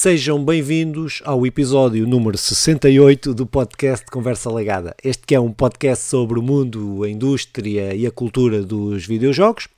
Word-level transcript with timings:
Sejam 0.00 0.42
bem-vindos 0.42 1.20
ao 1.26 1.46
episódio 1.46 2.06
número 2.06 2.38
68 2.38 3.34
do 3.34 3.44
podcast 3.44 4.06
Conversa 4.06 4.50
Legada. 4.50 4.96
Este 5.04 5.26
que 5.26 5.34
é 5.34 5.38
um 5.38 5.52
podcast 5.52 6.06
sobre 6.06 6.38
o 6.38 6.42
mundo, 6.42 7.04
a 7.04 7.10
indústria 7.10 7.94
e 7.94 8.06
a 8.06 8.10
cultura 8.10 8.62
dos 8.62 9.04
videojogos. 9.04 9.68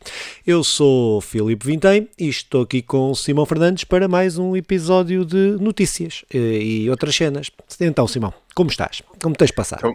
Eu 0.46 0.62
sou 0.62 1.20
Filipe 1.20 1.66
Vintém 1.66 2.09
e 2.16 2.29
estou 2.29 2.62
aqui 2.62 2.82
com 2.82 3.12
Simão 3.16 3.45
Fernandes 3.45 3.82
para 3.82 4.06
mais 4.06 4.38
um 4.38 4.55
episódio 4.55 5.24
de 5.24 5.56
notícias 5.61 6.25
eh, 6.32 6.39
e 6.39 6.89
outras 6.89 7.16
cenas. 7.16 7.50
Então, 7.80 8.07
Simão, 8.07 8.32
como 8.54 8.70
estás? 8.70 9.02
Como 9.20 9.34
tens 9.34 9.50
passado? 9.50 9.93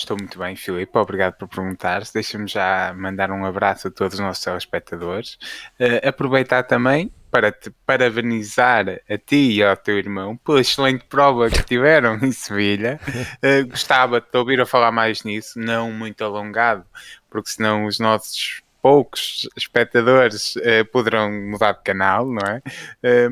Estou, 0.00 0.16
muito 0.16 0.38
bem, 0.38 0.56
Filipe. 0.56 0.96
Obrigado 0.96 1.34
por 1.34 1.46
perguntar. 1.46 2.02
Deixa-me 2.14 2.48
já 2.48 2.94
mandar 2.96 3.30
um 3.30 3.44
abraço 3.44 3.88
a 3.88 3.90
todos 3.90 4.14
os 4.14 4.20
nossos 4.20 4.42
telespectadores. 4.42 5.34
Uh, 5.78 6.08
aproveitar 6.08 6.62
também 6.62 7.12
para 7.30 7.52
te 7.52 7.70
parabenizar 7.84 8.88
a 8.88 9.18
ti 9.18 9.56
e 9.56 9.62
ao 9.62 9.76
teu 9.76 9.98
irmão 9.98 10.38
pela 10.38 10.62
excelente 10.62 11.04
prova 11.04 11.50
que 11.50 11.62
tiveram 11.62 12.16
em 12.16 12.32
Sevilha. 12.32 12.98
Uh, 13.44 13.68
gostava 13.68 14.22
de 14.22 14.26
te 14.26 14.38
ouvir 14.38 14.58
a 14.62 14.64
falar 14.64 14.90
mais 14.90 15.22
nisso, 15.22 15.58
não 15.58 15.92
muito 15.92 16.24
alongado, 16.24 16.86
porque 17.28 17.50
senão 17.50 17.84
os 17.84 17.98
nossos 17.98 18.62
poucos 18.80 19.46
espectadores 19.54 20.56
uh, 20.56 20.84
poderão 20.90 21.30
mudar 21.30 21.72
de 21.72 21.82
canal, 21.82 22.24
não 22.24 22.42
é? 22.46 22.62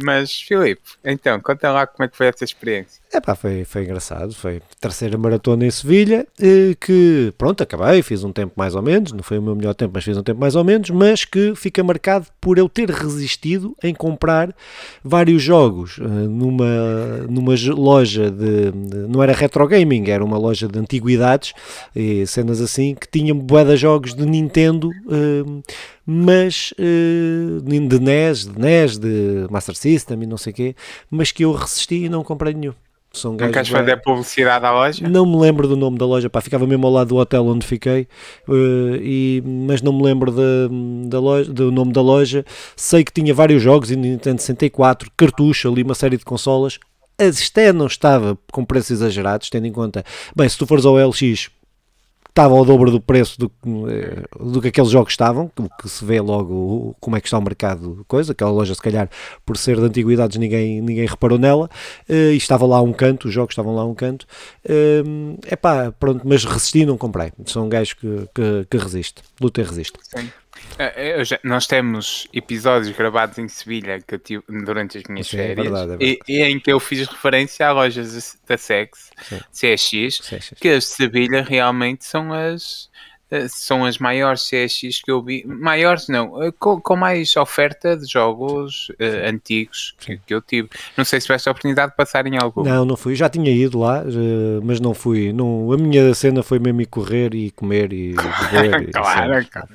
Mas, 0.04 0.34
Filipe, 0.42 0.82
então, 1.02 1.40
conta 1.40 1.72
lá 1.72 1.86
como 1.86 2.04
é 2.04 2.08
que 2.08 2.16
foi 2.16 2.26
essa 2.26 2.44
experiência. 2.44 3.00
É 3.10 3.20
pá, 3.22 3.34
foi, 3.34 3.64
foi 3.64 3.84
engraçado, 3.84 4.34
foi 4.34 4.60
terceira 4.78 5.16
maratona 5.16 5.64
em 5.64 5.70
Sevilha, 5.70 6.26
eh, 6.38 6.76
que 6.78 7.32
pronto, 7.38 7.62
acabei, 7.62 8.02
fiz 8.02 8.22
um 8.22 8.30
tempo 8.30 8.52
mais 8.54 8.74
ou 8.74 8.82
menos, 8.82 9.12
não 9.12 9.22
foi 9.22 9.38
o 9.38 9.42
meu 9.42 9.56
melhor 9.56 9.72
tempo, 9.72 9.92
mas 9.94 10.04
fiz 10.04 10.14
um 10.18 10.22
tempo 10.22 10.38
mais 10.38 10.54
ou 10.54 10.62
menos, 10.62 10.90
mas 10.90 11.24
que 11.24 11.54
fica 11.56 11.82
marcado 11.82 12.26
por 12.38 12.58
eu 12.58 12.68
ter 12.68 12.90
resistido 12.90 13.74
em 13.82 13.94
comprar 13.94 14.54
vários 15.02 15.42
jogos 15.42 15.96
numa, 15.98 17.26
numa 17.30 17.54
loja 17.74 18.30
de, 18.30 18.72
não 19.08 19.22
era 19.22 19.32
retro 19.32 19.66
gaming, 19.66 20.10
era 20.10 20.22
uma 20.22 20.36
loja 20.36 20.68
de 20.68 20.78
antiguidades 20.78 21.54
e 21.96 22.26
cenas 22.26 22.60
assim, 22.60 22.94
que 22.94 23.08
tinha 23.08 23.32
bué 23.34 23.64
de 23.64 23.76
jogos 23.78 24.14
de 24.14 24.26
Nintendo 24.26 24.90
mas 26.04 26.74
de 26.78 28.00
NES, 28.00 28.46
de 28.46 28.58
NES, 28.58 28.98
de 28.98 29.46
Master 29.50 29.74
System 29.74 30.22
e 30.22 30.26
não 30.26 30.36
sei 30.36 30.52
o 30.52 30.56
quê, 30.56 30.76
mas 31.10 31.32
que 31.32 31.44
eu 31.44 31.52
resisti 31.52 32.04
e 32.04 32.08
não 32.10 32.22
comprei 32.22 32.52
nenhum. 32.52 32.74
São 33.12 33.32
não 33.32 33.50
queres 33.50 33.68
fazer 33.68 33.96
publicidade 34.02 34.64
à 34.64 34.72
loja? 34.72 35.08
Não 35.08 35.24
me 35.24 35.36
lembro 35.36 35.66
do 35.66 35.76
nome 35.76 35.98
da 35.98 36.04
loja, 36.04 36.28
pá, 36.28 36.40
ficava 36.40 36.66
mesmo 36.66 36.86
ao 36.86 36.92
lado 36.92 37.08
do 37.08 37.16
hotel 37.16 37.46
onde 37.46 37.66
fiquei, 37.66 38.06
uh, 38.46 38.96
e, 39.00 39.42
mas 39.44 39.80
não 39.80 39.92
me 39.92 40.02
lembro 40.02 40.30
de, 40.30 41.08
da 41.08 41.18
loja, 41.18 41.50
do 41.50 41.72
nome 41.72 41.92
da 41.92 42.02
loja. 42.02 42.44
Sei 42.76 43.02
que 43.02 43.12
tinha 43.12 43.32
vários 43.32 43.62
jogos, 43.62 43.90
Nintendo 43.90 44.40
64, 44.40 45.10
cartucho 45.16 45.70
ali, 45.70 45.82
uma 45.82 45.94
série 45.94 46.16
de 46.16 46.24
consolas. 46.24 46.78
A 47.18 47.32
Sté 47.32 47.72
não 47.72 47.86
estava 47.86 48.38
com 48.52 48.64
preços 48.64 48.92
exagerados, 48.92 49.50
tendo 49.50 49.66
em 49.66 49.72
conta, 49.72 50.04
bem, 50.36 50.48
se 50.48 50.56
tu 50.56 50.66
fores 50.66 50.84
ao 50.84 50.94
LX, 50.94 51.50
estava 52.28 52.54
ao 52.54 52.64
dobro 52.64 52.90
do 52.90 53.00
preço 53.00 53.38
do, 53.38 53.50
eh, 53.88 54.24
do 54.38 54.60
que 54.60 54.68
aqueles 54.68 54.90
jogos 54.90 55.12
estavam, 55.12 55.50
o 55.58 55.68
que 55.80 55.88
se 55.88 56.04
vê 56.04 56.20
logo 56.20 56.96
como 57.00 57.16
é 57.16 57.20
que 57.20 57.26
está 57.26 57.38
o 57.38 57.42
mercado, 57.42 58.04
coisa, 58.06 58.32
aquela 58.32 58.50
loja 58.50 58.74
se 58.74 58.82
calhar 58.82 59.08
por 59.44 59.56
ser 59.56 59.76
de 59.76 59.82
antiguidades 59.82 60.36
ninguém, 60.36 60.80
ninguém 60.80 61.06
reparou 61.06 61.38
nela, 61.38 61.68
eh, 62.08 62.32
e 62.32 62.36
estava 62.36 62.66
lá 62.66 62.80
um 62.80 62.92
canto, 62.92 63.28
os 63.28 63.34
jogos 63.34 63.52
estavam 63.52 63.74
lá 63.74 63.84
um 63.84 63.94
canto, 63.94 64.26
é 64.64 65.02
eh, 65.46 65.56
pá, 65.56 65.92
pronto, 65.92 66.26
mas 66.26 66.44
resisti 66.44 66.86
não 66.86 66.96
comprei, 66.96 67.32
sou 67.46 67.64
um 67.64 67.68
gajo 67.68 67.96
que, 67.96 68.28
que, 68.34 68.66
que 68.70 68.76
resiste, 68.76 69.22
luta 69.40 69.60
e 69.60 69.64
resiste. 69.64 69.98
Sim. 70.02 70.28
É, 70.78 71.24
já, 71.24 71.38
nós 71.42 71.66
temos 71.66 72.28
episódios 72.32 72.96
gravados 72.96 73.36
em 73.38 73.48
Sevilha 73.48 74.00
que 74.00 74.16
tive 74.18 74.44
durante 74.48 74.98
as 74.98 75.04
minhas 75.08 75.26
Sim, 75.26 75.36
férias 75.36 75.58
é 75.58 75.62
verdade, 75.62 75.92
é 75.92 75.96
verdade. 75.96 76.20
E, 76.28 76.32
e, 76.32 76.42
em 76.42 76.60
que 76.60 76.72
eu 76.72 76.78
fiz 76.78 77.06
referência 77.06 77.66
a 77.66 77.72
lojas 77.72 78.38
da 78.46 78.56
Sex, 78.56 79.10
CX, 79.52 80.20
CX, 80.20 80.54
que 80.60 80.68
as 80.68 80.84
de 80.84 80.90
Sevilha 80.90 81.42
realmente 81.42 82.04
são 82.04 82.32
as 82.32 82.88
eh, 83.30 83.46
são 83.48 83.84
as 83.84 83.98
maiores 83.98 84.48
CX 84.48 85.02
que 85.02 85.10
eu 85.10 85.22
vi, 85.22 85.44
maiores 85.46 86.08
não, 86.08 86.42
eh, 86.42 86.52
com, 86.58 86.80
com 86.80 86.96
mais 86.96 87.36
oferta 87.36 87.94
de 87.94 88.06
jogos 88.10 88.88
uh, 88.90 89.28
antigos 89.28 89.94
que, 89.98 90.16
que, 90.16 90.32
eu 90.32 90.40
tive. 90.40 90.70
Não 90.96 91.04
sei 91.04 91.20
se 91.20 91.26
tiveste 91.26 91.46
a 91.48 91.52
oportunidade 91.52 91.90
de 91.90 91.96
passar 91.96 92.26
em 92.26 92.38
algum. 92.38 92.62
Não, 92.62 92.86
não 92.86 92.96
fui, 92.96 93.14
já 93.14 93.28
tinha 93.28 93.50
ido 93.50 93.78
lá, 93.78 94.02
mas 94.62 94.80
não 94.80 94.94
fui. 94.94 95.30
Não, 95.32 95.70
a 95.72 95.76
minha 95.76 96.14
cena 96.14 96.42
foi 96.42 96.58
mesmo 96.58 96.80
ir 96.80 96.86
correr 96.86 97.34
e 97.34 97.50
comer 97.50 97.92
e 97.92 98.14
beber. 98.14 98.92
claro, 98.92 99.46
claro. 99.50 99.68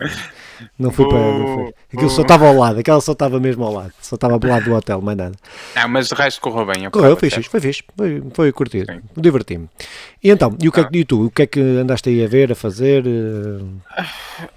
Não 0.78 0.91
fui 0.91 1.07
para. 1.07 1.18
Não 1.18 1.56
fui. 1.56 1.74
Aquilo 1.94 2.09
só 2.09 2.22
estava 2.22 2.47
ao 2.47 2.56
lado, 2.56 2.79
aquela 2.79 3.01
só 3.01 3.12
estava 3.12 3.40
mesmo 3.40 3.63
ao 3.63 3.74
lado, 3.74 3.94
só 4.01 4.16
estava 4.16 4.34
ao 4.34 4.40
lado 4.44 4.66
do 4.66 4.74
hotel, 4.74 5.01
mais 5.01 5.18
nada. 5.18 5.35
Não, 5.75 5.88
mas 5.90 6.12
o 6.12 6.16
resto 6.16 6.41
correu 6.41 6.66
bem. 6.66 6.90
Correu, 6.90 7.18
foi 7.18 7.29
fixe, 7.29 7.50
foi 7.50 7.59
fixe, 7.59 7.84
foi, 7.96 8.24
foi 8.34 8.51
curtido, 8.51 9.02
diverti-me. 9.16 9.69
E 10.23 10.29
então, 10.29 10.56
e, 10.62 10.68
o 10.68 10.72
que 10.72 10.79
é, 10.79 10.88
e 10.91 11.06
tu, 11.06 11.25
o 11.25 11.31
que 11.31 11.41
é 11.44 11.47
que 11.47 11.59
andaste 11.59 12.09
aí 12.09 12.23
a 12.23 12.28
ver, 12.28 12.52
a 12.52 12.56
fazer? 12.56 13.03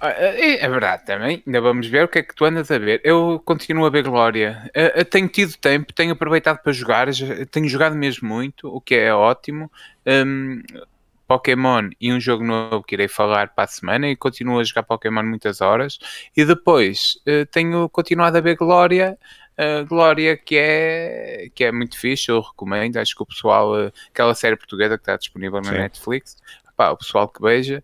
É, 0.01 0.65
é 0.65 0.69
verdade 0.69 1.05
também, 1.05 1.43
ainda 1.45 1.61
vamos 1.61 1.87
ver 1.87 2.05
o 2.05 2.07
que 2.07 2.19
é 2.19 2.23
que 2.23 2.35
tu 2.35 2.45
andas 2.45 2.71
a 2.71 2.77
ver. 2.77 3.01
Eu 3.03 3.41
continuo 3.43 3.85
a 3.85 3.89
ver 3.89 4.03
Glória, 4.03 4.69
eu 4.73 5.05
tenho 5.05 5.27
tido 5.27 5.55
tempo, 5.57 5.93
tenho 5.93 6.13
aproveitado 6.13 6.59
para 6.63 6.71
jogar, 6.71 7.07
tenho 7.51 7.67
jogado 7.67 7.95
mesmo 7.95 8.27
muito, 8.27 8.67
o 8.67 8.81
que 8.81 8.95
é 8.95 9.13
ótimo. 9.13 9.71
Um, 10.05 10.61
Pokémon 11.27 11.89
e 11.99 12.13
um 12.13 12.19
jogo 12.19 12.43
novo 12.43 12.83
que 12.83 12.95
irei 12.95 13.07
falar 13.07 13.49
para 13.49 13.65
a 13.65 13.67
semana 13.67 14.07
e 14.07 14.15
continuo 14.15 14.59
a 14.59 14.63
jogar 14.63 14.83
Pokémon 14.83 15.23
muitas 15.23 15.61
horas. 15.61 15.99
E 16.35 16.45
depois 16.45 17.17
uh, 17.27 17.45
tenho 17.51 17.89
continuado 17.89 18.37
a 18.37 18.41
ver 18.41 18.55
Glória 18.55 19.17
uh, 19.57 19.85
Glória 19.85 20.37
que 20.37 20.55
é 20.57 21.49
que 21.53 21.63
é 21.63 21.71
muito 21.71 21.99
fixe, 21.99 22.29
eu 22.29 22.39
recomendo. 22.39 22.97
Acho 22.97 23.15
que 23.15 23.23
o 23.23 23.25
pessoal, 23.25 23.73
uh, 23.73 23.91
aquela 24.09 24.33
série 24.33 24.55
portuguesa 24.55 24.97
que 24.97 25.01
está 25.01 25.17
disponível 25.17 25.61
na 25.61 25.71
Sim. 25.71 25.77
Netflix 25.77 26.37
pá, 26.75 26.91
o 26.91 26.97
pessoal 26.97 27.27
que 27.27 27.41
beija 27.41 27.83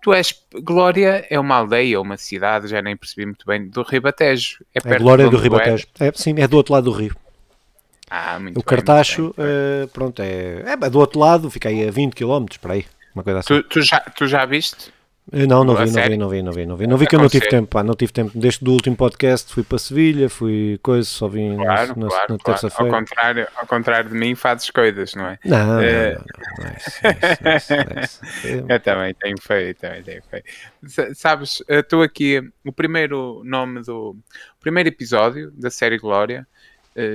tu 0.00 0.12
és, 0.12 0.44
Glória 0.62 1.26
é 1.28 1.40
uma 1.40 1.56
aldeia 1.56 1.98
ou 1.98 2.04
uma 2.04 2.16
cidade, 2.16 2.68
já 2.68 2.80
nem 2.80 2.96
percebi 2.96 3.26
muito 3.26 3.44
bem 3.46 3.68
do 3.68 3.82
Ribatejo, 3.82 4.64
é, 4.74 4.94
é 4.94 4.98
Glória 4.98 5.28
do 5.28 5.36
Ribatejo, 5.36 5.86
é, 5.98 6.12
sim, 6.14 6.34
é 6.38 6.46
do 6.46 6.56
outro 6.56 6.74
lado 6.74 6.84
do 6.84 6.92
rio 6.92 7.16
ah, 8.16 8.38
muito 8.38 8.56
o 8.56 8.60
bem, 8.60 8.64
Cartacho, 8.64 9.30
uh, 9.30 9.88
pronto, 9.88 10.22
é, 10.22 10.62
é 10.64 10.90
do 10.90 11.00
outro 11.00 11.18
lado, 11.18 11.50
fica 11.50 11.68
aí 11.68 11.88
a 11.88 11.90
20 11.90 12.14
km 12.14 12.46
para 12.60 12.74
aí, 12.74 12.86
uma 13.12 13.24
coisa 13.24 13.40
assim. 13.40 13.48
Tu, 13.48 13.62
tu, 13.64 13.82
já, 13.82 13.98
tu 13.98 14.28
já 14.28 14.44
viste? 14.44 14.92
Eh, 15.32 15.46
não, 15.46 15.64
não 15.64 15.74
vi, 15.74 15.90
não 15.90 16.02
vi, 16.02 16.16
não 16.16 16.28
vi, 16.28 16.42
não 16.42 16.52
vi, 16.52 16.66
não 16.66 16.76
vi, 16.76 16.86
não 16.86 16.96
vi 16.96 17.06
que 17.06 17.16
eu 17.16 17.20
não 17.20 17.28
tive 17.28 17.48
tempo, 17.48 17.66
pá, 17.66 17.82
não 17.82 17.94
tive 17.94 18.12
tempo. 18.12 18.30
Desde 18.38 18.64
o 18.64 18.70
último 18.70 18.94
podcast 18.94 19.52
fui 19.52 19.64
para 19.64 19.78
Sevilha, 19.78 20.28
fui 20.28 20.78
coisa, 20.82 21.08
só 21.08 21.26
vim 21.26 21.56
claro, 21.56 21.98
na, 21.98 22.08
claro, 22.08 22.26
na 22.34 22.38
terça-feira. 22.38 22.92
Ao 22.92 23.00
contrário, 23.00 23.48
ao 23.56 23.66
contrário 23.66 24.10
de 24.10 24.16
mim, 24.16 24.34
fazes 24.36 24.70
coisas, 24.70 25.14
não 25.14 25.26
é? 25.26 25.38
Não, 25.44 25.82
Eu 28.68 28.80
também 28.80 29.14
tenho 29.14 29.40
feito, 29.40 29.80
também 29.80 30.02
tenho 30.02 30.22
feito. 30.30 30.46
Sabes, 31.14 31.64
estou 31.68 32.02
aqui, 32.02 32.40
o 32.64 32.72
primeiro 32.72 33.42
nome 33.44 33.82
do, 33.82 34.10
o 34.10 34.60
primeiro 34.60 34.88
episódio 34.88 35.50
da 35.52 35.70
série 35.70 35.98
Glória 35.98 36.46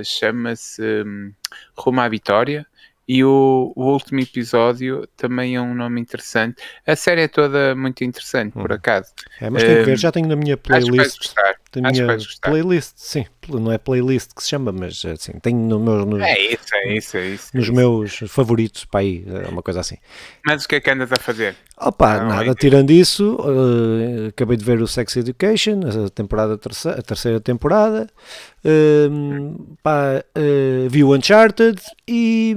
chama-se 0.04 0.82
um, 1.04 1.32
Rumo 1.76 2.00
à 2.00 2.08
Vitória. 2.08 2.66
E 3.08 3.24
o, 3.24 3.72
o, 3.74 3.86
último 3.86 4.20
episódio 4.20 5.04
também 5.16 5.56
é 5.56 5.60
um 5.60 5.74
nome 5.74 6.00
interessante. 6.00 6.62
A 6.86 6.94
série 6.94 7.22
é 7.22 7.28
toda 7.28 7.74
muito 7.74 8.04
interessante, 8.04 8.52
por 8.52 8.70
hum. 8.70 8.74
acaso. 8.74 9.12
É, 9.40 9.50
mas 9.50 9.64
tem 9.64 9.78
que 9.78 9.82
ver, 9.82 9.94
hum, 9.94 9.96
já 9.96 10.12
tenho 10.12 10.28
na 10.28 10.36
minha 10.36 10.56
playlist. 10.56 11.34
Tenho 11.70 11.86
Acho 11.86 12.02
minha 12.04 12.18
playlist, 12.42 12.94
sim. 12.96 13.24
Não 13.48 13.70
é 13.70 13.78
playlist 13.78 14.32
que 14.34 14.42
se 14.42 14.48
chama, 14.48 14.72
mas 14.72 15.04
assim, 15.04 15.32
tenho 15.40 15.56
no 15.56 15.78
meu, 15.78 16.04
no, 16.04 16.20
é 16.20 16.38
isso, 16.38 16.74
é 16.74 16.96
isso, 16.96 17.16
é 17.16 17.26
isso. 17.28 17.50
Nos 17.54 17.68
é 17.68 17.72
meus 17.72 18.18
favoritos 18.28 18.84
para 18.84 19.00
aí, 19.00 19.24
é 19.44 19.48
uma 19.48 19.62
coisa 19.62 19.78
assim. 19.78 19.96
Mas 20.44 20.64
o 20.64 20.68
que 20.68 20.74
é 20.74 20.80
que 20.80 20.90
andas 20.90 21.12
a 21.12 21.16
fazer? 21.16 21.54
Opa, 21.80 22.18
não, 22.18 22.28
nada, 22.28 22.54
tirando 22.56 22.90
isso, 22.90 23.36
uh, 23.36 24.28
acabei 24.28 24.56
de 24.56 24.64
ver 24.64 24.82
o 24.82 24.86
Sex 24.88 25.16
Education, 25.16 25.80
a 26.06 26.10
temporada 26.10 26.58
terceira, 26.58 26.98
a 26.98 27.02
terceira 27.02 27.40
temporada. 27.40 28.08
Uh, 28.64 29.76
pá, 29.80 30.24
uh, 30.36 30.88
vi 30.88 31.04
o 31.04 31.14
Uncharted 31.14 31.80
e. 32.08 32.56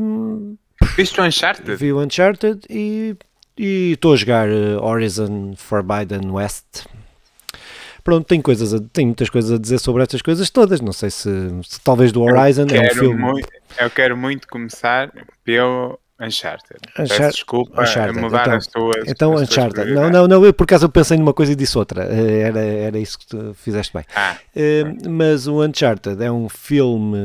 Viste 0.98 1.22
o 1.22 1.24
Uncharted? 1.24 1.76
Vi 1.76 1.94
o 1.94 2.00
Uncharted 2.00 2.62
e 2.70 3.16
estou 3.58 4.14
a 4.14 4.16
jogar 4.16 4.50
uh, 4.50 4.84
Horizon 4.84 5.54
Forbidden 5.56 6.32
West. 6.32 6.86
Pronto, 8.04 8.26
tem, 8.26 8.42
coisas 8.42 8.74
a, 8.74 8.80
tem 8.92 9.06
muitas 9.06 9.30
coisas 9.30 9.52
a 9.52 9.58
dizer 9.58 9.80
sobre 9.80 10.04
estas 10.04 10.22
coisas 10.22 10.50
todas. 10.50 10.82
Não 10.82 10.92
sei 10.92 11.10
se, 11.10 11.30
se 11.64 11.80
talvez 11.82 12.12
do 12.12 12.22
Horizon 12.22 12.66
é 12.72 12.88
um 12.88 12.96
filme. 12.96 13.22
Muito, 13.22 13.48
eu 13.80 13.90
quero 13.90 14.18
muito 14.18 14.48
começar 14.48 15.12
pelo 15.44 15.98
Uncharted. 16.20 16.80
Uncharted. 16.92 17.18
Peço 17.18 17.32
desculpa 17.32 17.82
Uncharted. 17.82 18.20
mudar 18.20 18.42
então, 18.42 18.56
as 18.56 18.68
tuas. 18.68 19.08
Então, 19.08 19.34
as 19.34 19.42
Uncharted. 19.44 19.86
Tuas 19.86 19.96
não, 19.96 20.10
não, 20.10 20.28
não, 20.28 20.46
eu 20.46 20.54
por 20.54 20.64
acaso 20.64 20.86
eu 20.86 20.90
pensei 20.90 21.18
numa 21.18 21.34
coisa 21.34 21.52
e 21.52 21.56
disse 21.56 21.78
outra. 21.78 22.04
Eh, 22.06 22.42
era, 22.42 22.60
era 22.60 23.00
isso 23.00 23.18
que 23.20 23.28
tu 23.28 23.54
fizeste 23.54 23.94
bem. 23.94 24.04
Ah, 24.16 24.38
uh, 24.56 25.10
mas 25.10 25.48
o 25.48 25.64
Uncharted 25.64 26.22
é 26.24 26.32
um 26.32 26.48
filme 26.50 27.18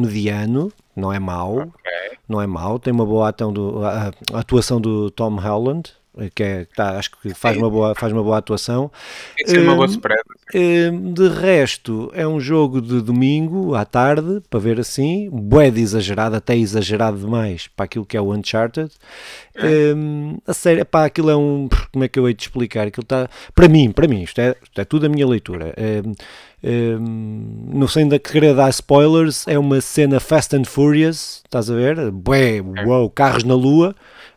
mediano, 0.00 0.72
não 0.94 1.12
é 1.12 1.18
mau. 1.18 1.58
Okay. 1.58 2.18
Não 2.28 2.42
é 2.42 2.46
mau, 2.46 2.78
tem 2.78 2.92
uma 2.92 3.06
boa 3.06 3.30
do, 3.30 3.84
a, 3.84 4.10
a 4.32 4.40
atuação 4.40 4.80
do 4.80 5.10
Tom 5.12 5.36
Holland 5.36 5.92
que 6.34 6.42
é, 6.42 6.64
tá, 6.64 6.98
acho 6.98 7.10
que 7.10 7.34
faz 7.34 7.56
uma 7.56 7.70
boa, 7.70 7.94
faz 7.94 8.12
uma 8.12 8.22
boa 8.22 8.38
atuação. 8.38 8.90
Tem 9.36 9.44
que 9.44 9.50
ser 9.50 9.60
uma 9.60 9.74
boa 9.74 9.86
hum, 9.86 9.90
surpresa. 9.90 10.24
Hum, 10.54 11.12
de 11.12 11.28
resto, 11.28 12.08
é 12.14 12.26
um 12.26 12.38
jogo 12.38 12.80
de 12.80 13.00
domingo 13.00 13.74
à 13.74 13.84
tarde, 13.84 14.40
para 14.48 14.60
ver 14.60 14.78
assim, 14.78 15.28
bué 15.28 15.72
de 15.72 15.80
exagerado, 15.80 16.36
até 16.36 16.56
exagerado 16.56 17.18
demais 17.18 17.66
para 17.66 17.84
aquilo 17.84 18.06
que 18.06 18.16
é 18.16 18.20
o 18.20 18.32
Uncharted. 18.32 18.92
Um, 19.60 20.36
a 20.46 20.52
sério, 20.52 20.86
pá, 20.86 21.06
aquilo 21.06 21.30
é 21.30 21.36
um. 21.36 21.68
Como 21.92 22.04
é 22.04 22.08
que 22.08 22.18
eu 22.18 22.28
hei 22.28 22.34
de 22.34 22.44
explicar? 22.44 22.86
Aquilo 22.86 23.02
está. 23.02 23.28
Para 23.54 23.68
mim, 23.68 23.90
para 23.90 24.06
mim, 24.06 24.22
isto 24.22 24.40
é, 24.40 24.54
isto 24.62 24.80
é 24.80 24.84
tudo 24.84 25.06
a 25.06 25.08
minha 25.08 25.26
leitura. 25.26 25.74
Um, 25.76 26.14
um, 26.62 27.70
não 27.74 27.88
sei 27.88 28.04
ainda 28.04 28.18
querer 28.18 28.54
dar 28.54 28.70
spoilers, 28.70 29.48
é 29.48 29.58
uma 29.58 29.80
cena 29.80 30.20
Fast 30.20 30.54
and 30.54 30.64
Furious, 30.64 31.42
estás 31.44 31.68
a 31.68 31.74
ver? 31.74 32.10
Bué, 32.12 32.62
uau, 32.86 33.10
carros 33.10 33.42
na 33.42 33.54
lua. 33.54 33.96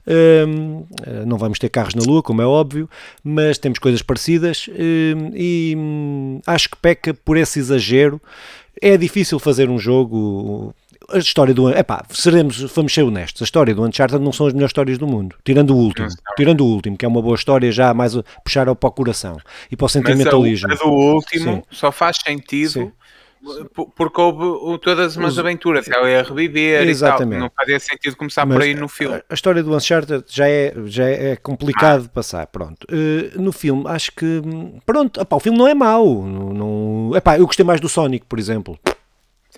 Um, 0.09 0.85
não 1.27 1.37
vamos 1.37 1.59
ter 1.59 1.69
carros 1.69 1.93
na 1.93 2.01
Lua, 2.01 2.23
como 2.23 2.41
é 2.41 2.45
óbvio, 2.45 2.89
mas 3.23 3.59
temos 3.59 3.77
coisas 3.77 4.01
parecidas 4.01 4.67
e 4.67 5.75
acho 6.45 6.69
que 6.69 6.77
peca 6.77 7.13
por 7.13 7.37
esse 7.37 7.59
exagero. 7.59 8.21
É 8.81 8.97
difícil 8.97 9.39
fazer 9.39 9.69
um 9.69 9.77
jogo. 9.77 10.73
A 11.09 11.17
história 11.17 11.53
do. 11.53 11.69
Epá, 11.69 12.05
seremos, 12.11 12.61
vamos 12.73 12.93
ser 12.93 13.01
honestos, 13.01 13.41
a 13.41 13.45
história 13.45 13.73
do 13.73 13.83
Uncharted 13.83 14.23
não 14.23 14.31
são 14.31 14.45
as 14.45 14.53
melhores 14.53 14.69
histórias 14.69 14.97
do 14.97 15.07
mundo, 15.07 15.35
tirando 15.43 15.71
o 15.71 15.77
último. 15.77 16.07
Tirando 16.37 16.61
o 16.61 16.67
último, 16.67 16.95
que 16.95 17.03
é 17.03 17.07
uma 17.07 17.21
boa 17.21 17.35
história, 17.35 17.71
já 17.71 17.93
mais 17.93 18.13
puxar 18.43 18.67
ao 18.67 18.75
para 18.75 18.89
o 18.89 18.91
coração 18.91 19.37
e 19.71 19.75
para 19.75 19.85
o 19.85 19.89
sentimentalismo. 19.89 20.67
Mas 20.69 20.79
a, 20.79 20.83
a 20.83 20.85
do 20.85 20.93
último 20.93 21.55
Sim. 21.55 21.63
só 21.71 21.91
faz 21.91 22.17
sentido 22.23 22.71
Sim 22.71 22.91
porque 23.95 24.21
houve 24.21 24.79
todas 24.79 25.15
umas 25.15 25.33
Os... 25.33 25.39
aventuras, 25.39 25.87
ela 25.87 26.09
ia 26.09 26.23
reviver 26.23 26.87
Exatamente. 26.87 27.27
e 27.27 27.31
tal. 27.31 27.39
Não 27.39 27.51
fazia 27.55 27.79
sentido 27.79 28.15
começar 28.15 28.45
Mas 28.45 28.57
por 28.57 28.63
aí 28.63 28.75
no 28.75 28.87
filme. 28.87 29.21
A 29.29 29.33
história 29.33 29.63
do 29.63 29.75
Uncharted 29.75 30.25
já 30.27 30.47
é, 30.47 30.73
já 30.85 31.05
é 31.05 31.35
complicado 31.35 31.99
ah. 31.99 32.03
de 32.03 32.09
passar, 32.09 32.47
pronto. 32.47 32.85
Uh, 32.91 33.41
no 33.41 33.51
filme, 33.51 33.83
acho 33.87 34.11
que, 34.11 34.41
pronto, 34.85 35.21
o 35.29 35.39
filme 35.39 35.57
não 35.57 35.67
é 35.67 35.73
mau. 35.73 36.25
Não, 36.25 36.53
não, 36.53 37.15
epá, 37.15 37.37
eu 37.37 37.45
gostei 37.45 37.65
mais 37.65 37.79
do 37.79 37.87
Sonic, 37.87 38.25
por 38.25 38.39
exemplo. 38.39 38.77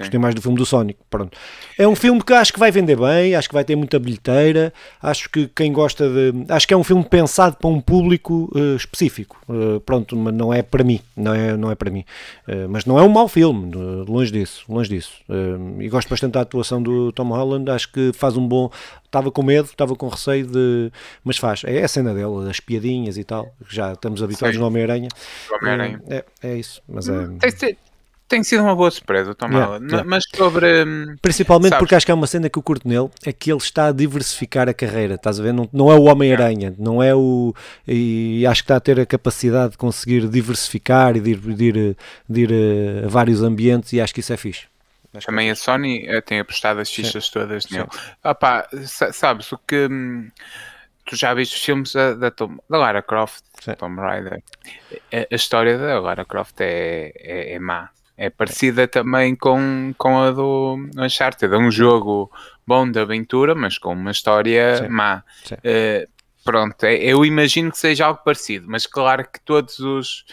Sim. 0.01 0.05
Gostei 0.05 0.19
mais 0.19 0.35
do 0.35 0.41
filme 0.41 0.57
do 0.57 0.65
Sonic. 0.65 0.99
Pronto. 1.09 1.37
É 1.77 1.87
um 1.87 1.95
filme 1.95 2.21
que 2.23 2.33
acho 2.33 2.53
que 2.53 2.59
vai 2.59 2.71
vender 2.71 2.97
bem, 2.97 3.35
acho 3.35 3.47
que 3.47 3.53
vai 3.53 3.63
ter 3.63 3.75
muita 3.75 3.99
bilheteira. 3.99 4.73
Acho 5.01 5.29
que 5.29 5.47
quem 5.47 5.71
gosta 5.71 6.07
de. 6.09 6.45
Acho 6.49 6.67
que 6.67 6.73
é 6.73 6.77
um 6.77 6.83
filme 6.83 7.03
pensado 7.03 7.55
para 7.57 7.69
um 7.69 7.81
público 7.81 8.51
uh, 8.55 8.75
específico. 8.75 9.41
Uh, 9.47 9.79
pronto, 9.81 10.15
mas 10.15 10.33
não 10.33 10.53
é 10.53 10.61
para 10.61 10.83
mim. 10.83 10.99
Não 11.15 11.33
é, 11.33 11.57
não 11.57 11.71
é 11.71 11.75
para 11.75 11.89
mim. 11.89 12.05
Uh, 12.47 12.67
mas 12.69 12.85
não 12.85 12.99
é 12.99 13.03
um 13.03 13.09
mau 13.09 13.27
filme, 13.27 13.71
longe 14.07 14.31
disso. 14.31 14.63
Longe 14.69 14.89
disso. 14.89 15.11
e 15.79 15.89
gosto 15.89 16.09
bastante 16.09 16.33
da 16.33 16.41
atuação 16.41 16.81
do 16.81 17.11
Tom 17.11 17.29
Holland. 17.29 17.69
Acho 17.71 17.91
que 17.91 18.11
faz 18.13 18.37
um 18.37 18.47
bom. 18.47 18.69
Estava 19.05 19.29
com 19.29 19.43
medo, 19.43 19.65
estava 19.65 19.95
com 19.95 20.07
receio 20.07 20.47
de. 20.47 20.91
Mas 21.23 21.37
faz. 21.37 21.63
É 21.65 21.83
a 21.83 21.87
cena 21.87 22.13
dele, 22.13 22.49
as 22.49 22.59
piadinhas 22.59 23.17
e 23.17 23.23
tal. 23.23 23.53
Já 23.69 23.93
estamos 23.93 24.23
habituados 24.23 24.55
Sim. 24.55 24.61
no 24.61 24.67
Homem-Aranha. 24.67 25.09
Homem 25.51 25.99
é, 26.09 26.23
é 26.41 26.55
isso. 26.57 26.81
Mas 26.87 27.09
é. 27.09 27.27
Tem, 27.39 27.51
tem 27.51 27.77
sido 28.43 28.63
uma 28.63 28.75
boa 28.75 28.89
surpresa, 28.89 29.35
Tom 29.35 29.47
yeah, 29.47 29.77
yeah. 29.77 30.03
Mas 30.03 30.23
sobre. 30.33 30.83
Hum, 30.83 31.15
Principalmente 31.21 31.71
sabes? 31.71 31.79
porque 31.79 31.95
acho 31.95 32.05
que 32.05 32.11
há 32.11 32.15
uma 32.15 32.27
cena 32.27 32.49
que 32.49 32.57
eu 32.57 32.63
curto 32.63 32.87
nele, 32.87 33.09
é 33.25 33.33
que 33.33 33.51
ele 33.51 33.59
está 33.59 33.87
a 33.87 33.91
diversificar 33.91 34.69
a 34.69 34.73
carreira, 34.73 35.15
estás 35.15 35.39
a 35.39 35.43
ver? 35.43 35.53
Não, 35.53 35.67
não 35.71 35.91
é 35.91 35.95
o 35.95 36.03
Homem-Aranha, 36.03 36.69
yeah. 36.69 36.75
não 36.79 37.03
é 37.03 37.13
o. 37.13 37.53
E 37.87 38.45
acho 38.47 38.61
que 38.61 38.65
está 38.65 38.77
a 38.77 38.79
ter 38.79 38.99
a 38.99 39.05
capacidade 39.05 39.71
de 39.71 39.77
conseguir 39.77 40.27
diversificar 40.27 41.15
e 41.15 41.19
de 41.19 41.31
ir, 41.31 41.39
de 41.39 41.63
ir, 41.65 41.97
de 42.29 42.41
ir 42.41 43.05
a 43.05 43.07
vários 43.07 43.43
ambientes 43.43 43.91
e 43.93 43.99
acho 43.99 44.13
que 44.13 44.21
isso 44.21 44.33
é 44.33 44.37
fixe. 44.37 44.71
Também 45.25 45.51
a 45.51 45.55
Sony 45.55 46.05
eh, 46.07 46.21
tem 46.21 46.39
apostado 46.39 46.79
as 46.79 46.89
fichas 46.89 47.25
Sim. 47.25 47.31
todas 47.33 47.69
nele. 47.69 47.87
Opa, 48.23 48.67
sabes 49.11 49.51
o 49.51 49.57
que. 49.57 49.87
Hum, 49.91 50.29
tu 51.05 51.17
já 51.17 51.33
viste 51.33 51.55
os 51.57 51.63
filmes 51.63 51.91
da, 51.93 52.13
da, 52.13 52.31
Tom, 52.31 52.57
da 52.69 52.77
Lara 52.77 53.01
Croft, 53.01 53.43
Sim. 53.59 53.73
Tomb 53.75 53.99
Raider. 53.99 54.41
A, 55.11 55.33
a, 55.33 55.35
história 55.35 55.77
da 55.77 55.99
Lara 55.99 56.23
Croft 56.23 56.61
é, 56.61 57.11
é, 57.15 57.53
é 57.55 57.59
má 57.59 57.89
é 58.21 58.29
parecida 58.29 58.87
também 58.87 59.35
com, 59.35 59.95
com 59.97 60.19
a 60.19 60.29
do 60.29 60.77
Uncharted. 60.95 61.51
É 61.51 61.57
um 61.57 61.71
jogo 61.71 62.31
bom 62.67 62.89
de 62.89 62.99
aventura, 62.99 63.55
mas 63.55 63.79
com 63.79 63.93
uma 63.93 64.11
história 64.11 64.77
Sim. 64.77 64.89
má. 64.89 65.23
Sim. 65.43 65.55
Uh, 65.55 66.07
pronto, 66.43 66.83
é, 66.83 66.97
eu 66.97 67.25
imagino 67.25 67.71
que 67.71 67.79
seja 67.79 68.05
algo 68.05 68.21
parecido, 68.23 68.67
mas 68.69 68.85
claro 68.85 69.27
que 69.27 69.39
todos 69.39 69.79
os 69.79 70.23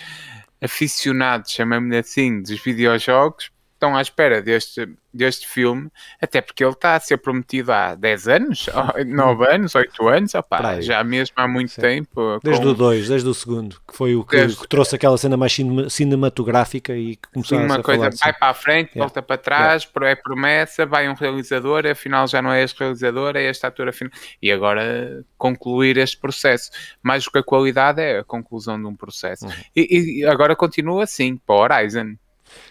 aficionados, 0.60 1.50
chamamos-lhe 1.50 1.96
assim, 1.96 2.42
dos 2.42 2.62
videojogos, 2.62 3.50
estão 3.78 3.96
à 3.96 4.02
espera 4.02 4.42
deste, 4.42 4.88
deste 5.14 5.46
filme, 5.46 5.88
até 6.20 6.40
porque 6.40 6.64
ele 6.64 6.72
está 6.72 6.96
a 6.96 7.00
ser 7.00 7.16
prometido 7.18 7.72
há 7.72 7.94
10 7.94 8.28
anos, 8.28 8.66
9 9.06 9.46
anos, 9.46 9.74
8 9.74 10.08
anos, 10.08 10.34
opa, 10.34 10.80
já 10.80 11.02
mesmo 11.04 11.34
há 11.36 11.46
muito 11.46 11.70
Sim. 11.70 11.80
tempo. 11.80 12.40
Desde 12.42 12.62
com... 12.62 12.70
o 12.70 12.74
2, 12.74 13.08
desde 13.08 13.28
o 13.28 13.34
segundo, 13.34 13.80
que 13.86 13.96
foi 13.96 14.16
o 14.16 14.24
que, 14.24 14.36
desde... 14.36 14.60
que 14.60 14.68
trouxe 14.68 14.96
aquela 14.96 15.16
cena 15.16 15.36
mais 15.36 15.56
cinematográfica 15.88 16.94
e 16.94 17.16
que 17.16 17.28
começou 17.32 17.58
Sim, 17.58 17.64
uma 17.64 17.82
coisa, 17.82 18.10
vai 18.10 18.32
para 18.32 18.48
a 18.48 18.54
frente, 18.54 18.90
yeah. 18.90 19.04
volta 19.04 19.22
para 19.22 19.38
trás, 19.38 19.84
yeah. 19.84 20.10
é 20.10 20.14
promessa, 20.16 20.84
vai 20.84 21.08
um 21.08 21.14
realizador, 21.14 21.86
afinal 21.86 22.26
já 22.26 22.42
não 22.42 22.52
é 22.52 22.62
este 22.64 22.80
realizador, 22.80 23.36
é 23.36 23.44
este 23.44 23.64
ator 23.64 23.88
afinal. 23.88 24.12
E 24.42 24.50
agora 24.50 25.24
concluir 25.36 25.96
este 25.96 26.18
processo. 26.18 26.70
Mais 27.02 27.24
do 27.24 27.30
que 27.30 27.38
a 27.38 27.42
qualidade 27.42 28.02
é 28.02 28.18
a 28.18 28.24
conclusão 28.24 28.78
de 28.78 28.86
um 28.86 28.96
processo. 28.96 29.46
Uhum. 29.46 29.52
E, 29.74 30.20
e 30.20 30.26
agora 30.26 30.56
continua 30.56 31.04
assim, 31.04 31.36
para 31.36 31.54
o 31.54 31.58
Horizon. 31.58 32.16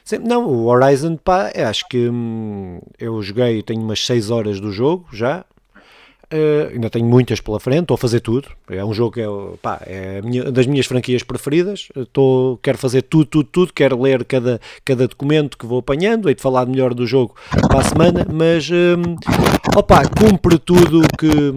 Sim, 0.04 0.20
não, 0.20 0.46
o 0.46 0.66
Horizon, 0.68 1.18
pá, 1.18 1.52
acho 1.70 1.88
que 1.90 2.10
hum, 2.10 2.80
eu 3.00 3.22
joguei, 3.22 3.62
tenho 3.62 3.82
umas 3.82 4.06
6 4.06 4.30
horas 4.32 4.60
do 4.60 4.72
jogo 4.72 5.06
já. 5.12 5.46
Uh, 6.30 6.74
ainda 6.74 6.90
tenho 6.90 7.06
muitas 7.06 7.40
pela 7.40 7.58
frente, 7.58 7.84
estou 7.84 7.96
a 7.96 7.98
fazer 7.98 8.20
tudo. 8.20 8.50
É 8.70 8.84
um 8.84 8.94
jogo 8.94 9.14
que 9.14 9.22
é, 9.22 9.28
pá, 9.62 9.82
é 9.86 10.22
minha, 10.22 10.52
das 10.52 10.68
minhas 10.68 10.86
franquias 10.86 11.24
preferidas. 11.24 11.88
Estou, 11.96 12.58
quero 12.58 12.78
fazer 12.78 13.04
tudo, 13.04 13.26
tudo, 13.26 13.50
tudo. 13.50 13.74
Quero 13.74 14.02
ler 14.02 14.26
cada, 14.26 14.60
cada 14.84 15.08
documento 15.08 15.58
que 15.58 15.66
vou 15.66 15.80
apanhando. 15.80 16.28
Hei 16.28 16.36
de 16.36 16.42
falar 16.42 16.66
melhor 16.66 16.94
do 16.94 17.08
jogo 17.08 17.34
para 17.70 17.80
a 17.80 17.84
semana, 17.84 18.28
mas 18.30 18.70
um, 18.70 19.16
opa, 19.78 20.02
cumpre 20.04 20.60
tudo 20.60 21.02
que 21.18 21.56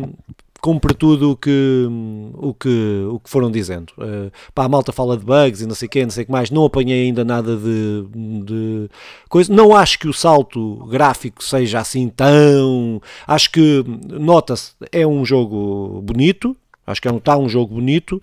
cumpre 0.61 0.95
tudo 0.95 1.33
o 1.33 1.37
que, 1.37 1.87
o 2.35 2.55
que, 2.55 3.05
o 3.11 3.19
que 3.19 3.31
foram 3.31 3.51
dizendo. 3.51 3.93
Uh, 3.99 4.31
pá, 4.55 4.65
a 4.65 4.69
malta 4.69 4.93
fala 4.93 5.17
de 5.17 5.25
bugs 5.25 5.61
e 5.61 5.67
não 5.67 5.75
sei 5.75 5.87
o 5.87 5.91
que, 5.91 6.03
não 6.03 6.11
sei 6.11 6.23
o 6.25 6.27
que 6.27 6.33
mais. 6.33 6.51
Não 6.51 6.65
apanhei 6.65 7.05
ainda 7.05 7.25
nada 7.25 7.57
de, 7.57 8.05
de 8.45 8.91
coisa. 9.29 9.53
Não 9.53 9.75
acho 9.75 9.99
que 9.99 10.09
o 10.09 10.13
salto 10.13 10.87
gráfico 10.87 11.43
seja 11.43 11.81
assim 11.81 12.09
tão. 12.09 13.01
Acho 13.27 13.51
que, 13.51 13.85
nota-se, 14.09 14.73
é 14.93 15.07
um 15.07 15.25
jogo 15.25 16.01
bonito. 16.03 16.57
Acho 16.91 17.01
que 17.01 17.09
é 17.09 17.13
um, 17.13 17.19
está 17.19 17.39
um 17.39 17.49
jogo 17.49 17.75
bonito, 17.75 18.21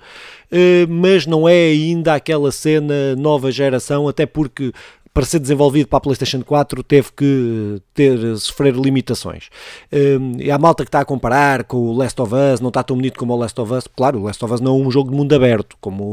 uh, 0.52 0.88
mas 0.90 1.26
não 1.26 1.48
é 1.48 1.68
ainda 1.68 2.16
aquela 2.16 2.52
cena 2.52 3.16
nova 3.16 3.50
geração, 3.50 4.08
até 4.10 4.26
porque 4.26 4.74
para 5.18 5.26
ser 5.26 5.40
desenvolvido 5.40 5.88
para 5.88 5.98
a 5.98 6.02
PlayStation 6.02 6.44
4 6.44 6.84
teve 6.84 7.08
que 7.12 7.82
ter, 7.92 8.38
sofrer 8.38 8.76
limitações. 8.76 9.50
Um, 9.92 10.34
e 10.38 10.52
a 10.52 10.60
malta 10.60 10.84
que 10.84 10.90
está 10.90 11.00
a 11.00 11.06
comparar 11.06 11.64
com 11.64 11.78
o 11.78 11.98
Last 11.98 12.22
of 12.22 12.36
Us, 12.36 12.62
não 12.62 12.68
está 12.68 12.84
tão 12.84 12.96
bonito 12.96 13.18
como 13.18 13.34
o 13.34 13.36
Last 13.36 13.60
of 13.60 13.74
Us, 13.74 13.88
claro, 13.88 14.20
o 14.20 14.24
Last 14.26 14.46
of 14.46 14.54
Us 14.54 14.62
não 14.62 14.80
é 14.80 14.84
um 14.86 14.92
jogo 14.92 15.10
de 15.10 15.18
mundo 15.18 15.34
aberto, 15.34 15.76
como 15.82 16.04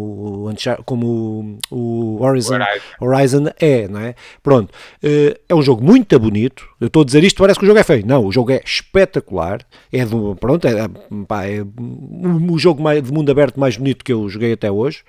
o, 0.49 0.55
como 0.87 1.59
o, 1.71 2.17
Horizon, 2.19 2.59
Horizon. 2.99 3.45
É, 3.61 3.87
não 3.89 4.01
é? 4.01 4.15
Pronto, 4.43 4.71
uh, 4.71 5.39
é 5.47 5.55
um 5.55 5.61
jogo 5.61 5.85
muito 5.85 6.19
bonito, 6.19 6.67
eu 6.81 6.87
estou 6.87 7.03
a 7.03 7.05
dizer 7.05 7.23
isto, 7.25 7.37
parece 7.37 7.59
que 7.59 7.67
o 7.67 7.69
jogo 7.69 7.79
é 7.79 7.85
feio, 7.85 8.07
não, 8.07 8.25
o 8.25 8.33
jogo 8.33 8.53
é 8.53 8.63
espetacular, 8.65 9.67
é, 9.93 10.07
do, 10.07 10.35
pronto, 10.37 10.67
é, 10.67 10.89
pá, 11.29 11.45
é 11.45 11.61
o 11.61 12.59
jogo 12.59 12.83
mais, 12.83 13.03
de 13.03 13.13
mundo 13.13 13.31
aberto 13.31 13.61
mais 13.61 13.77
bonito 13.77 14.03
que 14.03 14.15
eu 14.15 14.27
joguei 14.31 14.55
até 14.55 14.71
hoje, 14.71 15.03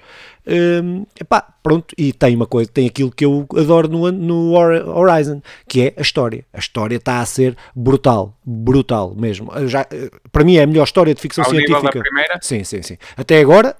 um, 0.47 1.05
epá, 1.19 1.41
pronto, 1.63 1.95
e 1.97 2.13
tem 2.13 2.35
uma 2.35 2.45
coisa, 2.45 2.69
tem 2.71 2.87
aquilo 2.87 3.11
que 3.11 3.25
eu 3.25 3.47
adoro 3.57 3.87
no, 3.87 4.11
no 4.11 4.53
Horizon, 4.53 5.41
que 5.67 5.81
é 5.81 5.93
a 5.97 6.01
história. 6.01 6.45
A 6.53 6.59
história 6.59 6.97
está 6.97 7.19
a 7.19 7.25
ser 7.25 7.57
brutal, 7.75 8.37
brutal 8.45 9.15
mesmo. 9.15 9.51
Já, 9.67 9.85
para 10.31 10.43
mim 10.43 10.57
é 10.57 10.63
a 10.63 10.67
melhor 10.67 10.83
história 10.83 11.13
de 11.13 11.21
ficção 11.21 11.43
Ao 11.43 11.49
científica. 11.49 11.99
Sim, 12.41 12.63
sim, 12.63 12.81
sim. 12.81 12.97
Até 13.17 13.39
agora, 13.39 13.75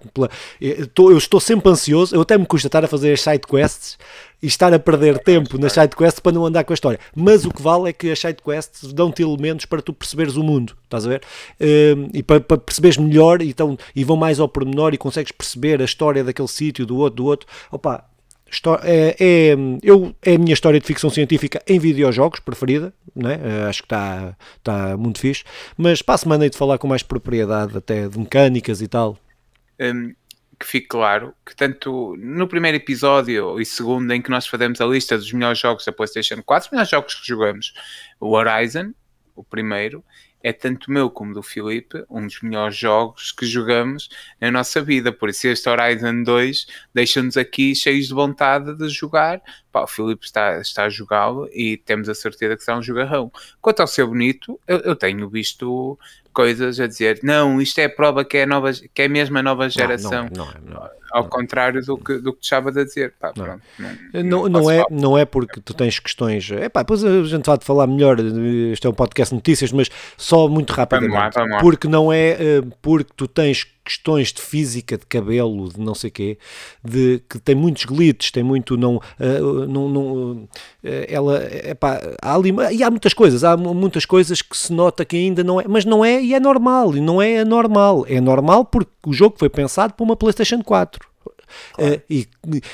eu 0.59 0.83
estou, 0.83 1.11
eu 1.11 1.17
estou 1.17 1.39
sempre 1.39 1.69
ansioso, 1.69 2.15
eu 2.15 2.21
até 2.21 2.37
me 2.37 2.45
custa 2.45 2.67
estar 2.67 2.83
a 2.83 2.87
fazer 2.87 3.13
as 3.13 3.21
side 3.21 3.41
quests 3.47 3.97
e 4.45 4.47
estar 4.47 4.71
a 4.71 4.77
perder 4.77 5.17
tempo 5.17 5.57
nas 5.57 5.73
sidequests 5.73 6.19
para 6.19 6.31
não 6.31 6.45
andar 6.45 6.63
com 6.63 6.71
a 6.71 6.75
história. 6.75 6.99
Mas 7.15 7.45
o 7.45 7.51
que 7.51 7.63
vale 7.63 7.89
é 7.89 7.93
que 7.93 8.11
as 8.11 8.19
sidequests 8.19 8.93
dão-te 8.93 9.23
elementos 9.23 9.65
para 9.65 9.81
tu 9.81 9.91
perceberes 9.91 10.35
o 10.35 10.43
mundo, 10.43 10.77
estás 10.83 11.03
a 11.07 11.09
ver? 11.09 11.23
Um, 11.59 12.09
e 12.13 12.21
para, 12.21 12.39
para, 12.39 12.59
perceberes 12.59 12.95
melhor 12.95 13.41
então, 13.41 13.75
e 13.95 14.03
vão 14.03 14.15
mais 14.15 14.39
ao 14.39 14.47
pormenor 14.47 14.93
e 14.93 14.99
consegues 14.99 15.31
perceber 15.31 15.81
a 15.81 15.85
história 15.85 16.23
daquele 16.23 16.47
sítio, 16.47 16.85
do 16.85 16.95
outro, 16.97 17.15
do 17.15 17.25
outro. 17.25 17.47
Opa, 17.71 18.05
é, 18.83 19.15
é, 19.19 19.55
eu, 19.81 20.15
é 20.21 20.35
a 20.35 20.37
minha 20.37 20.53
história 20.53 20.79
de 20.79 20.85
ficção 20.85 21.09
científica 21.09 21.59
em 21.67 21.79
videojogos 21.79 22.39
preferida, 22.39 22.93
né? 23.15 23.39
acho 23.67 23.81
que 23.81 23.87
está 23.87 24.37
tá 24.63 24.95
muito 24.95 25.19
fixe, 25.19 25.43
mas 25.75 26.03
para 26.03 26.13
a 26.13 26.19
semana 26.19 26.47
de 26.47 26.55
falar 26.55 26.77
com 26.77 26.87
mais 26.87 27.01
propriedade 27.01 27.75
até 27.75 28.07
de 28.07 28.19
mecânicas 28.19 28.79
e 28.79 28.87
tal. 28.87 29.17
Um, 29.81 30.13
que 30.59 30.65
fique 30.65 30.87
claro 30.87 31.33
que 31.45 31.55
tanto 31.55 32.15
no 32.17 32.47
primeiro 32.47 32.77
episódio 32.77 33.59
e 33.59 33.65
segundo 33.65 34.11
em 34.11 34.21
que 34.21 34.29
nós 34.29 34.47
fazemos 34.47 34.79
a 34.81 34.85
lista 34.85 35.17
dos 35.17 35.31
melhores 35.31 35.59
jogos 35.59 35.85
da 35.85 35.91
PlayStation 35.91 36.41
4, 36.41 36.67
os 36.67 36.71
melhores 36.71 36.89
jogos 36.89 37.15
que 37.15 37.27
jogamos, 37.27 37.73
o 38.19 38.31
Horizon, 38.31 38.93
o 39.35 39.43
primeiro, 39.43 40.03
é 40.45 40.53
tanto 40.53 40.91
meu 40.91 41.09
como 41.09 41.33
do 41.33 41.41
Filipe, 41.41 42.05
um 42.07 42.27
dos 42.27 42.39
melhores 42.41 42.77
jogos 42.77 43.31
que 43.31 43.47
jogamos 43.47 44.09
na 44.39 44.51
nossa 44.51 44.79
vida. 44.79 45.11
Por 45.11 45.29
isso, 45.29 45.47
este 45.47 45.67
Horizon 45.67 46.21
2 46.21 46.67
deixa-nos 46.93 47.35
aqui 47.35 47.73
cheios 47.73 48.07
de 48.07 48.13
vontade 48.13 48.77
de 48.77 48.87
jogar. 48.87 49.41
Pá, 49.71 49.81
o 49.81 49.87
Filipe 49.87 50.23
está, 50.23 50.59
está 50.61 50.83
a 50.83 50.89
jogá-lo 50.89 51.49
e 51.51 51.77
temos 51.77 52.07
a 52.07 52.13
certeza 52.13 52.55
que 52.55 52.63
será 52.63 52.77
um 52.77 52.83
jogarrão. 52.83 53.31
Quanto 53.59 53.79
ao 53.79 53.87
ser 53.87 54.05
bonito, 54.05 54.59
eu, 54.67 54.77
eu 54.81 54.95
tenho 54.95 55.27
visto 55.27 55.97
coisas 56.35 56.79
a 56.79 56.85
dizer 56.85 57.21
não, 57.23 57.61
isto 57.61 57.79
é 57.79 57.87
prova 57.87 58.25
que 58.25 58.37
é, 58.37 58.45
nova, 58.45 58.71
que 58.93 59.01
é 59.01 59.07
mesmo 59.07 59.37
a 59.37 59.41
nova 59.41 59.69
geração. 59.69 60.29
Não, 60.35 60.45
não, 60.45 60.51
é, 60.51 60.55
não, 60.65 60.85
é, 60.85 60.91
ao 61.15 61.29
contrário 61.29 61.81
do 61.81 61.97
que, 61.97 62.17
do 62.17 62.33
que 62.33 62.43
estava 62.43 62.69
a 62.69 62.83
dizer. 62.83 63.13
Pá, 63.17 63.31
pronto, 63.31 63.61
não, 64.13 64.49
não, 64.49 64.69
é, 64.69 64.83
não 64.91 65.17
é 65.17 65.23
porque 65.23 65.61
tu 65.61 65.73
tens 65.73 65.97
questões. 65.97 66.51
Epá, 66.51 66.81
depois 66.81 67.03
a 67.05 67.23
gente 67.23 67.45
vai 67.45 67.57
falar 67.61 67.87
melhor. 67.87 68.19
Este 68.19 68.85
é 68.85 68.89
um 68.89 68.93
podcast 68.93 69.31
de 69.31 69.35
notícias, 69.35 69.71
mas 69.71 69.89
só 70.17 70.49
muito 70.49 70.73
rapidamente. 70.73 71.13
Vamos 71.13 71.35
lá, 71.35 71.41
vamos 71.41 71.51
lá. 71.55 71.61
Porque 71.61 71.87
não 71.87 72.11
é 72.11 72.31
eh, 72.31 72.63
porque 72.81 73.11
tu 73.15 73.29
tens 73.29 73.65
questões 73.85 74.33
de 74.33 74.41
física 74.41 74.97
de 74.97 75.05
cabelo, 75.05 75.71
de 75.71 75.79
não 75.79 75.93
sei 75.93 76.09
quê, 76.09 76.39
de 76.83 77.21
que 77.29 77.37
tem 77.37 77.53
muitos 77.53 77.85
glitches, 77.85 78.31
tem 78.31 78.43
muito 78.43 78.75
não, 78.75 78.95
uh, 78.95 79.67
não, 79.67 79.87
não 79.87 80.31
uh, 80.31 80.47
ela, 80.83 81.43
epá, 81.63 82.01
há 82.19 82.33
ali, 82.33 82.51
e 82.71 82.83
há 82.83 82.89
muitas 82.89 83.13
coisas, 83.13 83.43
há 83.43 83.55
muitas 83.55 84.03
coisas 84.03 84.41
que 84.41 84.57
se 84.57 84.73
nota 84.73 85.05
que 85.05 85.15
ainda 85.15 85.43
não 85.43 85.61
é, 85.61 85.65
mas 85.67 85.85
não 85.85 86.03
é 86.03 86.19
e 86.19 86.33
é 86.33 86.39
normal, 86.39 86.95
e 86.95 86.99
não 86.99 87.21
é 87.21 87.39
anormal, 87.39 88.05
é 88.09 88.19
normal 88.19 88.65
porque 88.65 88.91
o 89.05 89.13
jogo 89.13 89.35
foi 89.37 89.49
pensado 89.49 89.93
para 89.93 90.03
uma 90.03 90.15
PlayStation 90.15 90.63
4. 90.63 91.04
Claro. 91.73 91.95
Uh, 91.95 92.01
e, 92.09 92.27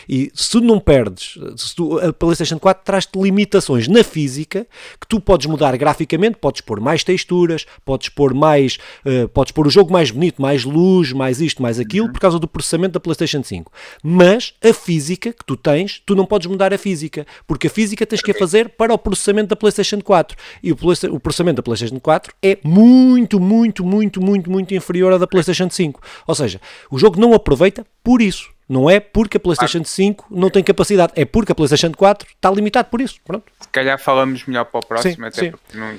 e, 0.08 0.32
se 0.34 0.52
tu 0.52 0.62
não 0.62 0.80
perdes, 0.80 1.38
se 1.58 1.76
tu, 1.76 2.00
a 2.00 2.14
PlayStation 2.14 2.60
4 2.60 2.84
traz-te 2.84 3.18
limitações 3.20 3.88
na 3.88 4.04
física 4.04 4.68
que 5.00 5.08
tu 5.08 5.20
podes 5.20 5.48
mudar 5.48 5.76
graficamente, 5.78 6.38
podes 6.38 6.62
pôr 6.62 6.80
mais 6.80 7.04
texturas, 7.04 7.66
podes 7.86 8.10
pôr 8.10 8.34
mais, 8.34 8.78
uh, 9.06 9.28
podes 9.30 9.52
pôr 9.52 9.68
o 9.68 9.70
jogo 9.70 9.92
mais 9.92 10.12
bonito, 10.12 10.42
mais 10.42 10.64
luz, 10.64 11.12
mais 11.14 11.42
isto, 11.42 11.62
mais 11.62 11.80
aquilo, 11.80 12.08
uhum. 12.08 12.14
por 12.14 12.20
causa 12.20 12.40
do 12.40 12.48
processamento 12.48 12.94
da 12.94 13.00
PlayStation 13.00 13.44
5. 13.44 13.72
Mas 14.04 14.54
a 14.64 14.74
física 14.74 15.34
que 15.34 15.46
tu 15.46 15.56
tens, 15.56 16.02
tu 16.06 16.16
não 16.16 16.26
podes 16.26 16.48
mudar 16.48 16.74
a 16.74 16.78
física, 16.78 17.26
porque 17.48 17.68
a 17.68 17.70
física 17.70 18.06
tens 18.06 18.22
que 18.22 18.32
a 18.32 18.34
fazer 18.34 18.70
para 18.70 18.94
o 18.94 18.98
processamento 18.98 19.50
da 19.50 19.56
PlayStation 19.56 20.02
4. 20.02 20.38
E 20.64 20.72
o, 20.72 20.76
o 20.76 21.20
processamento 21.20 21.58
da 21.58 21.64
PlayStation 21.64 22.00
4 22.00 22.34
é 22.42 22.58
muito, 22.64 23.40
muito, 23.40 23.86
muito, 23.86 24.22
muito, 24.22 24.52
muito 24.52 24.74
inferior 24.74 25.14
ao 25.14 25.20
da 25.20 25.28
PlayStation 25.28 25.70
5. 25.70 26.02
Ou 26.28 26.36
seja, 26.36 26.60
o 26.90 26.98
jogo 26.98 27.20
não 27.20 27.34
aproveita 27.34 27.86
por 28.04 28.22
isso. 28.22 28.52
Não 28.72 28.90
é 28.90 29.02
porque 29.02 29.36
a 29.36 29.40
PlayStation 29.40 29.84
5 29.84 30.28
não 30.32 30.50
tem 30.50 30.64
capacidade, 30.64 31.12
é 31.18 31.26
porque 31.26 31.52
a 31.52 31.56
PlayStation 31.56 31.92
4 31.92 32.26
está 32.30 32.50
limitado 32.50 32.88
por 32.90 33.02
isso. 33.02 33.20
Pronto. 33.26 33.52
Se 33.60 33.68
calhar 33.68 34.00
falamos 34.00 34.46
melhor 34.46 34.64
para 34.64 34.80
o 34.80 34.86
próximo, 34.86 35.16
sim, 35.16 35.26
até 35.26 35.42
sim. 35.42 35.52
porque 35.52 35.78
não 35.78 35.94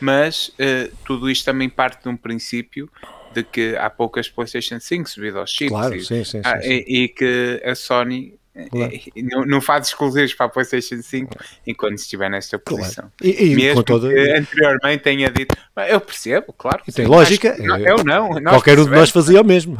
Mas 0.00 0.48
uh, 0.50 0.96
tudo 1.04 1.28
isto 1.28 1.44
também 1.44 1.68
parte 1.68 2.04
de 2.04 2.08
um 2.08 2.16
princípio 2.16 2.88
de 3.34 3.42
que 3.42 3.76
há 3.76 3.90
poucas 3.90 4.28
PlayStation 4.28 4.78
5 4.78 5.10
subido 5.10 5.40
aos 5.40 5.50
chips 5.50 5.70
claro, 5.70 5.96
e, 5.96 6.04
sim, 6.04 6.22
sim, 6.22 6.40
ah, 6.44 6.60
sim, 6.60 6.68
e, 6.68 7.02
e, 7.02 7.08
que 7.08 7.60
a 7.64 7.74
Sony 7.74 8.38
Claro. 8.70 8.92
Não, 9.16 9.46
não 9.46 9.60
faz 9.62 9.88
exclusivos 9.88 10.34
para 10.34 10.44
a 10.44 10.48
PlayStation 10.48 11.00
5 11.00 11.36
enquanto 11.66 11.96
estiver 11.98 12.28
nesta 12.28 12.58
posição. 12.58 13.10
Claro. 13.16 13.36
E, 13.38 13.52
e, 13.52 13.56
Mesmo 13.56 13.82
toda... 13.82 14.08
anteriormente 14.08 15.02
tenha 15.02 15.30
dito, 15.30 15.56
eu 15.88 16.00
percebo, 16.00 16.52
claro. 16.52 16.82
E 16.86 16.92
tem 16.92 17.06
lógica. 17.06 17.56
Não, 17.58 17.78
eu 17.78 18.04
não. 18.04 18.42
Qualquer 18.42 18.78
um 18.78 18.84
de 18.84 18.90
nós 18.90 19.08
fazia 19.08 19.40
o 19.40 19.44
mesmo. 19.44 19.78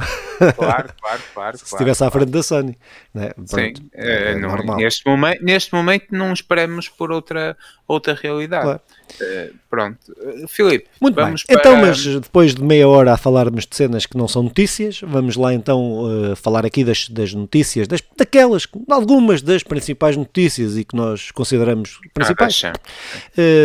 Claro, 0.57 0.89
claro, 1.01 1.23
claro. 1.35 1.59
Se 1.59 1.65
estivesse 1.65 1.99
claro, 1.99 2.09
à 2.09 2.19
frente 2.19 2.31
da 2.31 2.43
Sony. 2.43 2.79
Né? 3.13 3.31
Sim, 3.45 3.75
é, 3.93 4.33
é 4.33 4.35
não, 4.37 4.57
neste, 4.77 5.07
momento, 5.07 5.45
neste 5.45 5.75
momento 5.75 6.07
não 6.11 6.33
esperamos 6.33 6.89
por 6.89 7.13
outra, 7.13 7.57
outra 7.87 8.15
realidade. 8.15 8.65
Claro. 8.65 8.81
Uh, 9.21 9.55
pronto, 9.69 9.99
uh, 10.11 10.49
Filipe, 10.49 10.89
muito 10.99 11.15
vamos 11.15 11.45
bem. 11.47 11.59
Para... 11.59 11.71
Então, 11.71 11.87
mas 11.87 12.03
depois 12.03 12.55
de 12.55 12.63
meia 12.63 12.89
hora 12.89 13.13
a 13.13 13.17
falarmos 13.19 13.67
de 13.67 13.77
cenas 13.77 14.07
que 14.07 14.17
não 14.17 14.27
são 14.27 14.43
notícias, 14.43 15.01
vamos 15.03 15.37
lá 15.37 15.53
então 15.53 16.33
uh, 16.33 16.37
falar 16.37 16.65
aqui 16.65 16.83
das, 16.83 17.11
das 17.11 17.35
notícias, 17.35 17.87
das, 17.87 18.03
daquelas, 18.17 18.62
algumas 18.91 19.43
das 19.43 19.63
principais 19.63 20.17
notícias 20.17 20.77
e 20.77 20.85
que 20.85 20.97
nós 20.97 21.31
consideramos 21.31 21.99
principais. 22.15 22.63
Ah, 22.65 22.73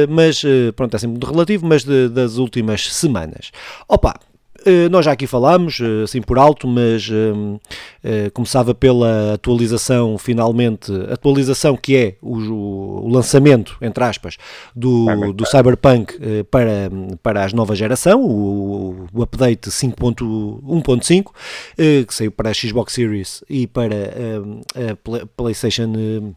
mas 0.09 0.43
pronto, 0.75 0.95
é 0.95 0.99
sempre 0.99 1.13
muito 1.19 1.31
relativo, 1.31 1.65
mas 1.65 1.83
de, 1.83 2.09
das 2.09 2.37
últimas 2.37 2.93
semanas. 2.93 3.51
Opa, 3.87 4.19
eh, 4.19 4.36
nós 4.89 5.05
já 5.05 5.11
aqui 5.11 5.27
falámos, 5.27 5.79
eh, 5.79 6.03
assim 6.03 6.21
por 6.21 6.37
alto, 6.37 6.67
mas 6.67 7.07
uh, 7.09 7.59
começava 8.33 8.73
pela 8.73 9.33
atualização, 9.33 10.17
finalmente, 10.17 10.91
atualização 11.11 11.75
que 11.75 11.95
é 11.95 12.15
o, 12.21 13.05
o 13.05 13.09
lançamento, 13.09 13.77
entre 13.81 14.03
aspas, 14.03 14.37
do, 14.75 15.33
do 15.33 15.45
Cyberpunk 15.45 16.17
para, 16.49 16.89
para 17.21 17.45
a 17.45 17.49
nova 17.49 17.75
geração, 17.75 18.21
o, 18.23 19.07
o 19.13 19.21
update 19.21 19.69
5.1.5, 19.69 21.27
uh, 21.27 21.31
que 22.05 22.13
saiu 22.13 22.31
para 22.31 22.49
a 22.49 22.53
Xbox 22.53 22.93
Series 22.93 23.43
e 23.49 23.67
para 23.67 23.95
a 24.75 25.25
PlayStation 25.35 26.33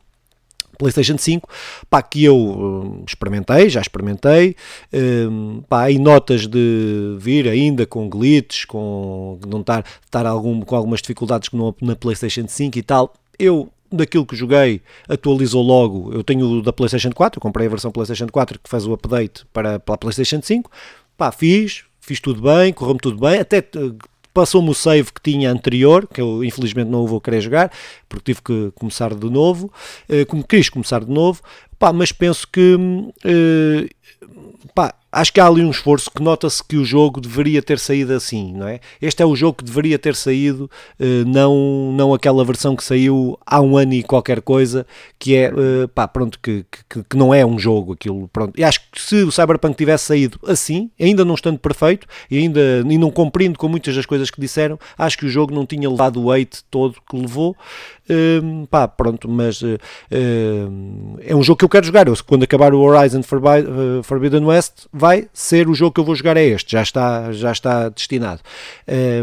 PlayStation 0.81 1.19
5, 1.19 1.47
pá, 1.91 2.03
que 2.03 2.25
eu 2.25 2.35
uh, 2.35 3.05
experimentei, 3.07 3.69
já 3.69 3.83
experimentei, 3.83 4.57
uh, 4.95 5.63
pá, 5.69 5.91
em 5.91 5.99
notas 5.99 6.47
de 6.47 7.17
vir 7.19 7.47
ainda 7.47 7.85
com 7.85 8.09
glitches, 8.09 8.65
com 8.65 9.39
não 9.47 9.61
estar, 9.61 9.85
estar 10.03 10.25
algum, 10.25 10.63
com 10.63 10.75
algumas 10.75 11.03
dificuldades 11.03 11.51
no, 11.53 11.77
na 11.83 11.95
PlayStation 11.95 12.49
5 12.49 12.79
e 12.79 12.83
tal, 12.83 13.13
eu 13.39 13.69
daquilo 13.93 14.25
que 14.25 14.35
joguei 14.35 14.81
atualizou 15.07 15.63
logo, 15.63 16.13
eu 16.15 16.25
tenho 16.25 16.47
o 16.47 16.63
da 16.63 16.73
PlayStation 16.73 17.11
4, 17.11 17.39
eu 17.39 17.43
comprei 17.43 17.67
a 17.67 17.71
versão 17.71 17.91
PlayStation 17.91 18.29
4 18.29 18.59
que 18.59 18.71
faz 18.71 18.87
o 18.87 18.95
update 18.95 19.45
para, 19.53 19.79
para 19.79 19.97
a 19.97 19.99
PlayStation 19.99 20.41
5, 20.43 20.71
pá, 21.19 21.31
fiz, 21.31 21.85
fiz 22.01 22.21
tudo 22.21 22.41
bem, 22.41 22.73
correu-me 22.73 23.01
tudo 23.01 23.19
bem, 23.19 23.39
até 23.39 23.59
uh, 23.59 23.95
passou-me 24.33 24.71
o 24.71 24.75
save 24.75 25.13
que 25.13 25.21
tinha 25.21 25.51
anterior, 25.51 26.07
que 26.07 26.21
eu 26.21 26.43
infelizmente 26.45 26.89
não 26.89 27.03
o 27.03 27.07
vou 27.07 27.21
querer 27.21 27.41
jogar, 27.41 27.71
porque 28.11 28.33
tive 28.33 28.43
que 28.43 28.73
começar 28.75 29.15
de 29.15 29.31
novo, 29.31 29.73
eh, 30.09 30.25
como 30.27 30.45
quis 30.45 30.69
começar 30.69 31.05
de 31.05 31.11
novo, 31.11 31.41
pá, 31.79 31.93
mas 31.93 32.11
penso 32.13 32.47
que 32.47 32.77
eh, 33.25 33.89
pá, 34.75 34.95
acho 35.13 35.33
que 35.33 35.41
há 35.41 35.47
ali 35.47 35.65
um 35.65 35.71
esforço 35.71 36.11
que 36.11 36.23
nota-se 36.23 36.63
que 36.63 36.77
o 36.77 36.85
jogo 36.85 37.21
deveria 37.21 37.63
ter 37.63 37.79
saído 37.79 38.13
assim, 38.13 38.53
não 38.53 38.69
é? 38.69 38.81
Este 39.01 39.23
é 39.23 39.27
o 39.27 39.35
jogo 39.35 39.59
que 39.59 39.65
deveria 39.65 39.99
ter 39.99 40.15
saído, 40.15 40.71
uh, 40.99 41.25
não, 41.27 41.93
não 41.93 42.15
aquela 42.15 42.45
versão 42.45 42.77
que 42.77 42.85
saiu 42.85 43.39
há 43.45 43.61
um 43.61 43.77
ano 43.77 43.95
e 43.95 44.03
qualquer 44.03 44.41
coisa, 44.41 44.87
que 45.19 45.35
é, 45.35 45.53
pá, 45.95 46.07
pronto, 46.07 46.39
que, 46.41 46.65
que, 46.89 47.03
que, 47.03 47.17
não 47.17 47.35
é 47.35 47.45
um 47.45 47.59
jogo 47.59 47.93
aquilo, 47.93 48.29
pronto. 48.29 48.59
E 48.59 48.65
acho 48.65 48.81
que 48.91 49.01
se 49.01 49.23
o 49.23 49.33
Cyberpunk 49.33 49.77
tivesse 49.77 50.05
saído 50.05 50.39
assim, 50.47 50.91
ainda 50.99 51.25
não 51.25 51.35
estando 51.35 51.59
perfeito, 51.59 52.07
e 52.31 52.39
ainda 52.39 52.61
e 52.89 52.99
não 52.99 53.11
cumprindo 53.11 53.59
com 53.59 53.69
muitas 53.69 53.95
das 53.97 54.07
coisas 54.07 54.31
que 54.31 54.41
disseram, 54.41 54.79
acho 54.97 55.19
que 55.19 55.27
o 55.27 55.29
jogo 55.29 55.55
não 55.55 55.67
tinha 55.67 55.89
levado 55.89 56.21
o 56.21 56.27
weight 56.27 56.63
todo 56.71 56.97
que 57.09 57.17
levou, 57.17 57.57
uh, 58.11 58.67
pá, 58.67 58.89
pronto, 58.89 59.29
mas 59.29 59.63
é 61.21 61.35
um 61.35 61.43
jogo 61.43 61.59
que 61.59 61.65
eu 61.65 61.69
quero 61.69 61.87
jogar, 61.87 62.07
eu, 62.09 62.15
quando 62.27 62.43
acabar 62.43 62.75
o 62.75 62.81
Horizon 62.81 63.23
Forbidden 64.03 64.45
West, 64.45 64.87
vai 64.93 65.29
ser 65.33 65.69
o 65.69 65.75
jogo 65.75 65.93
que 65.93 66.01
eu 66.01 66.05
vou 66.05 66.15
jogar 66.15 66.37
é 66.37 66.45
este, 66.45 66.73
já 66.73 66.83
está, 66.83 67.33
já 67.33 67.53
está 67.53 67.89
destinado. 67.89 68.41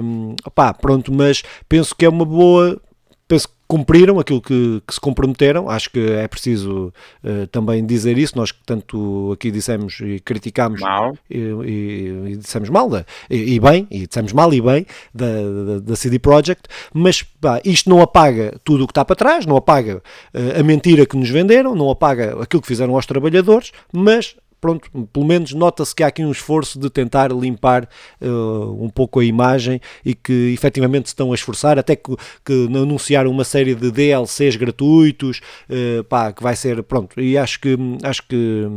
Um, 0.03 0.35
opá, 0.45 0.73
pronto, 0.73 1.13
mas 1.13 1.43
penso 1.67 1.95
que 1.95 2.05
é 2.05 2.09
uma 2.09 2.25
boa, 2.25 2.79
cumpriram 3.67 4.19
aquilo 4.19 4.41
que, 4.41 4.81
que, 4.85 4.93
se 4.93 4.99
comprometeram. 4.99 5.69
Acho 5.69 5.89
que 5.89 5.99
é 5.99 6.27
preciso 6.27 6.93
uh, 7.23 7.47
também 7.47 7.85
dizer 7.85 8.17
isso. 8.17 8.37
Nós 8.37 8.51
que 8.51 8.59
tanto 8.65 9.31
aqui 9.33 9.51
dissemos 9.51 9.99
e 9.99 10.19
criticámos 10.19 10.81
mal. 10.81 11.17
E, 11.29 11.37
e, 11.37 12.31
e 12.31 12.37
dissemos 12.37 12.69
mal 12.69 12.89
da, 12.89 13.05
e, 13.29 13.55
e, 13.55 13.59
bem, 13.59 13.87
e 13.91 14.07
dissemos 14.07 14.31
mal 14.31 14.53
e 14.53 14.61
bem 14.61 14.85
da, 15.13 15.25
da, 15.25 15.79
da 15.79 15.95
CD 15.95 16.17
Projekt, 16.19 16.67
mas 16.93 17.21
pá, 17.21 17.61
isto 17.63 17.89
não 17.89 18.01
apaga 18.01 18.55
tudo 18.63 18.83
o 18.83 18.87
que 18.87 18.91
está 18.91 19.03
para 19.03 19.15
trás, 19.15 19.45
não 19.45 19.57
apaga 19.57 20.01
uh, 20.33 20.59
a 20.59 20.63
mentira 20.63 21.05
que 21.05 21.17
nos 21.17 21.29
venderam, 21.29 21.75
não 21.75 21.89
apaga 21.89 22.41
aquilo 22.41 22.61
que 22.61 22.67
fizeram 22.67 22.95
aos 22.95 23.05
trabalhadores, 23.05 23.71
mas 23.91 24.35
pronto, 24.59 24.89
pelo 25.13 25.25
menos 25.25 25.53
nota-se 25.53 25.95
que 25.95 26.03
há 26.03 26.07
aqui 26.07 26.23
um 26.23 26.31
esforço 26.31 26.79
de 26.79 26.89
tentar 26.89 27.31
limpar 27.31 27.87
uh, 28.21 28.83
um 28.83 28.89
pouco 28.89 29.19
a 29.19 29.25
imagem 29.25 29.79
e 30.03 30.13
que 30.13 30.53
efetivamente 30.53 31.09
se 31.09 31.13
estão 31.13 31.31
a 31.31 31.35
esforçar, 31.35 31.77
até 31.77 31.95
que, 31.95 32.15
que 32.43 32.65
anunciaram 32.65 33.31
uma 33.31 33.43
série 33.43 33.75
de 33.75 33.91
DLCs 33.91 34.55
gratuitos, 34.55 35.41
uh, 35.69 36.03
pá, 36.05 36.31
que 36.31 36.41
vai 36.41 36.55
ser, 36.55 36.81
pronto, 36.83 37.19
e 37.19 37.37
acho 37.37 37.59
que, 37.59 37.77
acho 38.03 38.23
que, 38.27 38.67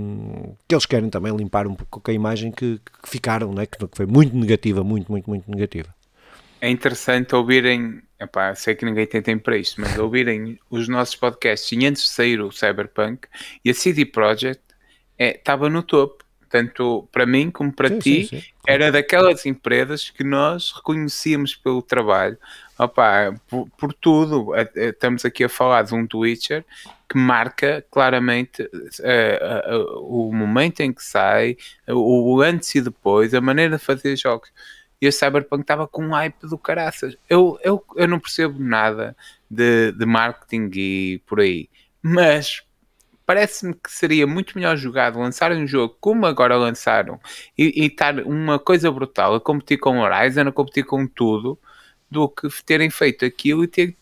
que 0.68 0.74
eles 0.74 0.86
querem 0.86 1.08
também 1.08 1.34
limpar 1.34 1.66
um 1.66 1.74
pouco 1.74 2.10
a 2.10 2.14
imagem 2.14 2.50
que, 2.50 2.78
que 2.78 3.08
ficaram, 3.08 3.52
né, 3.52 3.66
que, 3.66 3.78
que 3.78 3.96
foi 3.96 4.06
muito 4.06 4.36
negativa, 4.36 4.84
muito, 4.84 5.10
muito, 5.10 5.28
muito 5.28 5.50
negativa. 5.50 5.88
É 6.60 6.68
interessante 6.68 7.34
ouvirem, 7.34 8.02
epá, 8.20 8.54
sei 8.54 8.74
que 8.74 8.84
ninguém 8.84 9.06
tem 9.06 9.22
tempo 9.22 9.44
para 9.44 9.56
isto, 9.56 9.80
mas 9.80 9.98
ouvirem 9.98 10.58
os 10.68 10.88
nossos 10.88 11.16
podcasts 11.16 11.78
antes 11.82 12.02
de 12.02 12.08
sair 12.10 12.40
o 12.40 12.52
Cyberpunk 12.52 13.26
e 13.64 13.70
a 13.70 13.74
CD 13.74 14.04
Projekt 14.04 14.69
estava 15.20 15.66
é, 15.66 15.70
no 15.70 15.82
topo. 15.82 16.24
tanto 16.48 17.08
para 17.12 17.24
mim 17.26 17.48
como 17.50 17.72
para 17.72 17.88
Sim, 17.88 17.98
ti, 18.00 18.24
sim, 18.24 18.38
sim. 18.40 18.42
era 18.66 18.90
daquelas 18.90 19.46
empresas 19.46 20.10
que 20.10 20.24
nós 20.24 20.72
reconhecíamos 20.74 21.54
pelo 21.54 21.80
trabalho. 21.82 22.36
Opa, 22.78 23.34
por, 23.48 23.68
por 23.78 23.92
tudo, 23.94 24.48
estamos 24.74 25.24
aqui 25.24 25.44
a 25.44 25.48
falar 25.48 25.82
de 25.82 25.94
um 25.94 26.06
Twitcher 26.06 26.64
que 27.08 27.16
marca 27.18 27.84
claramente 27.90 28.68
eh, 29.02 29.38
a- 29.42 29.74
a- 29.74 29.98
o 30.00 30.32
momento 30.32 30.80
em 30.80 30.92
que 30.92 31.02
sai, 31.04 31.56
o, 31.86 32.34
o 32.36 32.40
antes 32.42 32.74
e 32.74 32.80
depois, 32.80 33.32
a 33.34 33.40
maneira 33.40 33.76
de 33.78 33.82
fazer 33.84 34.16
jogos. 34.16 34.50
E 35.00 35.06
a 35.06 35.12
Cyberpunk 35.12 35.62
estava 35.62 35.86
com 35.88 36.04
um 36.04 36.10
hype 36.10 36.46
do 36.48 36.58
caraças. 36.58 37.16
Eu, 37.28 37.58
eu, 37.64 37.84
eu 37.96 38.08
não 38.08 38.18
percebo 38.20 38.58
nada 38.62 39.16
de, 39.50 39.92
de 39.92 40.04
marketing 40.06 40.70
e 40.74 41.22
por 41.26 41.40
aí, 41.40 41.68
mas 42.02 42.62
parece-me 43.30 43.74
que 43.74 43.92
seria 43.92 44.26
muito 44.26 44.58
melhor 44.58 44.76
jogado 44.76 45.20
lançar 45.20 45.52
um 45.52 45.64
jogo 45.64 45.96
como 46.00 46.26
agora 46.26 46.56
lançaram 46.56 47.20
e, 47.56 47.84
e 47.84 47.86
estar 47.86 48.18
uma 48.26 48.58
coisa 48.58 48.90
brutal 48.90 49.36
a 49.36 49.40
competir 49.40 49.78
com 49.78 50.00
o 50.00 50.02
Horizon, 50.02 50.48
a 50.48 50.52
competir 50.52 50.82
com 50.84 51.06
tudo, 51.06 51.56
do 52.10 52.28
que 52.28 52.48
terem 52.64 52.90
feito 52.90 53.24
aquilo 53.24 53.62
e 53.62 53.68
ter 53.68 53.94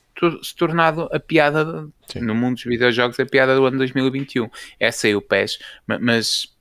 se 0.43 0.57
tornado 0.57 1.11
a 1.13 1.21
piada 1.21 1.87
Sim. 2.07 2.21
no 2.21 2.35
mundo 2.35 2.55
dos 2.55 2.65
videojogos, 2.65 3.21
a 3.21 3.27
piada 3.27 3.55
do 3.55 3.67
ano 3.67 3.77
2021. 3.77 4.49
Essa 4.81 5.09
aí 5.09 5.15
o 5.15 5.21
PES, 5.21 5.59
ma- 5.87 5.99
mas 5.99 6.57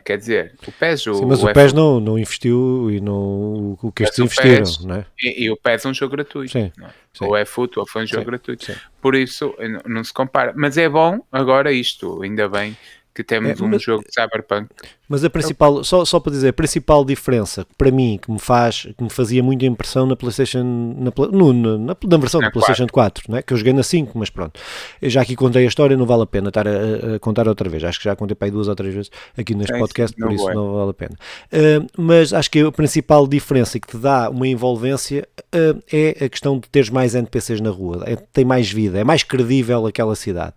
quer 0.00 0.18
dizer, 0.18 0.54
o 0.66 0.72
PES, 0.72 1.06
o, 1.06 1.14
Sim, 1.14 1.26
mas 1.26 1.42
o 1.42 1.48
F- 1.48 1.54
PES 1.54 1.72
não, 1.72 2.00
não 2.00 2.18
investiu 2.18 2.90
e 2.90 3.00
não 3.00 3.78
o 3.82 3.92
que 3.92 4.02
estes 4.02 4.18
o 4.18 4.24
investiram, 4.24 4.64
PES 4.64 4.84
não 4.84 4.94
é? 4.96 5.06
e, 5.22 5.44
e 5.44 5.50
o 5.50 5.56
PES 5.56 5.84
é 5.84 5.88
um 5.88 5.94
jogo 5.94 6.12
gratuito. 6.16 6.52
Sim, 6.52 6.72
não 6.76 6.86
é? 6.86 6.90
sim. 7.12 7.24
Ou 7.24 7.36
é 7.36 7.44
futebol, 7.44 7.86
foi 7.86 8.02
um 8.02 8.06
jogo 8.06 8.22
Sim, 8.22 8.26
gratuito. 8.26 8.64
sim. 8.64 8.74
Por 9.00 9.14
isso, 9.14 9.54
não, 9.58 9.80
não 9.96 10.04
se 10.04 10.12
compara. 10.12 10.52
Mas 10.56 10.76
é 10.78 10.88
bom 10.88 11.20
agora 11.30 11.72
isto, 11.72 12.22
ainda 12.22 12.48
bem 12.48 12.76
que 13.16 13.24
temos 13.24 13.58
É, 13.60 13.64
um 13.64 13.68
mas- 13.68 13.82
jogo 13.82 14.04
de 14.04 14.12
Cyberpunk. 14.12 14.68
Mas 15.08 15.22
a 15.24 15.30
principal, 15.30 15.84
só, 15.84 16.04
só 16.04 16.18
para 16.18 16.32
dizer, 16.32 16.48
a 16.48 16.52
principal 16.52 17.04
diferença 17.04 17.64
para 17.78 17.92
mim 17.92 18.18
que 18.20 18.28
me 18.30 18.40
faz, 18.40 18.88
que 18.98 19.04
me 19.04 19.08
fazia 19.08 19.40
muita 19.40 19.64
impressão 19.64 20.04
na 20.04 20.16
PlayStation, 20.16 20.64
na, 20.98 21.12
no- 21.30 21.52
na, 21.52 21.78
na- 21.78 22.16
versão 22.18 22.40
Na 22.40 22.48
da 22.48 22.52
PlayStation 22.52 22.88
4, 22.90 23.32
né? 23.32 23.40
que 23.40 23.52
eu 23.52 23.56
joguei 23.56 23.72
na 23.72 23.84
5, 23.84 24.18
mas 24.18 24.30
pronto. 24.30 24.58
Eu 25.00 25.08
já 25.08 25.22
aqui 25.22 25.36
contei 25.36 25.64
a 25.64 25.68
história, 25.68 25.96
não 25.96 26.06
vale 26.06 26.22
a 26.24 26.26
pena 26.26 26.48
estar 26.48 26.66
a, 26.66 26.70
a- 27.14 27.18
contar 27.20 27.46
outra 27.46 27.68
vez. 27.70 27.84
Acho 27.84 27.98
que 28.00 28.04
já 28.04 28.16
contei 28.16 28.34
para 28.34 28.48
aí 28.48 28.50
duas 28.50 28.66
ou 28.66 28.74
três 28.74 28.92
vezes 28.94 29.10
aqui 29.38 29.54
neste 29.54 29.72
Sim, 29.72 29.78
podcast, 29.78 30.16
sim, 30.16 30.22
por 30.22 30.32
isso 30.32 30.44
vai. 30.44 30.54
não 30.56 30.74
vale 30.74 30.90
a 30.90 30.94
pena. 30.94 31.14
Uh, 31.52 31.86
mas 32.02 32.32
acho 32.32 32.50
que 32.50 32.60
a 32.60 32.72
principal 32.72 33.28
diferença 33.28 33.78
que 33.78 33.86
te 33.86 33.96
dá 33.96 34.28
uma 34.28 34.48
envolvência 34.48 35.26
uh, 35.54 35.80
é 35.92 36.24
a 36.24 36.28
questão 36.28 36.58
de 36.58 36.68
teres 36.68 36.90
mais 36.90 37.14
NPCs 37.14 37.60
na 37.60 37.70
rua. 37.70 38.02
É- 38.06 38.16
tem 38.16 38.44
mais 38.44 38.70
vida, 38.72 38.98
é 38.98 39.04
mais 39.04 39.22
credível 39.22 39.86
aquela 39.86 40.16
cidade. 40.16 40.52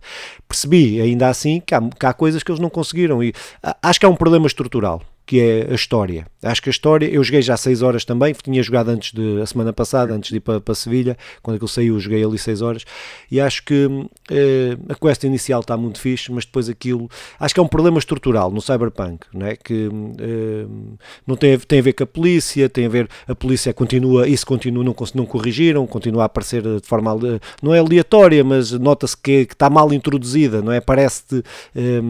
Percebi 0.48 1.00
ainda 1.00 1.28
assim 1.28 1.60
que 1.64 1.72
há, 1.72 1.80
que 1.80 2.04
há 2.06 2.12
coisas 2.12 2.42
que 2.42 2.49
eles 2.50 2.60
não 2.60 2.70
conseguiram. 2.70 3.22
E 3.22 3.32
a- 3.62 3.76
acho 3.82 3.98
que 4.00 4.06
há 4.06 4.08
um 4.08 4.16
problema 4.16 4.46
estrutural 4.46 5.02
que 5.26 5.38
é 5.40 5.68
a 5.70 5.74
história. 5.76 6.26
Acho 6.42 6.60
que 6.60 6.68
a 6.68 6.72
história, 6.72 7.06
eu 7.06 7.22
joguei 7.22 7.40
já 7.40 7.56
6 7.56 7.82
horas 7.82 8.04
também, 8.04 8.34
tinha 8.42 8.60
jogado 8.64 8.88
antes 8.88 9.12
de, 9.12 9.40
a 9.40 9.46
semana 9.46 9.72
passada, 9.72 10.12
antes 10.12 10.30
de 10.30 10.38
ir 10.38 10.40
para, 10.40 10.60
para 10.60 10.74
Sevilha, 10.74 11.16
quando 11.40 11.54
aquilo 11.54 11.68
saiu, 11.68 12.00
joguei 12.00 12.24
ali 12.24 12.36
6 12.36 12.60
horas, 12.62 12.84
e 13.30 13.40
acho 13.40 13.64
que 13.64 13.86
eh, 13.86 14.08
a 14.88 14.94
quest 14.94 15.24
inicial 15.24 15.60
está 15.60 15.76
muito 15.76 16.00
fixe, 16.00 16.30
mas 16.32 16.44
depois 16.44 16.68
aquilo, 16.68 17.08
acho 17.38 17.52
que 17.54 17.60
é 17.60 17.62
um 17.62 17.68
problema 17.68 17.98
estrutural 17.98 18.50
no 18.50 18.60
Cyberpunk, 18.60 19.26
não 19.34 19.46
é? 19.46 19.56
que 19.56 19.88
eh, 20.18 20.66
não 21.26 21.36
tem, 21.36 21.54
a- 21.54 21.58
tem 21.58 21.78
a 21.78 21.82
ver 21.82 21.92
com 21.92 22.04
a 22.04 22.06
polícia, 22.06 22.68
tem 22.68 22.86
a 22.86 22.88
ver, 22.88 23.08
a 23.26 23.34
polícia 23.34 23.72
continua, 23.74 24.28
isso 24.28 24.46
continua, 24.46 24.82
não, 24.84 24.94
não 25.14 25.26
corrigiram, 25.26 25.86
continua 25.86 26.22
a 26.22 26.26
aparecer 26.26 26.62
de 26.62 26.86
forma, 26.86 27.16
não 27.62 27.74
é 27.74 27.78
aleatória, 27.78 28.42
mas 28.44 28.70
nota-se 28.72 29.16
que, 29.16 29.46
que 29.46 29.54
está 29.54 29.68
mal 29.68 29.92
introduzida, 29.92 30.62
não 30.62 30.72
é? 30.72 30.80
Parece-te, 30.80 31.42
eh, 31.74 32.00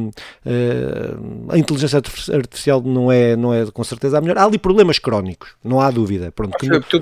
eh, 0.46 1.14
a 1.48 1.58
inteligência 1.58 1.96
artifici- 1.96 2.32
artificial 2.34 2.82
não 2.82 3.10
é, 3.10 3.36
não 3.36 3.52
é 3.54 3.66
com 3.70 3.84
certeza 3.84 4.18
a 4.18 4.20
melhor. 4.20 4.38
Há 4.38 4.44
ali 4.44 4.58
problemas 4.58 4.98
crónicos, 4.98 5.50
não 5.64 5.80
há 5.80 5.90
dúvida. 5.90 6.30
Pronto, 6.32 6.56
que 6.58 6.66
tu, 6.88 7.00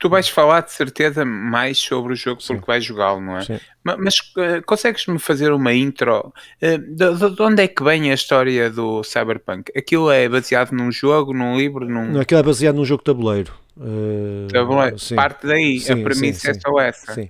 tu 0.00 0.08
vais 0.08 0.28
falar 0.28 0.62
de 0.62 0.72
certeza 0.72 1.24
mais 1.24 1.78
sobre 1.78 2.14
o 2.14 2.16
jogo 2.16 2.40
Sim. 2.40 2.54
porque 2.54 2.66
vais 2.66 2.84
jogá-lo, 2.84 3.20
não 3.20 3.36
é? 3.38 3.42
Sim. 3.44 3.60
Ma- 3.84 3.96
Mas, 3.96 4.14
eh, 4.38 4.60
consegues-me 4.62 5.18
fazer 5.20 5.52
uma 5.52 5.72
intro? 5.72 6.32
Eh, 6.60 6.78
de, 6.78 7.14
de- 7.14 7.34
de 7.36 7.42
onde 7.42 7.62
é 7.62 7.68
que 7.68 7.82
vem 7.84 8.10
a 8.10 8.14
história 8.14 8.68
do 8.70 9.04
Cyberpunk? 9.04 9.70
Aquilo 9.76 10.10
é 10.10 10.28
baseado 10.28 10.72
num 10.72 10.90
jogo, 10.90 11.32
num 11.32 11.56
livro, 11.56 11.88
num 11.88 12.10
Não, 12.12 12.20
aquilo 12.20 12.40
é 12.40 12.42
baseado 12.42 12.74
num 12.76 12.84
jogo 12.84 13.02
de 13.02 13.04
tabuleiro. 13.04 13.52
Eh, 13.80 14.48
tabuleiro? 14.52 14.98
sim. 14.98 15.14
Parte 15.14 15.46
daí, 15.46 15.78
Sim, 15.78 15.92
a 15.92 15.96
premissa 16.04 16.50
é 16.50 16.54
só 16.54 16.80
essa. 16.80 17.14
Sim. 17.14 17.28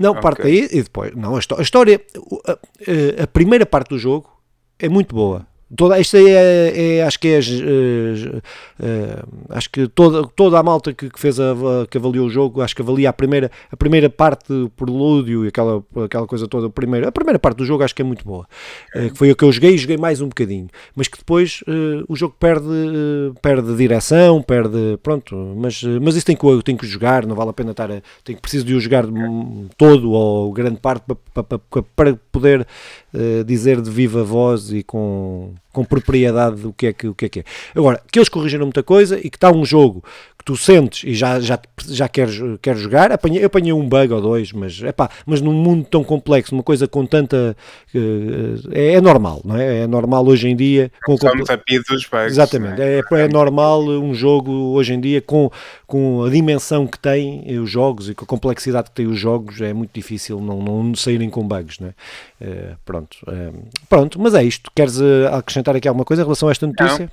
Não, 0.00 0.12
Ok. 0.12 0.22
parte 0.22 0.42
daí 0.42 0.68
e 0.72 0.82
depois. 0.82 1.14
Não, 1.14 1.36
a, 1.36 1.38
histó- 1.38 1.58
a 1.58 1.62
história, 1.62 2.00
a- 2.48 3.22
a 3.24 3.26
primeira 3.26 3.66
parte 3.66 3.88
do 3.90 3.98
jogo 3.98 4.30
é 4.78 4.88
muito 4.88 5.14
boa. 5.14 5.46
Toda, 5.74 5.98
isto 5.98 6.16
aí 6.16 6.28
é, 6.28 6.98
é- 6.98 7.02
acho 7.02 7.18
que 7.18 7.26
é, 7.26 7.40
eh, 7.40 9.22
acho 9.48 9.68
que 9.68 9.88
toda, 9.88 10.22
toda 10.28 10.60
a 10.60 10.62
malta 10.62 10.92
que, 10.92 11.10
que 11.10 11.18
fez 11.18 11.40
a, 11.40 11.56
que 11.90 11.98
avaliou 11.98 12.26
o 12.26 12.30
jogo, 12.30 12.60
acho 12.62 12.74
que 12.76 12.82
avalia 12.82 13.10
a 13.10 13.12
primeira, 13.12 13.50
a 13.70 13.76
primeira 13.76 14.08
parte 14.08 14.46
do 14.46 14.70
prelúdio 14.70 15.44
e 15.44 15.48
aquela, 15.48 15.82
aquela 16.04 16.24
coisa 16.24 16.46
toda, 16.46 16.68
a 16.68 16.70
primeira, 16.70 17.08
a 17.08 17.12
primeira 17.12 17.38
parte 17.38 17.56
do 17.56 17.64
jogo 17.64 17.82
acho 17.82 17.94
que 17.96 18.00
é 18.00 18.04
muito 18.04 18.24
boa. 18.24 18.46
Eh, 18.94 19.10
foi 19.16 19.30
a 19.30 19.34
que 19.34 19.42
eu 19.42 19.50
joguei 19.50 19.74
e 19.74 19.78
joguei 19.78 19.96
mais 19.96 20.20
um 20.20 20.28
bocadinho. 20.28 20.68
Mas 20.94 21.08
que 21.08 21.18
depois 21.18 21.62
o 22.08 22.14
jogo 22.14 22.34
perde, 22.38 22.68
perde 23.42 23.74
direção, 23.76 24.40
perde. 24.42 24.98
Pronto, 25.02 25.34
mas, 25.56 25.82
mas 26.00 26.16
isso 26.16 26.26
tem 26.26 26.36
que, 26.36 26.62
tem 26.62 26.76
que 26.76 26.86
jogar, 26.86 27.26
não 27.26 27.34
vale 27.34 27.50
a 27.50 27.52
pena 27.52 27.72
estar. 27.72 27.88
Tem 28.24 28.36
que 28.36 28.42
preciso 28.42 28.64
de 28.64 28.74
o 28.74 28.80
jogar 28.80 29.04
todo 29.76 30.12
ou 30.12 30.52
grande 30.52 30.78
parte 30.80 31.04
para, 31.34 31.42
para, 31.42 31.58
para, 31.96 32.14
poder 32.30 32.66
dizer 33.46 33.80
de 33.80 33.90
viva 33.90 34.22
voz 34.22 34.70
e 34.72 34.82
com, 34.82 35.54
com 35.72 35.84
propriedade 35.84 36.66
o 36.66 36.72
que, 36.72 36.86
é 36.86 36.92
que, 36.92 37.06
o 37.06 37.14
que 37.14 37.26
é 37.26 37.28
que 37.28 37.40
é. 37.40 37.44
Agora, 37.74 38.00
que 38.10 38.18
eles 38.18 38.28
corrigiram 38.28 38.66
muita 38.66 38.82
coisa 38.82 39.18
e 39.18 39.30
que 39.30 39.36
está 39.36 39.50
um 39.50 39.64
jogo 39.64 40.02
tu 40.46 40.56
sentes 40.56 41.02
e 41.02 41.12
já, 41.12 41.40
já, 41.40 41.58
já 41.88 42.08
queres, 42.08 42.38
queres 42.62 42.80
jogar, 42.80 43.10
apanhei, 43.10 43.42
eu 43.42 43.48
apanhei 43.48 43.72
um 43.72 43.86
bug 43.86 44.12
ou 44.12 44.20
dois, 44.20 44.52
mas, 44.52 44.80
epá, 44.80 45.10
mas 45.26 45.40
num 45.40 45.52
mundo 45.52 45.84
tão 45.90 46.04
complexo, 46.04 46.54
uma 46.54 46.62
coisa 46.62 46.86
com 46.86 47.04
tanta. 47.04 47.56
eh, 47.92 48.54
é, 48.70 48.92
é 48.92 49.00
normal, 49.00 49.42
não 49.44 49.56
é? 49.56 49.80
É 49.80 49.86
normal 49.88 50.24
hoje 50.24 50.48
em 50.48 50.54
dia. 50.54 50.92
Com, 51.04 51.18
com, 51.18 51.28
Somos 51.28 51.50
a 51.50 51.58
pia 51.58 51.80
dos 51.82 52.06
bugs. 52.06 52.26
Exatamente, 52.26 52.78
não 52.78 53.18
é, 53.18 53.22
é 53.22 53.28
normal 53.28 53.82
um 53.82 54.14
jogo 54.14 54.52
hoje 54.52 54.94
em 54.94 55.00
dia 55.00 55.20
com, 55.20 55.50
com 55.84 56.22
a 56.22 56.30
dimensão 56.30 56.86
que 56.86 56.98
tem 57.00 57.42
eh, 57.48 57.58
os 57.58 57.68
jogos 57.68 58.08
e 58.08 58.14
com 58.14 58.24
a 58.24 58.28
complexidade 58.28 58.90
que 58.90 58.94
tem 58.94 59.08
os 59.08 59.18
jogos, 59.18 59.60
é 59.60 59.72
muito 59.72 59.90
difícil 59.92 60.40
não, 60.40 60.62
não 60.62 60.94
saírem 60.94 61.28
com 61.28 61.42
bugs, 61.42 61.80
não 61.80 61.88
é? 61.88 61.94
Eh, 62.40 62.76
pronto, 62.84 63.16
eh, 63.26 63.50
pronto, 63.88 64.20
mas 64.20 64.32
é 64.32 64.44
isto. 64.44 64.70
Queres 64.76 65.00
eh, 65.00 65.26
acrescentar 65.32 65.74
aqui 65.74 65.88
alguma 65.88 66.04
coisa 66.04 66.22
em 66.22 66.24
relação 66.24 66.48
a 66.48 66.52
esta 66.52 66.68
notícia? 66.68 67.10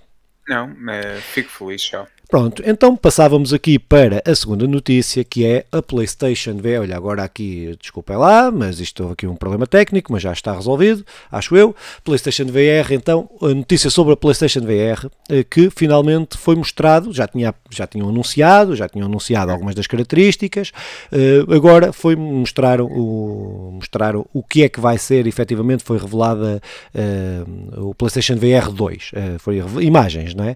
Não, 0.47 0.69
eh, 0.89 1.19
fico 1.21 1.49
feliz 1.49 1.81
só. 1.81 2.05
Pronto, 2.33 2.63
então 2.65 2.95
passávamos 2.95 3.53
aqui 3.53 3.77
para 3.77 4.19
a 4.25 4.33
segunda 4.33 4.65
notícia, 4.65 5.23
que 5.23 5.45
é 5.45 5.67
a 5.71 5.83
PlayStation 5.83 6.55
VR. 6.55 6.81
Olha, 6.81 6.97
agora 6.97 7.23
aqui, 7.23 7.77
desculpem 7.79 8.17
lá, 8.17 8.49
mas 8.49 8.79
isto 8.79 9.03
houve 9.03 9.13
aqui 9.13 9.27
um 9.27 9.35
problema 9.35 9.67
técnico, 9.67 10.11
mas 10.11 10.23
já 10.23 10.33
está 10.33 10.51
resolvido, 10.51 11.05
acho 11.31 11.55
eu. 11.55 11.75
PlayStation 12.03 12.45
VR, 12.45 12.91
então, 12.91 13.29
a 13.39 13.49
notícia 13.49 13.91
sobre 13.91 14.13
a 14.13 14.17
PlayStation 14.17 14.61
VR, 14.61 15.11
eh, 15.29 15.43
que 15.43 15.69
finalmente 15.69 16.35
foi 16.35 16.55
mostrado, 16.55 17.13
já, 17.13 17.27
tinha, 17.27 17.53
já 17.69 17.85
tinham 17.85 18.09
anunciado, 18.09 18.75
já 18.75 18.89
tinham 18.89 19.05
anunciado 19.05 19.51
algumas 19.51 19.75
das 19.75 19.85
características, 19.85 20.71
eh, 21.11 21.45
agora 21.55 21.93
foi 21.93 22.15
mostrar 22.15 22.81
o, 22.81 23.73
mostrar 23.73 24.15
o 24.15 24.43
que 24.49 24.63
é 24.63 24.69
que 24.69 24.79
vai 24.79 24.97
ser, 24.97 25.27
efetivamente 25.27 25.83
foi 25.83 25.99
revelada 25.99 26.59
eh, 26.95 27.43
o 27.77 27.93
PlayStation 27.93 28.37
VR 28.37 28.71
2, 28.71 29.11
eh, 29.13 29.35
foi 29.37 29.61
imagens, 29.81 30.33
não 30.33 30.45
é? 30.45 30.55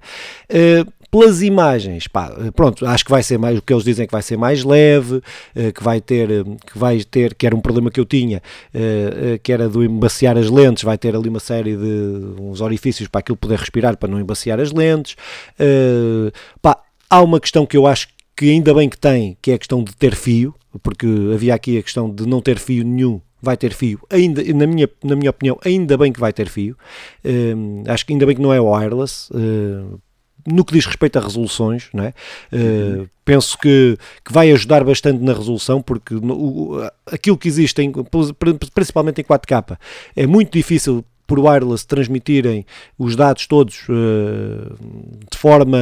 Eh, 0.49 0.83
pelas 1.09 1.41
imagens, 1.41 2.07
pá, 2.07 2.29
pronto, 2.55 2.85
acho 2.85 3.05
que 3.05 3.11
vai 3.11 3.23
ser 3.23 3.37
mais, 3.37 3.57
o 3.57 3.61
que 3.61 3.73
eles 3.73 3.83
dizem 3.83 4.03
é 4.03 4.07
que 4.07 4.11
vai 4.11 4.21
ser 4.21 4.37
mais 4.37 4.63
leve, 4.63 5.21
eh, 5.55 5.71
que 5.71 5.81
vai 5.83 6.01
ter, 6.01 6.29
eh, 6.29 6.43
que 6.65 6.77
vai 6.77 7.03
ter, 7.03 7.33
que 7.33 7.45
era 7.45 7.55
um 7.55 7.61
problema 7.61 7.89
que 7.89 7.99
eu 7.99 8.05
tinha, 8.05 8.41
eh, 8.73 9.33
eh, 9.33 9.37
que 9.41 9.51
era 9.51 9.69
do 9.69 9.83
embaciar 9.83 10.37
as 10.37 10.49
lentes, 10.49 10.83
vai 10.83 10.97
ter 10.97 11.15
ali 11.15 11.29
uma 11.29 11.39
série 11.39 11.75
de 11.75 12.41
uns 12.41 12.61
orifícios 12.61 13.07
para 13.07 13.19
aquilo 13.19 13.37
poder 13.37 13.57
respirar 13.57 13.97
para 13.97 14.09
não 14.09 14.19
embaciar 14.19 14.59
as 14.59 14.71
lentes. 14.71 15.15
Eh, 15.57 16.31
pá, 16.61 16.81
há 17.09 17.21
uma 17.21 17.39
questão 17.39 17.65
que 17.65 17.77
eu 17.77 17.87
acho 17.87 18.09
que 18.35 18.49
ainda 18.51 18.73
bem 18.73 18.89
que 18.89 18.97
tem, 18.97 19.37
que 19.41 19.51
é 19.51 19.53
a 19.55 19.57
questão 19.57 19.83
de 19.83 19.95
ter 19.95 20.13
fio, 20.13 20.53
porque 20.83 21.07
havia 21.33 21.55
aqui 21.55 21.77
a 21.77 21.83
questão 21.83 22.09
de 22.13 22.27
não 22.27 22.41
ter 22.41 22.59
fio 22.59 22.83
nenhum 22.83 23.21
vai 23.39 23.55
ter 23.55 23.71
fio, 23.71 23.99
ainda, 24.09 24.43
na, 24.43 24.65
minha, 24.65 24.89
na 25.03 25.15
minha 25.15 25.29
opinião, 25.29 25.57
ainda 25.63 25.95
bem 25.95 26.11
que 26.11 26.19
vai 26.19 26.33
ter 26.33 26.49
fio. 26.49 26.75
Acho 27.87 28.05
que 28.05 28.11
ainda 28.11 28.25
bem 28.25 28.35
que 28.35 28.41
não 28.41 28.51
é 28.51 28.59
wireless. 28.59 29.31
Uh, 29.31 29.99
no 30.47 30.63
que 30.63 30.73
diz 30.73 30.85
respeito 30.85 31.19
a 31.19 31.21
resoluções, 31.21 31.89
não 31.93 32.05
é? 32.05 32.13
Uh, 32.53 33.09
penso 33.25 33.57
que, 33.57 33.97
que 34.23 34.31
vai 34.31 34.49
ajudar 34.51 34.83
bastante 34.83 35.21
na 35.21 35.33
resolução, 35.33 35.81
porque 35.81 36.13
no, 36.13 36.33
o, 36.33 36.89
aquilo 37.05 37.37
que 37.37 37.47
existe, 37.47 37.81
em, 37.81 37.91
principalmente 38.73 39.19
em 39.19 39.23
4K, 39.23 39.77
é 40.15 40.25
muito 40.25 40.53
difícil 40.53 41.03
por 41.27 41.39
wireless 41.39 41.85
transmitirem 41.85 42.65
os 42.97 43.15
dados 43.15 43.45
todos 43.45 43.83
uh, 43.89 44.73
de 45.29 45.37
forma 45.37 45.77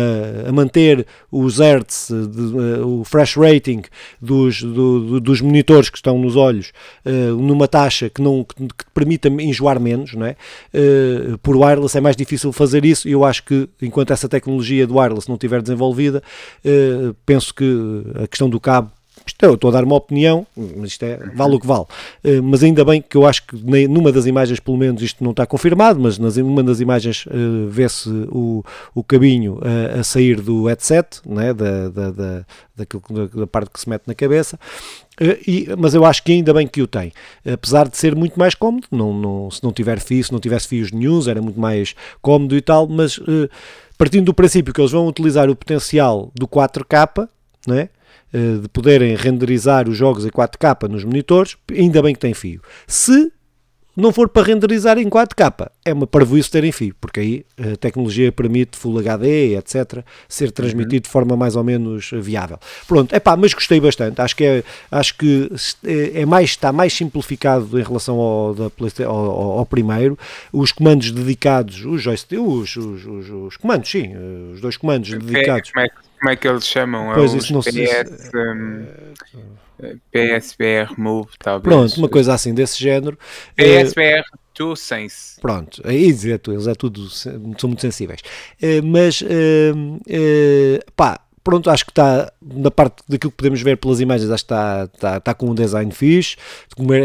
a 0.48 0.52
manter 0.52 1.06
os 1.32 1.60
hertz, 1.60 2.10
de, 2.10 2.42
uh, 2.42 3.00
o 3.00 3.04
fresh 3.06 3.38
rating 3.38 3.84
dos, 4.20 4.62
do, 4.64 5.22
dos 5.22 5.40
monitores 5.40 5.90
que 5.90 5.98
estão 5.98 6.18
nos 6.18 6.36
olhos 6.36 6.74
numa 7.38 7.68
taxa 7.68 8.10
que, 8.10 8.22
não, 8.22 8.44
que 8.44 8.86
permita 8.94 9.28
enjoar 9.28 9.80
menos, 9.80 10.14
não 10.14 10.26
é? 10.26 10.36
por 11.44 11.56
wireless 11.56 11.98
é 11.98 12.02
mais 12.02 12.16
difícil 12.16 12.52
fazer 12.52 12.84
isso 12.84 13.08
e 13.08 13.12
eu 13.12 13.24
acho 13.24 13.44
que 13.44 13.70
enquanto 13.82 14.12
essa 14.12 14.28
tecnologia 14.28 14.88
do 14.88 14.98
wireless 14.98 15.28
não 15.28 15.36
estiver 15.36 15.62
desenvolvida, 15.62 16.24
penso 17.26 17.54
que 17.54 18.04
a 18.24 18.28
questão 18.28 18.50
do 18.50 18.60
cabo 18.60 18.92
isto 19.26 19.44
é, 19.44 19.48
eu 19.48 19.56
estou 19.56 19.70
a 19.70 19.74
dar 19.74 19.84
uma 19.84 19.96
opinião, 19.96 20.46
mas 20.56 20.92
isto 20.92 21.04
é, 21.04 21.18
vale 21.36 21.56
o 21.56 21.60
que 21.60 21.66
vale. 21.66 21.86
Uh, 22.24 22.44
mas 22.44 22.64
ainda 22.64 22.86
bem 22.86 23.02
que 23.02 23.18
eu 23.18 23.26
acho 23.26 23.46
que 23.46 23.56
numa 23.88 24.12
das 24.12 24.26
imagens, 24.26 24.60
pelo 24.60 24.78
menos, 24.78 25.02
isto 25.02 25.24
não 25.24 25.32
está 25.32 25.46
confirmado, 25.46 26.00
mas 26.00 26.18
nas, 26.18 26.38
numa 26.38 26.64
das 26.64 26.80
imagens 26.80 27.26
uh, 27.26 27.68
vê-se 27.70 28.10
o, 28.30 28.64
o 28.94 29.04
cabinho 29.04 29.56
uh, 29.56 30.00
a 30.00 30.04
sair 30.04 30.40
do 30.42 30.66
headset, 30.66 31.22
né, 31.26 31.54
da, 31.54 31.90
da, 31.90 32.12
da, 32.12 32.46
daquilo, 32.76 33.04
da, 33.34 33.48
parte 33.48 33.72
que 33.72 33.80
se 33.80 33.90
mete 33.90 34.04
na 34.08 34.14
cabeça. 34.14 34.60
E, 35.48 35.70
mas 35.78 35.94
eu 35.94 36.04
acho 36.04 36.22
que 36.24 36.34
ainda 36.34 36.54
bem 36.54 36.68
que 36.68 36.82
o 36.82 36.88
tem, 36.88 37.14
apesar 37.50 37.88
de 37.88 37.98
ser 37.98 38.14
muito 38.14 38.38
mais 38.38 38.54
cómodo. 38.54 38.86
Não, 38.92 39.14
não, 39.14 39.50
se 39.50 39.64
não 39.64 39.72
tiver 39.72 40.02
fios, 40.02 40.28
se 40.28 40.34
não 40.34 40.42
tivesse 40.42 40.68
fios 40.68 40.92
news, 40.92 41.30
era 41.30 41.42
muito 41.42 41.58
mais 41.58 41.96
cómodo 42.22 42.54
e 42.54 42.60
tal. 42.60 42.86
Mas 42.86 43.18
partindo 43.98 44.26
do 44.26 44.34
princípio 44.34 44.74
que 44.74 44.82
eles 44.82 44.92
vão 44.92 45.08
utilizar 45.08 45.50
o 45.50 45.56
potencial 45.56 46.34
do 46.36 46.46
4K, 46.46 47.30
não 47.66 47.76
é? 47.76 47.90
Eh, 48.36 48.58
de 48.64 48.68
poderem 48.68 49.16
renderizar 49.16 49.88
os 49.88 49.96
jogos 49.96 50.26
em 50.26 50.30
4K 50.30 50.90
nos 50.90 51.06
monitores, 51.06 51.56
ainda 51.72 52.02
bem 52.02 52.14
que 52.14 52.20
tem 52.20 52.34
fio. 52.34 52.62
Se 52.86 53.32
não 53.96 54.12
for 54.12 54.28
para 54.28 54.46
renderizar 54.46 54.98
em 54.98 55.08
4K, 55.08 55.72
é 55.86 55.94
uma 55.94 56.08
parvoíce 56.08 56.50
terem 56.50 56.72
fio, 56.72 56.96
porque 57.00 57.20
aí 57.20 57.46
a 57.60 57.78
tecnologia 57.78 58.32
permite 58.32 58.76
Full 58.76 58.98
HD, 58.98 59.56
etc., 59.56 60.04
ser 60.28 60.52
transmitido 60.52 60.96
uhum. 60.96 61.02
de 61.02 61.10
forma 61.10 61.38
mais 61.38 61.56
ou 61.56 61.64
menos 61.64 62.10
viável. 62.12 62.58
Pronto, 62.88 63.16
é 63.16 63.20
pá, 63.20 63.38
mas 63.38 63.54
gostei 63.54 63.80
bastante. 63.80 64.20
Acho 64.20 64.36
que, 64.36 64.44
é, 64.44 64.64
acho 64.92 65.16
que 65.16 65.48
é, 65.86 66.22
é 66.22 66.26
mais, 66.26 66.50
está 66.50 66.74
mais 66.74 66.92
simplificado 66.92 67.80
em 67.80 67.84
relação 67.84 68.18
ao, 68.18 68.56
da 68.56 68.72
ao, 69.06 69.60
ao 69.60 69.66
primeiro. 69.68 70.18
Os 70.52 70.72
comandos 70.72 71.12
dedicados, 71.12 71.86
os, 71.86 72.02
joystick, 72.02 72.42
os, 72.42 72.76
os, 72.76 73.06
os, 73.06 73.30
os 73.30 73.58
comandos, 73.58 73.90
sim, 73.90 74.12
os 74.54 74.62
dois 74.62 74.78
comandos 74.78 75.12
dedicados. 75.12 75.70
Como 75.70 75.86
é, 75.86 75.90
como 76.20 76.32
é 76.32 76.36
que 76.36 76.48
eles 76.48 76.68
chamam? 76.68 77.14
Pois 77.14 77.32
é 77.36 77.38
isso 77.38 77.54
não. 77.54 77.62
PS, 77.62 78.32
um, 78.34 78.86
PSBR 80.12 80.94
Move, 80.98 81.30
talvez. 81.38 81.64
Pronto, 81.76 81.98
uma 81.98 82.10
coisa 82.10 82.34
assim 82.34 82.56
desse 82.56 82.82
género. 82.82 83.20
PSBR 83.56 84.24
to 84.56 84.76
Sense. 84.76 85.40
Pronto, 85.40 85.82
aí 85.86 86.06
é, 86.06 86.40
eles 86.48 86.68
é 86.68 86.74
tudo, 86.74 87.08
são 87.10 87.38
muito 87.68 87.82
sensíveis. 87.82 88.22
Uh, 88.62 88.84
mas, 88.84 89.22
uh, 89.22 90.92
pá, 90.96 91.25
pronto, 91.46 91.70
acho 91.70 91.86
que 91.86 91.92
está 91.92 92.32
na 92.44 92.72
parte 92.72 93.04
daquilo 93.08 93.30
que 93.30 93.38
podemos 93.38 93.62
ver 93.62 93.78
pelas 93.78 94.02
imagens, 94.02 94.32
acho 94.32 94.44
que 94.44 94.52
está, 94.52 94.90
está, 94.92 95.18
está 95.18 95.34
com 95.36 95.52
um 95.52 95.54
design 95.54 95.92
fixe, 95.92 96.36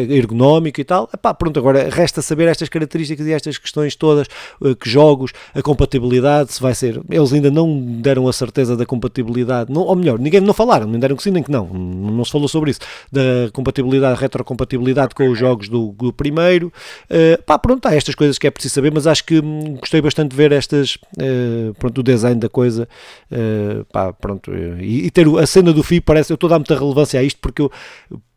ergonómico 0.09 0.81
e 0.81 0.85
tal. 0.85 1.11
Epá, 1.13 1.35
pronto, 1.35 1.59
agora 1.61 1.91
resta 1.91 2.23
saber 2.23 2.49
estas 2.49 2.71
características 2.71 3.27
e 3.27 3.33
estas 3.33 3.59
questões 3.59 3.95
todas, 3.95 4.27
uh, 4.63 4.75
que 4.75 4.89
jogos, 4.89 5.33
a 5.55 5.61
compatibilidade, 5.61 6.55
se 6.55 6.61
vai 6.61 6.75
ser. 6.75 7.03
Eles 7.11 7.35
ainda 7.35 7.51
não 7.51 8.01
deram 8.01 8.27
a 8.27 8.33
certeza 8.33 8.75
da 8.79 8.87
compatibilidade, 8.87 9.71
não, 9.71 9.83
ou 9.83 9.95
melhor, 9.95 10.19
ninguém 10.19 10.41
não 10.41 10.55
falaram, 10.55 10.87
nem 10.87 10.99
deram 10.99 11.17
que 11.17 11.23
sim 11.23 11.31
nem 11.31 11.43
que 11.43 11.51
não, 11.51 11.67
não 11.67 12.25
se 12.25 12.33
falou 12.33 12.49
sobre 12.49 12.71
isso, 12.71 12.81
da 13.13 13.51
compatibilidade, 13.53 14.19
retrocompatibilidade 14.19 15.15
com 15.15 15.29
os 15.29 15.39
jogos 15.39 15.69
do, 15.69 15.93
do 15.93 16.15
primeiro. 16.15 16.73
Uh, 17.11 17.41
pá, 17.43 17.59
pronto, 17.59 17.87
há 17.87 17.95
estas 17.95 18.15
coisas 18.15 18.39
que 18.39 18.47
é 18.47 18.51
preciso 18.51 18.75
saber, 18.75 18.91
mas 18.91 19.07
acho 19.07 19.23
que 19.23 19.39
hum, 19.39 19.77
gostei 19.79 20.01
bastante 20.01 20.31
de 20.31 20.37
ver 20.37 20.51
estas, 20.51 20.95
uh, 20.95 21.75
pronto, 21.79 21.99
o 21.99 22.03
design 22.03 22.41
da 22.41 22.49
coisa, 22.49 22.89
uh, 23.31 23.85
pá, 23.93 24.15
pronto 24.15 24.30
pronto, 24.31 24.53
e, 24.81 25.07
e, 25.07 25.11
ter 25.11 25.27
a 25.39 25.47
cena 25.47 25.73
do 25.73 25.83
FI 25.83 26.01
parece, 26.01 26.33
eu 26.33 26.35
estou 26.35 26.49
a 26.49 26.51
dar 26.53 26.59
muita 26.59 26.79
relevância 26.79 27.19
a 27.19 27.23
isto 27.23 27.39
porque 27.41 27.63
eu, 27.63 27.71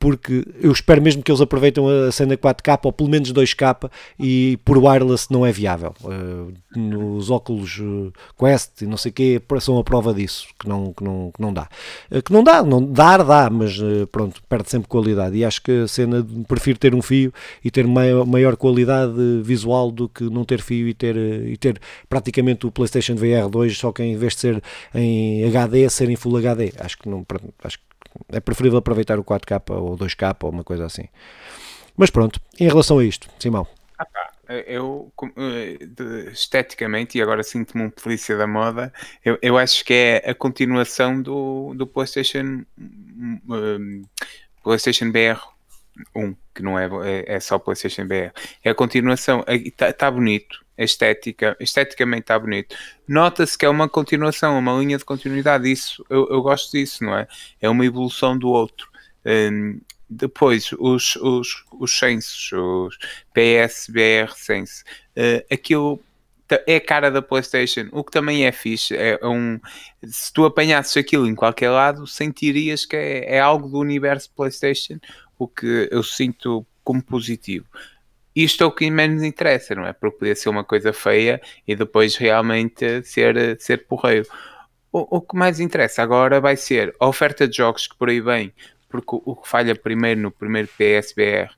porque 0.03 0.45
eu 0.59 0.69
espero 0.69 1.01
mesmo 1.01 1.23
que 1.23 1.31
eles 1.31 1.39
aproveitem 1.39 1.81
a 2.05 2.11
cena 2.11 2.35
4K 2.35 2.77
ou 2.83 2.91
pelo 2.91 3.09
menos 3.09 3.31
2K 3.31 3.89
e 4.19 4.59
por 4.65 4.77
wireless 4.77 5.27
não 5.31 5.45
é 5.45 5.51
viável. 5.53 5.93
Uh, 6.03 6.51
nos 6.75 7.29
óculos 7.29 7.79
uh, 7.79 8.11
Quest 8.37 8.81
e 8.81 8.85
não 8.85 8.97
sei 8.97 9.11
o 9.11 9.13
que 9.13 9.41
são 9.61 9.77
a 9.79 9.83
prova 9.83 10.13
disso, 10.13 10.47
que 10.59 10.67
não, 10.67 10.91
que 10.91 11.01
não, 11.01 11.31
que 11.33 11.41
não 11.41 11.53
dá. 11.53 11.69
Uh, 12.11 12.21
que 12.21 12.33
não 12.33 12.43
dá, 12.43 12.61
não, 12.61 12.83
dar 12.83 13.23
dá, 13.23 13.49
mas 13.49 13.79
pronto, 14.11 14.43
perde 14.49 14.69
sempre 14.69 14.89
qualidade. 14.89 15.37
E 15.37 15.45
acho 15.45 15.61
que 15.61 15.83
a 15.83 15.87
cena, 15.87 16.27
prefiro 16.49 16.77
ter 16.77 16.93
um 16.93 17.01
fio 17.01 17.33
e 17.63 17.71
ter 17.71 17.87
maior, 17.87 18.25
maior 18.25 18.57
qualidade 18.57 19.13
visual 19.41 19.89
do 19.89 20.09
que 20.09 20.25
não 20.25 20.43
ter 20.43 20.61
fio 20.61 20.85
e 20.85 20.93
ter, 20.93 21.15
e 21.15 21.55
ter 21.55 21.79
praticamente 22.09 22.67
o 22.67 22.71
PlayStation 22.71 23.15
VR 23.15 23.49
2, 23.49 23.77
só 23.77 23.93
que 23.93 24.03
em 24.03 24.17
vez 24.17 24.33
de 24.33 24.39
ser 24.41 24.63
em 24.93 25.45
HD, 25.45 25.82
ser 25.89 26.09
em 26.09 26.15
Full 26.15 26.37
HD. 26.37 26.73
Acho 26.79 26.97
que 26.97 27.09
não, 27.09 27.25
acho 27.63 27.79
que 27.79 27.85
é 28.29 28.39
preferível 28.39 28.79
aproveitar 28.79 29.19
o 29.19 29.23
4K 29.23 29.75
ou 29.75 29.97
2K 29.97 30.35
ou 30.43 30.49
uma 30.49 30.63
coisa 30.63 30.85
assim. 30.85 31.07
Mas 31.95 32.09
pronto, 32.09 32.39
em 32.59 32.67
relação 32.67 32.99
a 32.99 33.05
isto, 33.05 33.27
Simão. 33.39 33.67
Ah, 33.97 34.05
eu 34.67 35.11
eh, 35.37 35.77
esteticamente, 36.31 37.17
e 37.17 37.21
agora 37.21 37.43
sinto-me 37.43 37.83
um 37.85 37.89
polícia 37.89 38.37
da 38.37 38.45
moda, 38.45 38.91
eu, 39.23 39.37
eu 39.41 39.57
acho 39.57 39.85
que 39.85 39.93
é 39.93 40.31
a 40.31 40.35
continuação 40.35 41.21
do, 41.21 41.73
do 41.75 41.87
PlayStation 41.87 42.63
um, 42.77 44.01
PlayStation 44.63 45.11
BR 45.11 45.39
1, 46.15 46.35
que 46.53 46.63
não 46.63 46.77
é, 46.77 46.89
é, 47.03 47.35
é 47.35 47.39
só 47.39 47.57
PlayStation 47.57 48.05
BR. 48.05 48.31
É 48.63 48.71
a 48.71 48.75
continuação, 48.75 49.43
está 49.47 49.93
tá 49.93 50.11
bonito, 50.11 50.59
a 50.61 50.62
estética, 50.77 51.55
esteticamente 51.59 52.21
está 52.21 52.37
bonito. 52.37 52.75
Nota-se 53.07 53.57
que 53.57 53.65
é 53.65 53.69
uma 53.69 53.87
continuação, 53.87 54.57
uma 54.57 54.73
linha 54.79 54.97
de 54.97 55.05
continuidade. 55.05 55.71
Isso, 55.71 56.03
eu, 56.09 56.27
eu 56.29 56.41
gosto 56.41 56.71
disso, 56.71 57.03
não 57.03 57.15
é? 57.15 57.27
É 57.61 57.69
uma 57.69 57.85
evolução 57.85 58.37
do 58.37 58.49
outro. 58.49 58.89
Um, 59.25 59.79
depois, 60.09 60.71
os, 60.79 61.15
os, 61.17 61.63
os 61.79 61.97
Senses, 61.97 62.51
os 62.51 62.97
PSBR 63.33 64.31
Sense, 64.35 64.83
uh, 65.17 65.53
aquilo 65.53 65.99
é 66.67 66.75
a 66.75 66.81
cara 66.81 67.09
da 67.09 67.21
PlayStation, 67.21 67.87
o 67.91 68.03
que 68.03 68.11
também 68.11 68.45
é 68.45 68.51
fixe. 68.51 68.95
É 68.95 69.19
um, 69.23 69.59
se 70.03 70.31
tu 70.31 70.45
apanhasses 70.45 70.95
aquilo 70.97 71.27
em 71.27 71.33
qualquer 71.33 71.69
lado, 71.69 72.05
sentirias 72.05 72.85
que 72.85 72.95
é, 72.95 73.37
é 73.37 73.39
algo 73.39 73.67
do 73.69 73.79
universo 73.79 74.29
PlayStation, 74.35 74.99
o 75.37 75.47
que 75.47 75.87
eu 75.91 76.03
sinto 76.03 76.65
como 76.83 77.01
positivo 77.01 77.65
isto 78.35 78.63
é 78.63 78.67
o 78.67 78.71
que 78.71 78.89
menos 78.89 79.23
interessa, 79.23 79.75
não 79.75 79.85
é? 79.85 79.93
Porque 79.93 80.17
podia 80.19 80.35
ser 80.35 80.49
uma 80.49 80.63
coisa 80.63 80.91
feia 80.91 81.41
e 81.67 81.75
depois 81.75 82.15
realmente 82.15 83.03
ser, 83.03 83.59
ser 83.59 83.85
porreiro. 83.85 84.27
O, 84.91 85.17
o 85.17 85.21
que 85.21 85.35
mais 85.35 85.59
interessa 85.59 86.01
agora 86.01 86.39
vai 86.39 86.55
ser 86.55 86.95
a 86.99 87.07
oferta 87.07 87.47
de 87.47 87.57
jogos 87.57 87.87
que 87.87 87.97
por 87.97 88.09
aí 88.09 88.21
vem, 88.21 88.53
porque 88.89 89.15
o, 89.15 89.21
o 89.25 89.35
que 89.35 89.47
falha 89.47 89.75
primeiro 89.75 90.21
no 90.21 90.31
primeiro 90.31 90.67
PSBR 90.67 91.49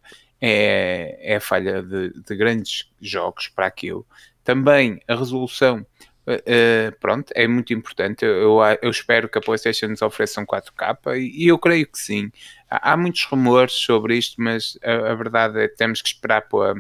é, 0.42 1.18
é 1.22 1.36
a 1.38 1.42
falha 1.42 1.82
de, 1.82 2.12
de 2.22 2.36
grandes 2.36 2.90
jogos 3.02 3.48
para 3.48 3.66
aquilo. 3.66 4.06
Também 4.44 5.02
a 5.08 5.16
resolução 5.16 5.86
Uh, 6.28 6.98
pronto, 7.00 7.32
é 7.36 7.48
muito 7.48 7.74
importante. 7.74 8.26
Eu, 8.26 8.60
eu, 8.82 8.90
espero 8.90 9.30
que 9.30 9.38
a 9.38 9.42
PlayStation 9.42 9.88
nos 9.88 10.02
ofereça 10.02 10.42
um 10.42 10.46
4K 10.46 11.18
e, 11.18 11.46
e 11.46 11.48
eu 11.48 11.60
creio 11.60 11.86
que 11.88 12.00
sim. 12.00 12.32
Há, 12.70 12.94
há 12.94 12.98
muitos 12.98 13.24
rumores 13.26 13.74
sobre 13.74 14.18
isto, 14.18 14.42
mas 14.42 14.78
a, 14.84 15.12
a, 15.12 15.16
verdade 15.16 15.60
é 15.60 15.68
que 15.68 15.76
temos 15.76 16.02
que 16.02 16.08
esperar 16.08 16.42
por, 16.44 16.76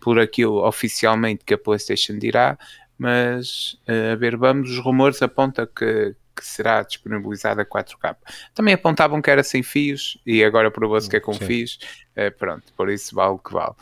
por 0.00 0.20
aquilo 0.20 0.64
oficialmente 0.64 1.44
que 1.44 1.54
a 1.54 1.58
PlayStation 1.58 2.16
dirá. 2.18 2.56
Mas 2.96 3.76
uh, 3.88 4.12
a 4.12 4.16
ver, 4.16 4.36
vamos, 4.36 4.70
os 4.70 4.78
rumores 4.78 5.20
apontam 5.20 5.66
que, 5.66 6.14
que 6.34 6.46
será 6.46 6.82
disponibilizada 6.82 7.66
4K. 7.66 8.16
Também 8.54 8.72
apontavam 8.72 9.20
que 9.20 9.30
era 9.30 9.42
sem 9.42 9.62
fios 9.62 10.16
e 10.24 10.44
agora 10.44 10.70
provou-se 10.70 11.10
que 11.10 11.16
é 11.16 11.20
com 11.20 11.32
sim. 11.32 11.44
fios. 11.44 11.78
Pronto, 12.38 12.72
por 12.74 12.88
isso 12.88 13.14
vale 13.14 13.34
o 13.34 13.38
que 13.38 13.52
vale. 13.52 13.74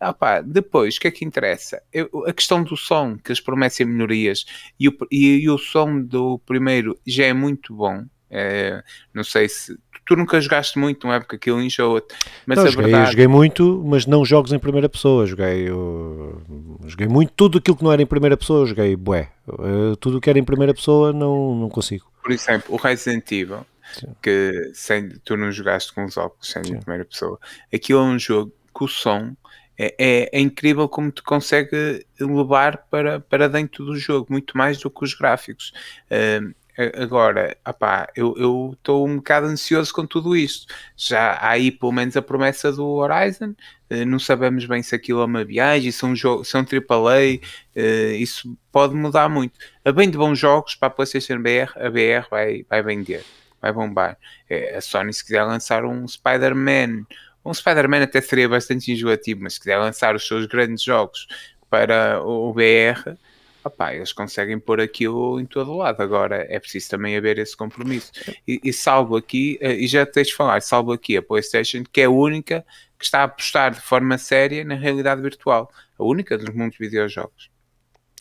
Ah, 0.00 0.14
pá, 0.14 0.40
depois, 0.40 0.96
o 0.96 1.00
que 1.00 1.08
é 1.08 1.10
que 1.10 1.26
interessa? 1.26 1.82
Eu, 1.92 2.08
a 2.26 2.32
questão 2.32 2.64
do 2.64 2.74
som, 2.74 3.18
que 3.18 3.30
eles 3.30 3.40
prometem 3.40 3.84
melhorias, 3.84 4.46
e 4.78 4.88
o, 4.88 4.96
e, 5.10 5.40
e 5.40 5.50
o 5.50 5.58
som 5.58 6.00
do 6.00 6.38
primeiro 6.46 6.98
já 7.06 7.26
é 7.26 7.34
muito 7.34 7.74
bom. 7.74 8.04
É, 8.30 8.82
não 9.12 9.24
sei 9.24 9.48
se 9.48 9.76
tu 10.06 10.16
nunca 10.16 10.40
jogaste 10.40 10.78
muito, 10.78 11.06
não 11.06 11.14
é? 11.14 11.20
Porque 11.20 11.36
aquilo 11.36 11.60
enjoa-te. 11.60 12.14
Mas 12.46 12.58
não, 12.58 12.64
a 12.64 12.68
joguei, 12.70 12.86
verdade... 12.86 13.10
joguei 13.10 13.26
muito, 13.28 13.82
mas 13.84 14.06
não 14.06 14.24
jogos 14.24 14.52
em 14.52 14.58
primeira 14.58 14.88
pessoa. 14.88 15.26
Joguei, 15.26 15.68
eu, 15.68 16.42
joguei 16.86 17.06
muito, 17.06 17.32
tudo 17.36 17.58
aquilo 17.58 17.76
que 17.76 17.84
não 17.84 17.92
era 17.92 18.02
em 18.02 18.06
primeira 18.06 18.36
pessoa, 18.36 18.66
joguei 18.66 18.96
bué. 18.96 19.30
Uh, 19.46 19.94
tudo 19.96 20.18
o 20.18 20.20
que 20.20 20.30
era 20.30 20.38
em 20.38 20.44
primeira 20.44 20.72
pessoa 20.72 21.12
não, 21.12 21.54
não 21.54 21.68
consigo. 21.68 22.10
Por 22.22 22.32
exemplo, 22.32 22.74
o 22.74 22.76
Resident 22.76 23.30
Evil, 23.30 23.66
Sim. 23.92 24.08
que 24.22 24.70
sem, 24.74 25.10
tu 25.24 25.36
não 25.36 25.52
jogaste 25.52 25.92
com 25.92 26.04
os 26.04 26.16
óculos 26.16 26.48
sendo 26.48 26.74
em 26.74 26.80
primeira 26.80 27.04
pessoa, 27.04 27.38
aquilo 27.72 28.00
é 28.00 28.02
um 28.02 28.18
jogo 28.18 28.52
que 28.76 28.84
o 28.84 28.88
som 28.88 29.36
é, 29.82 29.94
é, 29.98 30.30
é, 30.30 30.40
incrível 30.40 30.86
como 30.86 31.10
te 31.10 31.22
consegue 31.22 32.04
levar 32.20 32.76
para, 32.90 33.18
para 33.18 33.48
dentro 33.48 33.86
do 33.86 33.96
jogo, 33.96 34.26
muito 34.28 34.56
mais 34.58 34.78
do 34.78 34.90
que 34.90 35.04
os 35.04 35.14
gráficos. 35.14 35.72
Uh, 36.10 36.54
Agora, 36.96 37.58
opá, 37.66 38.08
eu 38.16 38.72
estou 38.72 39.06
um 39.06 39.16
bocado 39.16 39.46
ansioso 39.46 39.92
com 39.92 40.06
tudo 40.06 40.34
isto. 40.34 40.72
Já 40.96 41.32
há 41.32 41.50
aí 41.50 41.70
pelo 41.70 41.92
menos 41.92 42.16
a 42.16 42.22
promessa 42.22 42.72
do 42.72 42.86
Horizon, 42.86 43.54
uh, 43.90 44.06
não 44.06 44.18
sabemos 44.18 44.64
bem 44.64 44.82
se 44.82 44.94
aquilo 44.94 45.20
é 45.20 45.24
uma 45.26 45.44
viagem, 45.44 45.90
se 45.92 46.02
é 46.02 46.08
um 46.08 46.16
jogo, 46.16 46.42
se 46.42 46.56
é 46.56 46.60
um 46.60 46.62
AAA, 46.64 47.36
uh, 47.76 48.14
isso 48.14 48.56
pode 48.72 48.94
mudar 48.94 49.28
muito. 49.28 49.58
A 49.84 49.92
bem 49.92 50.08
de 50.08 50.16
bons 50.16 50.38
jogos 50.38 50.74
para 50.74 50.88
a 50.88 50.90
PlayStation 50.90 51.42
BR, 51.42 51.70
a 51.76 51.90
BR 51.90 52.26
vai, 52.30 52.64
vai 52.66 52.82
vender, 52.82 53.24
vai 53.60 53.72
bombar. 53.72 54.16
É, 54.48 54.76
a 54.76 54.80
Sony, 54.80 55.12
se 55.12 55.22
quiser 55.22 55.42
lançar 55.44 55.84
um 55.84 56.08
Spider-Man, 56.08 57.04
um 57.44 57.54
Spider-Man 57.54 58.02
até 58.02 58.20
seria 58.20 58.48
bastante 58.48 58.92
enjoativo, 58.92 59.42
mas 59.42 59.54
se 59.54 59.60
quiser 59.60 59.78
lançar 59.78 60.14
os 60.14 60.26
seus 60.26 60.46
grandes 60.46 60.82
jogos 60.82 61.26
para 61.68 62.22
o 62.22 62.52
BR 62.52 63.16
opá, 63.64 63.94
eles 63.94 64.12
conseguem 64.12 64.58
pôr 64.58 64.80
aquilo 64.80 65.40
em 65.40 65.46
todo 65.46 65.76
lado. 65.76 66.00
Agora 66.02 66.46
é 66.48 66.58
preciso 66.58 66.90
também 66.90 67.16
haver 67.16 67.38
esse 67.38 67.56
compromisso. 67.56 68.12
E, 68.46 68.60
e 68.64 68.72
salvo 68.72 69.16
aqui, 69.16 69.58
eh, 69.60 69.74
e 69.74 69.86
já 69.86 70.06
tens 70.06 70.28
de 70.28 70.34
falar, 70.34 70.60
salvo 70.62 70.92
aqui 70.92 71.16
a 71.16 71.22
PlayStation, 71.22 71.84
que 71.90 72.00
é 72.00 72.04
a 72.04 72.10
única 72.10 72.64
que 72.98 73.04
está 73.04 73.20
a 73.20 73.24
apostar 73.24 73.72
de 73.72 73.80
forma 73.80 74.18
séria 74.18 74.64
na 74.64 74.74
realidade 74.74 75.22
virtual. 75.22 75.70
A 75.98 76.04
única 76.04 76.36
dos 76.36 76.54
mundos 76.54 76.76
de 76.78 76.84
videojogos. 76.84 77.50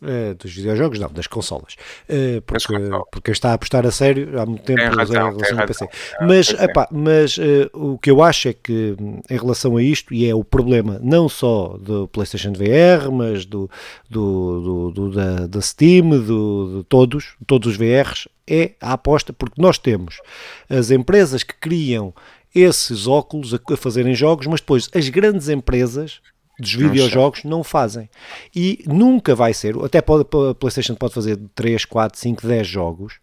Uh, 0.02 0.34
dos 0.36 0.54
videojogos, 0.54 0.98
não, 0.98 1.12
das 1.12 1.28
consolas. 1.28 1.76
Uh, 2.08 2.42
porque, 2.44 2.74
porque 3.12 3.32
está 3.32 3.52
a 3.52 3.54
apostar 3.56 3.86
a 3.86 3.92
sério 3.92 4.40
há 4.40 4.46
muito 4.46 4.64
tempo 4.64 4.80
em 4.80 4.90
relação 4.90 5.60
ao 5.60 5.68
PC. 5.68 5.90
Mas, 6.22 6.50
epá, 6.52 6.88
mas 6.90 7.38
uh, 7.38 7.70
o 7.74 7.98
que 7.98 8.10
eu 8.10 8.24
acho 8.24 8.48
é 8.48 8.54
que, 8.54 8.96
em 9.30 9.38
relação 9.38 9.76
a 9.76 9.84
isto, 9.84 10.14
e 10.14 10.26
é 10.26 10.34
o 10.34 10.44
problema 10.44 11.00
não 11.04 11.28
só 11.28 11.78
do 11.78 12.08
PlayStation 12.08 12.54
VR, 12.54 13.12
mas 13.12 13.46
do, 13.46 13.70
do, 14.10 14.62
do, 14.62 14.92
do 14.92 15.12
da, 15.12 15.48
da, 15.48 15.62
Steam, 15.62 16.10
do, 16.10 16.78
de 16.78 16.84
todos, 16.86 17.36
todos 17.46 17.68
os 17.68 17.78
VRs, 17.78 18.28
é 18.48 18.72
a 18.80 18.94
aposta, 18.94 19.34
porque 19.34 19.62
nós 19.62 19.78
temos 19.78 20.22
as 20.70 20.92
empresas 20.92 21.44
que 21.44 21.54
criam 21.54 22.14
esses 22.56 23.06
óculos 23.06 23.54
a, 23.54 23.60
a 23.74 23.78
fazerem 23.78 24.16
jogos, 24.16 24.48
mas 24.48 24.62
depois 24.62 24.90
as 24.96 25.10
grandes 25.10 25.50
empresas 25.50 26.22
dos 26.60 26.74
videojogos 26.74 27.44
não 27.44 27.64
fazem. 27.64 28.10
E 28.56 28.84
nunca 28.86 29.34
vai 29.34 29.54
ser, 29.54 29.76
até 29.84 30.02
pode, 30.02 30.28
a 30.50 30.54
PlayStation 30.54 30.96
pode 30.96 31.14
fazer 31.14 31.40
3, 31.56 31.86
4, 31.86 32.20
5, 32.20 32.48
10 32.48 32.68
jogos, 32.68 33.14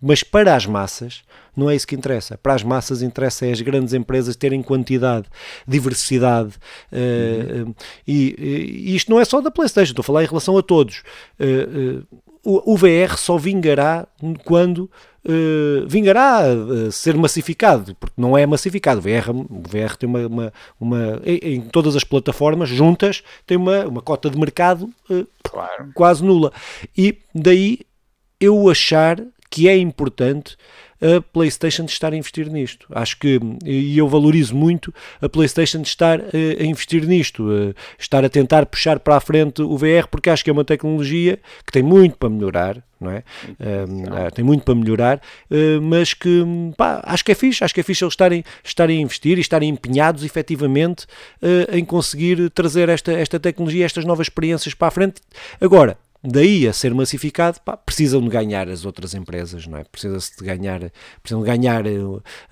mas 0.00 0.22
para 0.22 0.54
as 0.54 0.66
massas 0.66 1.22
não 1.56 1.70
é 1.70 1.74
isso 1.74 1.86
que 1.86 1.94
interessa. 1.94 2.36
Para 2.36 2.54
as 2.54 2.62
massas 2.62 3.00
interessa 3.00 3.46
é 3.46 3.52
as 3.52 3.60
grandes 3.62 3.94
empresas 3.94 4.36
terem 4.36 4.62
quantidade, 4.62 5.26
diversidade. 5.66 6.54
Uhum. 6.92 7.70
Uh, 7.70 7.76
e, 8.06 8.34
e, 8.86 8.94
isto 8.94 9.10
não 9.10 9.18
é 9.18 9.24
só 9.24 9.40
da 9.40 9.50
PlayStation, 9.50 9.92
estou 9.92 10.02
a 10.02 10.04
falar 10.04 10.22
em 10.22 10.26
relação 10.26 10.56
a 10.58 10.62
todos. 10.62 11.02
Uh, 11.40 12.00
uh, 12.00 12.06
o, 12.46 12.76
VR 12.76 13.16
só 13.16 13.36
vingará 13.36 14.06
quando 14.44 14.90
Uh, 15.28 15.84
vingará 15.88 16.42
a 16.42 16.92
ser 16.92 17.16
massificado, 17.16 17.96
porque 17.96 18.14
não 18.16 18.38
é 18.38 18.46
massificado. 18.46 19.00
O 19.00 19.02
VR, 19.02 19.30
o 19.30 19.62
VR 19.68 19.96
tem 19.96 20.08
uma, 20.08 20.24
uma, 20.24 20.52
uma 20.78 21.20
em, 21.24 21.54
em, 21.54 21.60
todas 21.62 21.96
as 21.96 22.04
plataformas 22.04 22.68
juntas, 22.68 23.24
tem 23.44 23.56
uma, 23.56 23.86
uma 23.86 24.00
cota 24.00 24.30
de 24.30 24.38
mercado 24.38 24.88
uh, 25.10 25.26
claro. 25.42 25.90
quase 25.96 26.24
nula. 26.24 26.52
E 26.96 27.18
daí 27.34 27.80
eu 28.40 28.70
achar 28.70 29.20
que 29.50 29.68
é 29.68 29.76
importante 29.76 30.56
a 31.00 31.20
PlayStation 31.20 31.84
estar 31.84 32.12
a 32.12 32.16
investir 32.16 32.50
nisto. 32.50 32.86
Acho 32.90 33.18
que, 33.18 33.40
e 33.64 33.98
eu 33.98 34.08
valorizo 34.08 34.54
muito 34.54 34.92
a 35.20 35.28
PlayStation 35.28 35.82
estar 35.82 36.20
a 36.20 36.64
investir 36.64 37.06
nisto, 37.06 37.48
a 37.50 38.00
estar 38.00 38.24
a 38.24 38.28
tentar 38.28 38.66
puxar 38.66 38.98
para 38.98 39.16
a 39.16 39.20
frente 39.20 39.62
o 39.62 39.76
VR, 39.76 40.06
porque 40.10 40.30
acho 40.30 40.44
que 40.44 40.50
é 40.50 40.52
uma 40.52 40.64
tecnologia 40.64 41.38
que 41.64 41.72
tem 41.72 41.82
muito 41.82 42.16
para 42.16 42.28
melhorar, 42.28 42.82
não 43.00 43.10
é? 43.10 43.22
Um, 43.60 44.30
tem 44.30 44.44
muito 44.44 44.64
para 44.64 44.74
melhorar, 44.74 45.20
mas 45.82 46.14
que 46.14 46.44
pá, 46.76 47.00
acho 47.04 47.24
que 47.24 47.32
é 47.32 47.34
fixe, 47.34 47.62
acho 47.62 47.74
que 47.74 47.80
é 47.80 47.82
fixe 47.82 48.02
eles 48.02 48.12
estarem, 48.12 48.44
estarem 48.64 48.98
a 48.98 49.02
investir 49.02 49.38
e 49.38 49.40
estarem 49.40 49.68
empenhados 49.68 50.24
efetivamente 50.24 51.06
em 51.72 51.84
conseguir 51.84 52.50
trazer 52.50 52.88
esta, 52.88 53.12
esta 53.12 53.38
tecnologia, 53.38 53.84
estas 53.84 54.04
novas 54.04 54.26
experiências 54.26 54.74
para 54.74 54.88
a 54.88 54.90
frente. 54.90 55.20
Agora, 55.60 55.98
daí 56.22 56.66
a 56.66 56.72
ser 56.72 56.94
massificado, 56.94 57.60
pá, 57.60 57.76
precisam 57.76 58.20
de 58.20 58.28
ganhar 58.28 58.68
as 58.68 58.84
outras 58.84 59.14
empresas, 59.14 59.66
não 59.66 59.78
é? 59.78 59.84
Precisa-se 59.84 60.36
de 60.36 60.44
ganhar, 60.44 60.80
precisam 61.22 61.42
de 61.42 61.46
ganhar 61.46 61.86
eh, 61.86 61.98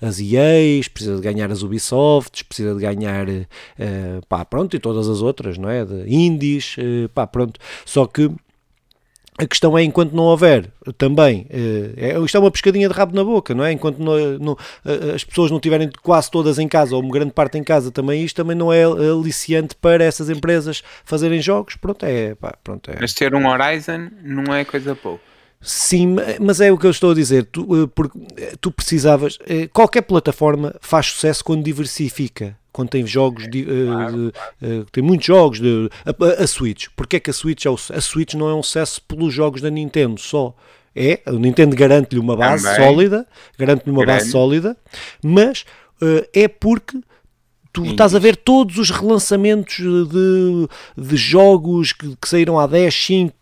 as 0.01 0.19
EAs, 0.19 0.87
precisa 0.87 1.15
de 1.15 1.21
ganhar 1.21 1.51
as 1.51 1.61
Ubisofts, 1.61 2.43
precisa 2.43 2.73
de 2.73 2.81
ganhar, 2.81 3.27
uh, 3.27 4.25
pá, 4.27 4.45
pronto, 4.45 4.75
e 4.75 4.79
todas 4.79 5.07
as 5.07 5.21
outras, 5.21 5.57
não 5.57 5.69
é? 5.69 5.85
De 5.85 6.13
indies, 6.13 6.75
uh, 6.77 7.09
pá, 7.09 7.27
pronto. 7.27 7.59
Só 7.85 8.05
que 8.05 8.31
a 9.37 9.45
questão 9.45 9.77
é, 9.77 9.83
enquanto 9.83 10.13
não 10.13 10.23
houver 10.23 10.69
também, 10.97 11.45
é, 11.49 12.17
isto 12.23 12.37
é 12.37 12.39
uma 12.39 12.49
pescadinha 12.51 12.87
de 12.87 12.93
rabo 12.93 13.13
na 13.13 13.23
boca, 13.23 13.53
não 13.53 13.65
é? 13.65 13.71
Enquanto 13.73 13.99
não, 13.99 14.17
não, 14.39 14.57
as 15.13 15.25
pessoas 15.25 15.51
não 15.51 15.59
tiverem 15.59 15.89
quase 16.01 16.31
todas 16.31 16.57
em 16.57 16.67
casa, 16.67 16.95
ou 16.95 17.01
uma 17.01 17.11
grande 17.11 17.33
parte 17.33 17.57
em 17.57 17.63
casa, 17.63 17.91
também 17.91 18.23
isto 18.23 18.37
também 18.37 18.55
não 18.55 18.71
é 18.71 18.83
aliciante 18.83 19.75
para 19.75 20.03
essas 20.03 20.29
empresas 20.29 20.81
fazerem 21.03 21.41
jogos. 21.41 21.75
Pronto, 21.75 22.05
é. 22.05 22.33
Pá, 22.35 22.55
pronto, 22.63 22.89
é. 22.89 22.95
Mas 22.99 23.13
ter 23.13 23.35
um 23.35 23.45
Horizon 23.45 24.09
não 24.23 24.53
é 24.53 24.63
coisa 24.63 24.95
pouco. 24.95 25.21
Sim, 25.59 26.15
mas 26.39 26.61
é 26.61 26.71
o 26.71 26.77
que 26.77 26.85
eu 26.85 26.91
estou 26.91 27.11
a 27.11 27.15
dizer. 27.15 27.45
Tu, 27.45 27.87
porque 27.95 28.17
tu 28.61 28.71
precisavas. 28.71 29.37
Qualquer 29.73 30.03
plataforma 30.03 30.75
faz 30.79 31.07
sucesso 31.07 31.43
quando 31.43 31.63
diversifica 31.63 32.55
quando 32.75 32.89
tem 32.89 33.07
jogos, 33.07 33.49
de, 33.49 33.63
claro, 33.63 33.87
claro. 33.87 34.33
Uh, 34.61 34.85
tem 34.91 35.01
muitos 35.01 35.25
jogos, 35.25 35.61
de, 35.61 35.89
a, 36.05 36.43
a, 36.43 36.45
Switch, 36.45 36.87
porque 36.93 37.15
é 37.15 37.19
que 37.21 37.29
a 37.29 37.33
Switch, 37.33 37.65
é 37.65 37.69
o, 37.69 37.75
a 37.75 38.01
Switch 38.01 38.33
não 38.33 38.49
é 38.49 38.53
um 38.53 38.61
sucesso 38.61 39.01
pelos 39.03 39.33
jogos 39.33 39.61
da 39.61 39.69
Nintendo 39.69 40.19
só? 40.19 40.53
É, 40.93 41.21
a 41.25 41.31
Nintendo 41.31 41.73
garante-lhe 41.73 42.19
uma 42.19 42.35
base 42.35 42.65
Também. 42.65 42.85
sólida, 42.85 43.27
garante-lhe 43.57 43.91
uma 43.91 44.03
Grande. 44.03 44.19
base 44.19 44.31
sólida, 44.31 44.77
mas 45.23 45.65
uh, 46.01 46.27
é 46.33 46.49
porque 46.49 46.99
tu 47.71 47.85
estás 47.85 48.13
a 48.13 48.19
ver 48.19 48.35
todos 48.35 48.77
os 48.77 48.89
relançamentos 48.89 49.77
de, 49.77 50.67
de 50.97 51.15
jogos 51.15 51.93
que, 51.93 52.13
que 52.17 52.27
saíram 52.27 52.59
há 52.59 52.67
10, 52.67 52.93
5, 52.93 53.35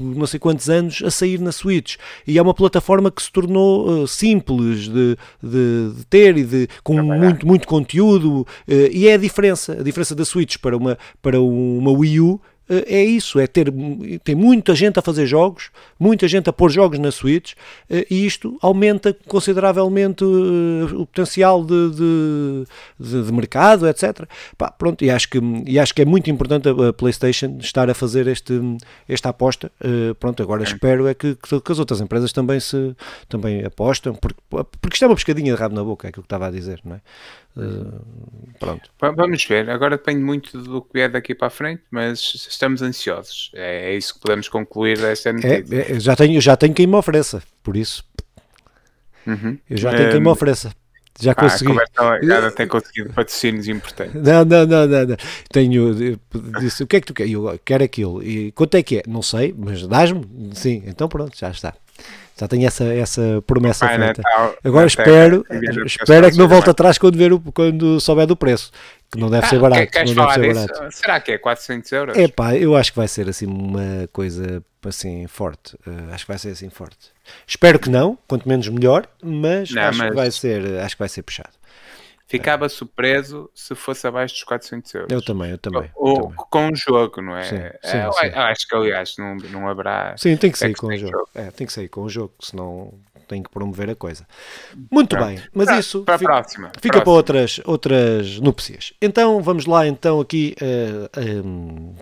não 0.00 0.26
sei 0.26 0.38
quantos 0.38 0.68
anos 0.68 1.02
a 1.04 1.10
sair 1.10 1.40
na 1.40 1.52
Switch. 1.52 1.96
E 2.26 2.38
é 2.38 2.42
uma 2.42 2.54
plataforma 2.54 3.10
que 3.10 3.22
se 3.22 3.30
tornou 3.30 4.02
uh, 4.02 4.08
simples 4.08 4.84
de, 4.84 5.16
de, 5.42 5.92
de, 5.96 6.06
ter 6.06 6.36
e 6.36 6.44
de, 6.44 6.68
com 6.82 7.02
muito, 7.02 7.46
muito 7.46 7.66
conteúdo 7.66 8.40
uh, 8.40 8.46
e 8.66 9.08
é 9.08 9.14
a 9.14 9.18
diferença, 9.18 9.72
a 9.72 9.82
diferença 9.82 10.14
da 10.14 10.24
Switch 10.24 10.58
para 10.58 10.76
uma, 10.76 10.98
para 11.20 11.40
uma 11.40 11.90
Wii 11.90 12.20
U 12.20 12.40
é 12.68 13.04
isso, 13.04 13.38
é 13.38 13.46
ter 13.46 13.72
tem 14.22 14.34
muita 14.34 14.74
gente 14.74 14.98
a 14.98 15.02
fazer 15.02 15.26
jogos, 15.26 15.70
muita 15.98 16.26
gente 16.26 16.48
a 16.48 16.52
pôr 16.52 16.70
jogos 16.70 16.98
na 16.98 17.10
Switch 17.10 17.52
eh, 17.90 18.06
e 18.10 18.24
isto 18.24 18.58
aumenta 18.62 19.14
consideravelmente 19.26 20.24
eh, 20.24 20.94
o 20.94 21.06
potencial 21.06 21.62
de, 21.64 21.90
de, 21.90 22.64
de, 22.98 23.22
de 23.24 23.32
mercado, 23.32 23.86
etc. 23.86 24.26
Pá, 24.56 24.70
pronto, 24.70 25.04
e 25.04 25.10
acho, 25.10 25.28
que, 25.28 25.38
e 25.66 25.78
acho 25.78 25.94
que 25.94 26.02
é 26.02 26.04
muito 26.04 26.30
importante 26.30 26.68
a 26.68 26.92
PlayStation 26.92 27.58
estar 27.60 27.90
a 27.90 27.94
fazer 27.94 28.26
este, 28.28 28.58
esta 29.08 29.28
aposta. 29.28 29.70
Pronto, 30.18 30.42
agora 30.42 30.62
espero 30.62 31.06
é 31.06 31.14
que, 31.14 31.34
que, 31.34 31.72
as 31.72 31.78
outras 31.78 32.00
empresas 32.00 32.32
também 32.32 32.60
se 32.60 32.96
também 33.28 33.64
apostam, 33.64 34.14
porque, 34.14 34.40
porque 34.48 34.94
isto 34.94 35.04
é 35.04 35.08
uma 35.08 35.14
pescadinha 35.14 35.54
de 35.54 35.60
rabo 35.60 35.74
na 35.74 35.84
boca, 35.84 36.06
é 36.06 36.10
aquilo 36.10 36.22
que 36.22 36.26
estava 36.26 36.46
a 36.46 36.50
dizer, 36.50 36.80
não 36.84 36.96
é? 36.96 37.00
Uh, 37.56 38.02
pronto. 38.58 38.90
Vamos 39.00 39.44
ver, 39.44 39.70
agora 39.70 39.96
depende 39.96 40.20
muito 40.20 40.60
do 40.60 40.82
que 40.82 40.98
é 40.98 41.08
daqui 41.08 41.34
para 41.34 41.46
a 41.46 41.50
frente, 41.50 41.82
mas 41.90 42.46
estamos 42.48 42.82
ansiosos. 42.82 43.52
É, 43.54 43.92
é 43.92 43.96
isso 43.96 44.14
que 44.14 44.20
podemos 44.20 44.48
concluir 44.48 44.98
desta 44.98 45.32
notícia. 45.32 45.64
É, 45.70 45.92
é, 45.92 46.00
já, 46.00 46.16
tenho, 46.16 46.40
já 46.40 46.56
tenho 46.56 46.74
quem 46.74 46.86
me 46.86 46.96
ofereça, 46.96 47.42
por 47.62 47.76
isso. 47.76 48.04
Uhum. 49.26 49.58
Eu 49.70 49.76
já 49.76 49.94
tenho 49.94 50.10
quem 50.10 50.20
me 50.20 50.28
ofereça. 50.28 50.72
Já 51.20 51.30
ah, 51.30 51.34
consegui. 51.36 51.72
Já 52.22 52.50
tem 52.50 52.66
conseguido 52.66 53.12
patrocínios 53.12 53.68
importantes. 53.68 54.14
Não, 54.14 54.44
não, 54.44 54.66
não, 54.66 54.86
não, 54.86 55.06
não. 55.06 55.16
Tenho. 55.48 56.18
Disse, 56.58 56.82
o 56.82 56.86
que 56.88 56.96
é 56.96 57.00
que 57.00 57.06
tu 57.06 57.14
queres? 57.14 57.32
Eu 57.32 57.58
quero 57.64 57.84
aquilo. 57.84 58.20
E 58.22 58.50
quanto 58.50 58.76
é 58.76 58.82
que 58.82 58.98
é? 58.98 59.02
Não 59.06 59.22
sei, 59.22 59.54
mas 59.56 59.86
dás-me? 59.86 60.26
Sim, 60.54 60.82
então 60.86 61.08
pronto, 61.08 61.38
já 61.38 61.50
está. 61.50 61.72
Já 62.36 62.48
tenho 62.48 62.66
essa, 62.66 62.84
essa 62.84 63.42
promessa 63.46 63.86
Pai, 63.86 63.96
feita. 63.96 64.22
Natal, 64.22 64.56
Agora 64.64 64.86
espero, 64.86 65.46
espero 65.86 66.26
é 66.26 66.30
que 66.30 66.36
não 66.36 66.48
volte 66.48 66.68
atrás 66.68 66.98
quando, 66.98 67.16
ver 67.16 67.32
o, 67.32 67.40
quando 67.40 68.00
souber 68.00 68.26
do 68.26 68.36
preço. 68.36 68.72
Que 69.10 69.20
não 69.20 69.30
deve 69.30 69.46
ah, 69.46 69.48
ser 69.48 69.60
barato. 69.60 69.86
Que, 69.86 70.04
não 70.04 70.26
deve 70.26 70.32
ser 70.32 70.54
barato. 70.54 70.96
Será 70.96 71.20
que 71.20 71.32
é 71.32 71.38
400 71.38 71.92
euros? 71.92 72.18
É 72.18 72.26
pá, 72.26 72.56
eu 72.56 72.74
acho 72.74 72.90
que 72.90 72.98
vai 72.98 73.06
ser 73.06 73.28
assim 73.28 73.46
uma 73.46 74.08
coisa 74.12 74.62
assim 74.84 75.26
forte. 75.28 75.76
Uh, 75.86 76.12
acho 76.12 76.24
que 76.24 76.32
vai 76.32 76.38
ser 76.38 76.50
assim 76.50 76.68
forte. 76.68 77.12
Espero 77.46 77.78
que 77.78 77.88
não, 77.88 78.18
quanto 78.26 78.48
menos 78.48 78.68
melhor, 78.68 79.06
mas, 79.22 79.70
não, 79.70 79.82
acho, 79.82 79.98
mas... 79.98 80.10
Que 80.10 80.16
vai 80.16 80.30
ser, 80.30 80.78
acho 80.80 80.96
que 80.96 80.98
vai 80.98 81.08
ser 81.08 81.22
puxado. 81.22 81.50
Ficava 82.26 82.68
surpreso 82.70 83.50
se 83.54 83.74
fosse 83.74 84.06
abaixo 84.06 84.34
dos 84.34 84.44
400 84.44 84.94
euros. 84.94 85.12
Eu 85.12 85.22
também, 85.22 85.50
eu 85.50 85.58
também. 85.58 85.90
Ou 85.94 86.22
também. 86.22 86.36
com 86.50 86.68
o 86.70 86.74
jogo, 86.74 87.20
não 87.20 87.36
é? 87.36 87.42
Sim, 87.44 87.56
é, 87.56 87.78
sim, 87.82 87.96
é 87.98 88.10
sim. 88.12 88.26
acho 88.38 88.66
que, 88.68 88.74
aliás, 88.74 89.14
não, 89.18 89.36
não 89.36 89.68
haverá. 89.68 90.14
Sim, 90.16 90.34
tem 90.36 90.50
que 90.50 90.58
sair 90.58 90.74
com 90.74 90.86
o 90.86 90.96
jogo. 90.96 91.12
jogo. 91.12 91.28
É, 91.34 91.50
tem 91.50 91.66
que 91.66 91.72
sair 91.72 91.88
com 91.88 92.02
o 92.02 92.08
jogo, 92.08 92.32
senão 92.40 92.94
tem 93.28 93.42
que 93.42 93.50
promover 93.50 93.88
a 93.90 93.94
coisa. 93.94 94.26
Muito 94.90 95.16
Pronto. 95.16 95.26
bem, 95.28 95.42
mas 95.54 95.66
Para- 95.66 95.78
isso 95.78 96.02
para 96.02 96.18
fica, 96.18 96.30
próxima. 96.32 96.66
fica 96.80 96.80
para 96.98 97.04
Próxima. 97.04 97.12
outras, 97.16 97.60
outras 97.64 98.40
núpcias. 98.40 98.92
Então 99.00 99.40
vamos 99.42 99.64
lá 99.66 99.86
então 99.86 100.20
aqui, 100.20 100.54
eh, 100.60 101.08
eh, 101.16 101.42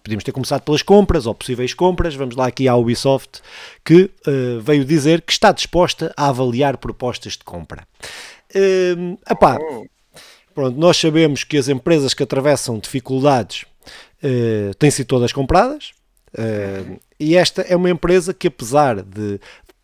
podíamos 0.02 0.24
ter 0.24 0.32
começado 0.32 0.62
pelas 0.62 0.82
compras 0.82 1.26
ou 1.26 1.35
possíveis 1.35 1.74
compras, 1.74 2.14
vamos 2.14 2.35
lá 2.37 2.46
aqui 2.46 2.66
à 2.68 2.74
Ubisoft 2.76 3.40
que 3.85 4.11
eh, 4.26 4.58
veio 4.61 4.85
dizer 4.85 5.20
que 5.22 5.32
está 5.32 5.52
disposta 5.52 6.12
a 6.16 6.28
avaliar 6.28 6.76
propostas 6.76 7.35
de 7.35 7.44
compra. 7.44 7.87
Eh, 8.54 8.94
epá, 9.30 9.58
Oh, 9.61 9.87
Pronto, 10.54 10.78
nós 10.78 10.96
sabemos 10.96 11.44
que 11.44 11.56
as 11.56 11.68
empresas 11.68 12.14
que 12.14 12.22
atravessam 12.22 12.78
dificuldades 12.78 13.64
eh, 14.22 14.72
têm 14.78 14.90
sido 14.90 15.06
todas 15.06 15.32
compradas 15.32 15.92
eh, 16.36 16.98
e 17.18 17.36
esta 17.36 17.62
é 17.62 17.76
uma 17.76 17.90
empresa 17.90 18.32
que, 18.32 18.48
apesar 18.48 19.02
de 19.02 19.38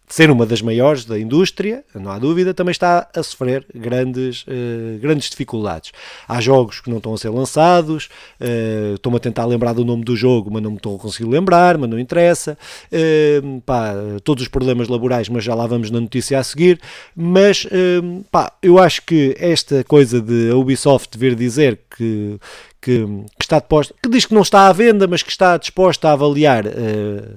ser 0.09 0.31
uma 0.31 0.47
das 0.47 0.63
maiores 0.63 1.05
da 1.05 1.19
indústria, 1.19 1.85
não 1.95 2.11
há 2.11 2.19
dúvida, 2.19 2.55
também 2.55 2.73
está 2.73 3.09
a 3.15 3.23
sofrer 3.23 3.67
grandes, 3.75 4.45
eh, 4.49 4.99
grandes 5.01 5.29
dificuldades. 5.31 5.93
Há 6.27 6.41
jogos 6.41 6.81
que 6.81 6.89
não 6.89 6.97
estão 6.97 7.15
a 7.15 7.19
ser 7.19 7.29
lançados, 7.29 8.09
eh, 8.41 8.93
estou-me 8.95 9.17
a 9.17 9.21
tentar 9.21 9.45
lembrar 9.45 9.73
do 9.75 9.85
nome 9.85 10.05
do 10.05 10.17
jogo, 10.17 10.51
mas 10.51 10.63
não 10.63 10.71
me 10.71 10.77
estou 10.77 10.97
a 10.97 10.99
conseguir 10.99 11.29
lembrar, 11.29 11.77
mas 11.77 11.91
não 11.91 11.99
interessa. 11.99 12.57
Eh, 12.91 13.41
pá, 13.67 13.95
todos 14.25 14.43
os 14.43 14.49
problemas 14.49 14.89
laborais, 14.89 15.29
mas 15.29 15.45
já 15.45 15.55
lá 15.55 15.67
vamos 15.67 15.91
na 15.91 16.01
notícia 16.01 16.39
a 16.39 16.43
seguir. 16.43 16.81
Mas 17.15 17.67
pá, 18.31 18.53
eu 18.63 18.79
acho 18.79 19.03
que 19.03 19.37
esta 19.39 19.85
coisa 19.85 20.21
de 20.21 20.51
a 20.51 20.57
Ubisoft 20.57 21.19
vir 21.19 21.35
dizer 21.35 21.79
que, 21.97 22.39
que, 22.81 23.05
que 23.39 23.45
está 23.45 23.59
disposta, 23.59 23.95
que 24.03 24.09
diz 24.09 24.25
que 24.25 24.35
não 24.35 24.43
está 24.43 24.69
à 24.69 24.73
venda, 24.73 25.07
mas 25.07 25.23
que 25.23 25.31
está 25.31 25.57
disposta 25.57 26.09
a 26.09 26.13
avaliar, 26.13 26.67
eh, 26.67 26.73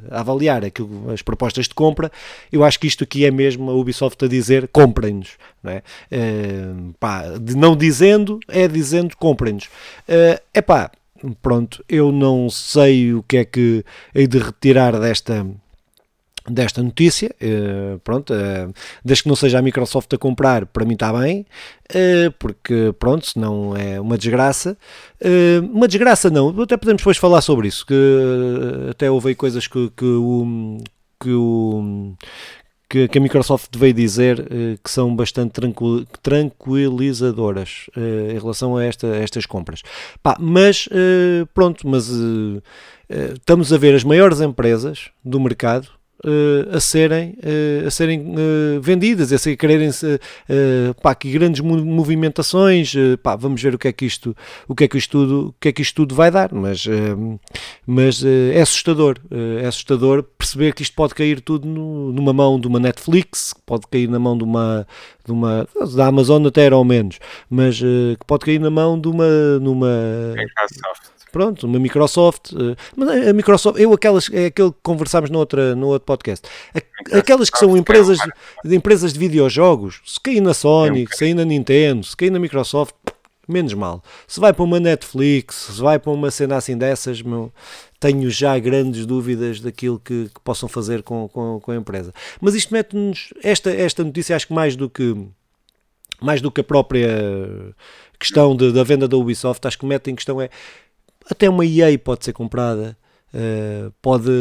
a 0.10 0.20
avaliar 0.20 0.64
aquilo, 0.64 1.12
as 1.12 1.22
propostas 1.22 1.68
de 1.68 1.74
compra, 1.74 2.12
eu 2.52 2.64
acho 2.64 2.80
que 2.80 2.88
isto 2.88 3.04
aqui 3.04 3.26
é 3.26 3.32
mesmo 3.32 3.70
a 3.70 3.74
Ubisoft 3.74 4.24
a 4.24 4.28
dizer 4.28 4.68
comprem-nos. 4.68 5.38
Não 5.64 5.72
é? 5.72 5.84
Eh, 6.12 6.74
pá, 7.00 7.24
de 7.40 7.56
não 7.56 7.76
dizendo, 7.76 8.40
é 8.48 8.68
dizendo 8.68 9.16
comprem-nos. 9.18 9.70
É 10.08 10.42
epá, 10.54 10.92
pronto, 11.42 11.84
eu 11.90 12.12
não 12.12 12.50
sei 12.50 13.14
o 13.14 13.24
que 13.24 13.38
é 13.38 13.46
que 13.46 13.84
hei 14.14 14.28
de 14.28 14.38
retirar 14.38 15.00
desta 15.00 15.46
desta 16.50 16.82
notícia, 16.82 17.34
eh, 17.40 17.98
pronto, 18.04 18.34
eh, 18.34 18.68
desde 19.06 19.24
que 19.24 19.30
não 19.30 19.36
seja 19.36 19.60
a 19.60 19.62
Microsoft 19.62 20.12
a 20.14 20.18
comprar, 20.18 20.66
para 20.66 20.86
mim 20.86 20.94
está 20.94 21.14
bem, 21.14 21.46
eh, 21.94 22.32
porque 22.40 22.94
pronto, 23.00 23.26
senão 23.28 23.76
é 23.76 24.00
uma 24.00 24.18
desgraça. 24.18 24.78
Uma 25.72 25.88
desgraça 25.88 26.30
não, 26.30 26.50
até 26.62 26.76
podemos 26.78 27.02
depois 27.02 27.18
falar 27.18 27.42
sobre 27.42 27.68
isso, 27.68 27.86
que 27.86 27.94
até 28.90 29.10
houve 29.12 29.36
coisas 29.36 29.68
que, 29.68 29.92
que 29.96 30.06
o 30.06 30.78
que 31.22 31.30
o 31.32 32.14
que, 32.90 33.08
que 33.08 33.18
a 33.20 33.22
Microsoft 33.22 33.70
veio 33.78 33.94
dizer 33.94 34.44
que 34.84 34.90
são 34.92 35.16
bastante 35.16 35.52
tranquil- 35.52 36.06
tranquilizadoras 36.22 37.86
em 37.96 38.38
relação 38.40 38.76
a, 38.76 38.84
esta- 38.84 39.08
a 39.08 39.18
estas 39.18 39.46
compras. 39.46 39.82
Pá, 40.24 40.36
mas 40.40 40.90
pronto, 41.54 41.88
mas 41.88 42.10
estamos 43.38 43.72
a 43.72 43.78
ver 43.78 43.94
as 43.96 44.04
maiores 44.04 44.42
empresas 44.42 45.10
do 45.24 45.40
mercado 45.40 45.88
eh, 46.26 46.76
a 46.76 46.80
serem, 46.80 47.36
eh, 47.42 47.84
a 47.86 47.92
serem 47.92 48.34
eh, 48.38 48.80
vendidas, 48.80 49.32
a 49.34 49.38
ser, 49.38 49.56
quererem 49.56 49.90
pá, 51.02 51.16
que 51.16 51.32
grandes 51.32 51.62
mo- 51.62 51.84
movimentações, 51.84 52.94
pá, 53.24 53.36
vamos 53.36 53.62
ver 53.62 53.74
o 53.76 53.78
que 53.80 53.88
é 53.88 53.92
que 53.94 54.06
isto, 54.06 54.36
o 54.68 54.76
que 54.76 54.84
é 54.84 54.88
que 54.88 54.98
isto 54.98 55.12
tudo, 55.12 55.48
o 55.50 55.56
que 55.60 55.70
é 55.70 55.72
que 55.72 55.82
isto 55.82 55.96
tudo 55.96 56.14
vai 56.16 56.30
dar, 56.32 56.54
mas, 56.54 56.86
mas 57.86 58.24
é 58.24 58.62
assustador, 58.62 59.18
é 59.62 59.66
assustador 59.66 60.24
perceber 60.38 60.74
que 60.74 60.84
isto 60.84 60.96
pode 60.96 61.14
cair 61.16 61.42
tudo 61.42 61.68
no- 61.68 62.12
numa 62.12 62.34
mão 62.34 62.60
de 62.60 62.68
uma 62.68 62.80
Netflix, 62.80 63.54
pode 63.66 63.88
cair 63.88 64.08
na 64.10 64.20
mão 64.20 64.38
de 64.38 64.44
uma, 64.44 64.88
de 65.26 65.32
uma 65.32 65.68
da 65.96 66.08
Amazon 66.08 66.46
até 66.46 66.66
era 66.66 66.76
ao 66.76 66.84
menos, 66.86 67.20
mas 67.50 67.80
que 67.80 68.26
pode 68.28 68.46
cair 68.46 68.60
na 68.60 68.70
mão 68.70 69.00
de 69.00 69.08
uma, 69.08 69.60
numa 69.60 69.88
Microsoft. 70.36 71.21
Pronto, 71.32 71.66
uma 71.66 71.80
Microsoft. 71.80 72.52
eh, 72.54 72.76
Mas 72.96 73.28
a 73.28 73.34
Microsoft, 73.34 73.80
eu 73.80 73.94
aquelas, 73.94 74.30
é 74.34 74.48
aquele 74.48 74.72
que 74.72 74.78
conversámos 74.84 75.30
no, 75.30 75.40
outra, 75.40 75.76
no 75.76 75.88
outro 75.88 76.06
podcast. 76.06 76.48
Aquelas 77.14 77.50
que 77.50 77.58
são 77.58 77.76
empresas 77.78 78.18
de, 78.18 78.70
de 78.70 78.76
empresas 78.76 79.14
de 79.14 79.20
videojogos, 79.20 80.02
se 80.06 80.20
cair 80.20 80.42
na 80.42 80.54
Sony, 80.54 81.08
se 81.12 81.20
cair 81.20 81.34
na 81.34 81.46
Nintendo, 81.46 82.06
se 82.06 82.16
cair 82.18 82.30
na 82.32 82.40
Microsoft, 82.40 82.94
menos 83.48 83.74
mal. 83.74 84.04
Se 84.28 84.40
vai 84.40 84.54
para 84.54 84.64
uma 84.64 84.80
Netflix, 84.80 85.56
se 85.72 85.82
vai 85.82 85.98
para 86.00 86.12
uma 86.12 86.30
cena 86.32 86.58
assim 86.58 86.78
dessas, 86.78 87.22
meu, 87.22 87.52
tenho 88.00 88.30
já 88.30 88.58
grandes 88.60 89.06
dúvidas 89.06 89.60
daquilo 89.60 90.00
que, 90.00 90.26
que 90.34 90.40
possam 90.44 90.68
fazer 90.70 91.02
com, 91.04 91.28
com, 91.30 91.60
com 91.60 91.72
a 91.72 91.76
empresa. 91.76 92.14
Mas 92.40 92.56
isto 92.56 92.74
mete-nos, 92.74 93.34
esta, 93.44 93.70
esta 93.72 94.04
notícia 94.04 94.36
acho 94.36 94.48
que 94.48 94.54
mais 94.54 94.76
do 94.76 94.90
que 94.90 95.16
mais 96.22 96.40
do 96.40 96.52
que 96.52 96.62
a 96.62 96.64
própria 96.64 97.10
questão 98.20 98.56
de- 98.56 98.72
da 98.72 98.84
venda 98.84 99.08
da 99.08 99.18
Ubisoft, 99.18 99.66
acho 99.68 99.78
que 99.80 99.86
mete 99.88 100.12
em 100.12 100.16
questão 100.16 100.40
é 100.40 100.50
até 101.30 101.50
uma 101.50 101.66
EA 101.66 101.98
pode 102.00 102.26
ser 102.26 102.34
comprada, 102.34 102.98
eh, 103.34 103.90
pode, 104.02 104.32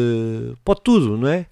pode 0.64 0.80
tudo, 0.82 1.16
não 1.16 1.28
é? 1.28 1.46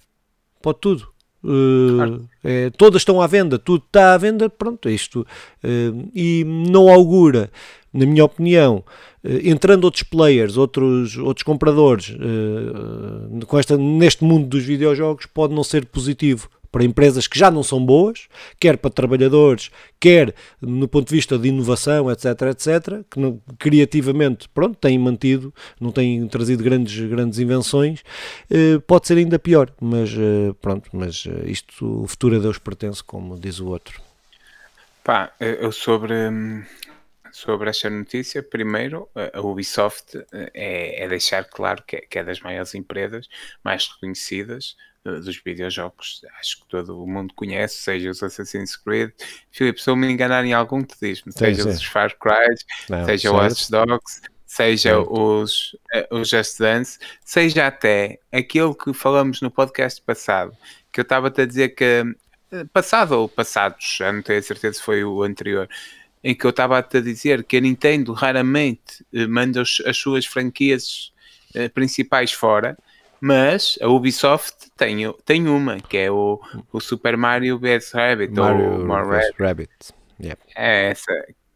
Pode 0.61 0.79
tudo. 0.79 1.07
Eh, 1.43 1.95
Claro. 1.95 2.29
é, 2.43 2.69
todas 2.71 3.01
estão 3.01 3.21
à 3.21 3.27
venda, 3.27 3.57
tudo 3.57 3.83
está 3.85 4.13
à 4.13 4.17
venda, 4.17 4.49
pronto, 4.49 4.89
é 4.89 4.91
isto. 4.91 5.25
eh, 5.63 5.91
e 6.13 6.43
não 6.45 6.89
augura, 6.89 7.49
na 7.93 8.05
minha 8.05 8.25
opinião, 8.25 8.83
eh, 9.23 9.41
entrando 9.49 9.85
outros 9.85 10.03
players, 10.03 10.57
outros, 10.57 11.17
outros 11.17 11.43
compradores, 11.43 12.13
com 13.47 13.57
esta, 13.57 13.77
neste 13.77 14.23
mundo 14.23 14.47
dos 14.47 14.63
videojogos, 14.63 15.25
pode 15.25 15.53
não 15.53 15.63
ser 15.63 15.85
positivo 15.85 16.49
para 16.71 16.83
empresas 16.83 17.27
que 17.27 17.37
já 17.37 17.49
não 17.51 17.63
são 17.63 17.83
boas, 17.85 18.27
quer 18.59 18.77
para 18.77 18.89
trabalhadores, 18.89 19.71
quer 19.99 20.33
no 20.61 20.87
ponto 20.87 21.09
de 21.09 21.15
vista 21.15 21.37
de 21.37 21.49
inovação, 21.49 22.09
etc, 22.11 22.25
etc, 22.51 23.03
que 23.09 23.19
não- 23.19 23.41
criativamente, 23.57 24.47
pronto, 24.49 24.77
têm 24.77 24.97
mantido, 24.99 25.53
não 25.79 25.91
têm 25.91 26.27
trazido 26.27 26.63
grandes, 26.63 26.99
grandes 27.09 27.39
invenções, 27.39 28.03
eh, 28.49 28.79
pode 28.87 29.07
ser 29.07 29.17
ainda 29.17 29.39
pior, 29.39 29.71
mas 29.81 30.11
eh, 30.13 30.53
pronto, 30.61 30.89
mas 30.93 31.25
eh, 31.27 31.49
isto, 31.49 32.03
o 32.03 32.07
futuro 32.07 32.35
a 32.35 32.39
Deus 32.39 32.57
pertence, 32.57 33.03
como 33.03 33.37
diz 33.39 33.59
o 33.59 33.67
outro. 33.67 34.01
Pá, 35.03 35.33
eu 35.39 35.71
sobre, 35.71 36.13
sobre 37.31 37.69
esta 37.69 37.89
notícia, 37.89 38.41
primeiro, 38.43 39.09
a 39.15 39.37
a 39.39 39.41
Ubisoft 39.41 40.17
eh, 40.33 40.51
é, 40.53 41.03
é 41.03 41.07
deixar 41.07 41.45
claro 41.45 41.83
que 41.85 41.97
é, 41.97 42.01
que 42.01 42.19
é 42.19 42.23
das 42.23 42.39
maiores 42.41 42.73
empresas 42.75 43.27
mais 43.63 43.87
reconhecidas 43.87 44.75
eh, 44.79 44.88
dos 45.03 45.41
videojogos. 45.43 46.21
Acho 46.39 46.59
que 46.59 46.67
todo 46.67 47.01
o 47.01 47.07
mundo 47.07 47.33
conhece, 47.33 47.75
seja 47.75 48.09
os 48.09 48.21
Assassin's 48.21 48.75
Creed. 48.75 49.11
Filipe, 49.51 49.81
se 49.81 49.89
eu 49.89 49.95
me 49.95 50.09
enganar 50.11 50.43
em 50.45 50.53
algum, 50.53 50.83
te 50.83 50.95
diz-me, 51.01 51.31
seja 51.31 51.63
sim. 51.63 51.69
os 51.69 51.83
Far 51.83 52.15
Cry, 52.17 52.55
Não, 52.89 53.05
seja 53.05 53.29
certo? 53.29 53.33
o 53.33 53.37
Watch 53.37 53.71
Dogs, 53.71 54.21
seja 54.45 54.89
Certo. 54.95 55.13
os, 55.13 55.75
eh, 55.93 56.07
os 56.11 56.29
Just 56.29 56.59
Dance, 56.59 56.99
seja 57.23 57.67
até 57.67 58.19
aquele 58.31 58.73
que 58.73 58.93
falamos 58.93 59.41
no 59.41 59.49
podcast 59.51 60.01
passado, 60.01 60.55
que 60.91 60.99
eu 60.99 61.03
estava-te 61.03 61.41
a 61.41 61.45
dizer 61.45 61.69
que 61.69 62.03
eh, 62.51 62.65
passado 62.73 63.11
ou 63.13 63.29
passados, 63.29 63.95
já 63.97 64.11
não 64.11 64.21
tenho 64.21 64.39
a 64.39 64.41
certeza 64.41 64.77
se 64.79 64.83
foi 64.83 65.03
o 65.03 65.21
anterior, 65.23 65.69
em 66.23 66.35
que 66.35 66.45
eu 66.45 66.49
estava-te 66.49 66.97
a 66.97 67.01
dizer 67.01 67.43
que 67.43 67.57
a 67.57 67.61
Nintendo 67.61 68.11
raramente 68.11 69.05
eh, 69.13 69.25
manda 69.27 69.61
os- 69.61 69.81
as 69.85 69.97
suas 69.97 70.25
franquias 70.25 71.13
eh, 71.53 71.69
principais 71.69 72.31
fora, 72.33 72.77
mas 73.21 73.77
a 73.81 73.87
Ubisoft 73.87 74.69
tem, 74.77 75.11
tem 75.25 75.47
uma, 75.47 75.79
que 75.79 75.97
é 75.97 76.11
o, 76.11 76.39
o 76.71 76.79
Super 76.79 77.17
Mario 77.17 77.57
vs 77.59 77.91
Rabbit, 77.91 78.39
ou 78.39 78.79
Mario 78.85 79.09
vs. 79.09 79.31
Rabbit. 79.37 79.71
Yeah. 80.21 80.39
É 80.55 80.89
essa, 80.91 81.11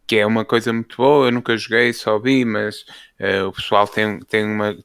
que 0.06 0.16
é 0.16 0.26
uma 0.26 0.44
coisa 0.44 0.72
muito 0.72 0.96
boa. 0.96 1.26
Eu 1.26 1.32
nunca 1.32 1.56
joguei, 1.56 1.92
só 1.92 2.18
vi, 2.18 2.44
mas 2.44 2.84
eh, 3.18 3.42
o 3.42 3.52
pessoal 3.52 3.86
tem, 3.86 4.20
tem 4.20 4.44
uma. 4.44 4.76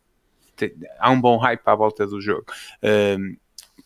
tem- 0.55 0.73
há 0.99 1.09
um 1.09 1.19
bom 1.19 1.37
hype 1.37 1.61
à 1.65 1.75
volta 1.75 2.05
do 2.05 2.21
jogo. 2.21 2.45
Ahm, 2.83 3.35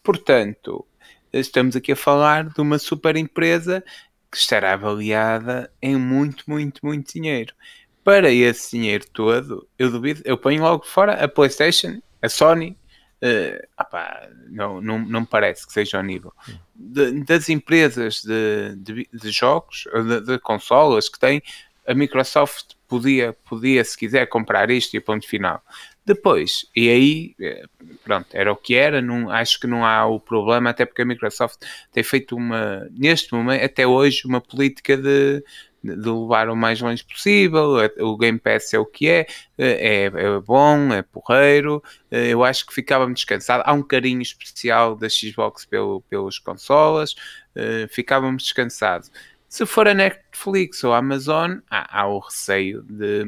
portanto, 0.04 0.86
estamos 1.32 1.76
aqui 1.76 1.92
a 1.92 1.96
falar 1.96 2.50
de 2.50 2.62
uma 2.62 2.78
super 2.78 3.16
empresa 3.16 3.84
que 4.32 4.38
estará 4.38 4.74
avaliada 4.74 5.72
em 5.82 5.96
muito, 5.96 6.44
muito, 6.48 6.86
muito 6.86 7.14
dinheiro. 7.14 7.54
Para 8.04 8.32
esse 8.32 8.72
dinheiro 8.78 9.06
todo, 9.14 9.68
eu 9.78 9.90
duvido, 9.90 10.22
eu 10.26 10.38
ponho 10.38 10.62
logo 10.62 10.86
fora 10.86 11.24
a 11.24 11.28
PlayStation, 11.28 12.02
a 12.22 12.28
Sony. 12.28 12.78
Opá, 13.80 14.28
não, 14.50 14.82
não, 14.82 15.00
não 15.00 15.22
me 15.22 15.28
parece 15.28 15.66
que 15.66 15.74
seja 15.74 15.98
ao 15.98 16.04
nível 16.04 16.34
de- 16.76 17.24
das 17.24 17.50
empresas 17.50 18.22
de, 18.22 18.76
de, 18.78 19.10
de 19.14 19.32
jogos, 19.32 19.86
de, 19.94 20.22
de 20.22 20.40
consolas 20.40 21.08
que 21.10 21.20
têm, 21.20 21.42
a 21.88 21.94
Microsoft 21.94 22.74
podia, 22.88 23.34
podia, 23.48 23.84
se 23.84 23.98
quiser, 23.98 24.26
comprar 24.28 24.70
isto 24.72 24.96
e 24.96 25.00
ponto 25.00 25.28
final. 25.28 25.62
Depois, 26.06 26.66
e 26.76 26.90
aí, 26.90 27.36
eh, 27.40 27.64
pronto, 28.04 28.28
era 28.34 28.52
o 28.52 28.56
que 28.56 28.76
era, 28.76 29.02
não, 29.02 29.30
acho 29.30 29.60
que 29.60 29.68
não 29.68 29.86
há 29.86 30.06
o 30.06 30.20
problema, 30.20 30.70
até 30.70 30.86
porque 30.86 31.02
a 31.02 31.06
Microsoft 31.06 31.60
tem 31.92 32.04
feito 32.04 32.36
uma, 32.36 32.88
neste 32.92 33.34
momento, 33.34 33.64
até 33.64 33.88
hoje, 33.88 34.24
uma 34.26 34.42
política 34.42 34.98
de, 34.98 35.44
de 35.84 36.10
levar 36.10 36.48
o 36.50 36.56
mais 36.56 36.80
longe 36.80 37.04
possível. 37.04 37.78
O 38.00 38.18
Game 38.18 38.40
Pass 38.40 38.74
é 38.74 38.80
o 38.80 38.86
que 38.86 39.10
é, 39.10 39.28
é, 39.58 40.06
é 40.06 40.40
bom, 40.40 40.94
é 40.94 41.02
porreiro. 41.02 41.84
Eu 42.10 42.44
acho 42.44 42.66
que 42.66 42.74
ficava-me 42.74 43.14
descansado. 43.14 43.64
Há 43.66 43.74
um 43.74 43.84
carinho 43.84 44.22
especial 44.22 44.96
da 44.96 45.10
Xbox 45.10 45.66
pelo, 45.66 46.02
pelos 46.10 46.40
consolas, 46.40 47.16
ficava-me 47.90 48.38
descansado. 48.38 49.08
Se 49.54 49.68
for 49.68 49.88
a 49.88 49.94
Netflix 49.94 50.84
ou 50.84 50.94
a 50.94 50.98
Amazon, 50.98 51.60
há, 51.70 52.00
há 52.02 52.08
o 52.08 52.18
receio 52.18 52.82
de, 52.90 53.24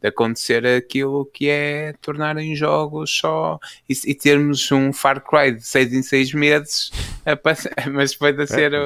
de, 0.00 0.06
acontecer 0.06 0.64
aquilo 0.64 1.26
que 1.26 1.48
é 1.48 1.94
tornarem 1.94 2.54
jogos 2.54 3.10
só 3.10 3.58
e, 3.88 3.92
e, 4.04 4.14
termos 4.14 4.70
um 4.70 4.92
Far 4.92 5.20
Cry 5.20 5.50
de 5.56 5.66
6 5.66 5.92
em 5.94 6.02
6 6.04 6.34
meses, 6.34 6.92
mas 7.92 8.12
depois 8.12 8.38
a 8.38 8.46
ser 8.46 8.72
é, 8.72 8.78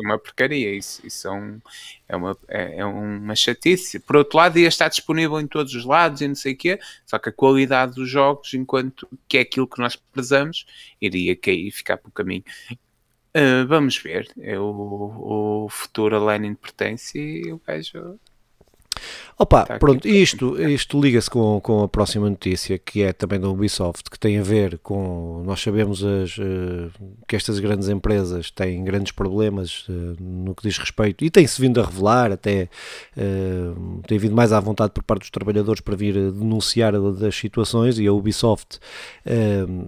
uma 0.00 0.18
porcaria. 0.18 0.74
Isso, 0.74 1.00
isso 1.06 1.28
é, 1.28 1.30
um, 1.30 1.60
é, 2.08 2.16
uma, 2.16 2.36
é, 2.48 2.78
é, 2.78 2.84
uma 2.84 3.36
chatice. 3.36 4.00
Por 4.00 4.16
outro 4.16 4.36
lado, 4.36 4.58
ia 4.58 4.66
estar 4.66 4.88
disponível 4.88 5.40
em 5.40 5.46
todos 5.46 5.76
os 5.76 5.84
lados 5.84 6.22
e 6.22 6.26
não 6.26 6.34
sei 6.34 6.54
o 6.54 6.56
quê, 6.56 6.80
só 7.06 7.20
que 7.20 7.28
a 7.28 7.32
qualidade 7.32 7.94
dos 7.94 8.10
jogos, 8.10 8.52
enquanto 8.52 9.06
que 9.28 9.38
é 9.38 9.42
aquilo 9.42 9.68
que 9.68 9.78
nós 9.78 9.94
prezamos, 9.94 10.66
iria 11.00 11.36
cair 11.36 11.68
e 11.68 11.70
ficar 11.70 11.98
pelo 11.98 12.12
caminho. 12.12 12.42
Uh, 13.36 13.66
vamos 13.66 13.96
ver. 13.96 14.28
É 14.38 14.58
o, 14.58 15.64
o 15.64 15.68
futuro 15.68 16.16
a 16.16 16.32
Lenin 16.32 16.54
pertence 16.54 17.18
e 17.18 17.52
o 17.52 17.58
gajo 17.60 18.18
Opa, 19.40 19.64
tá 19.64 19.78
pronto, 19.78 20.06
isto, 20.06 20.60
isto 20.60 21.00
liga-se 21.00 21.30
com, 21.30 21.58
com 21.62 21.82
a 21.82 21.88
próxima 21.88 22.28
notícia, 22.28 22.76
que 22.76 23.02
é 23.02 23.10
também 23.10 23.40
da 23.40 23.48
Ubisoft, 23.48 24.10
que 24.10 24.18
tem 24.18 24.38
a 24.38 24.42
ver 24.42 24.78
com. 24.82 25.42
Nós 25.46 25.62
sabemos 25.62 26.04
as, 26.04 26.36
uh, 26.36 26.90
que 27.26 27.36
estas 27.36 27.58
grandes 27.58 27.88
empresas 27.88 28.50
têm 28.50 28.84
grandes 28.84 29.12
problemas 29.12 29.88
uh, 29.88 30.14
no 30.20 30.54
que 30.54 30.68
diz 30.68 30.76
respeito, 30.76 31.24
e 31.24 31.30
tem-se 31.30 31.58
vindo 31.58 31.80
a 31.80 31.84
revelar, 31.86 32.32
até 32.32 32.68
uh, 33.16 34.02
tem 34.06 34.18
vindo 34.18 34.36
mais 34.36 34.52
à 34.52 34.60
vontade 34.60 34.92
por 34.92 35.02
parte 35.02 35.22
dos 35.22 35.30
trabalhadores 35.30 35.80
para 35.80 35.96
vir 35.96 36.14
denunciar 36.32 36.92
das 37.12 37.34
situações, 37.34 37.98
e 37.98 38.06
a 38.06 38.12
Ubisoft 38.12 38.78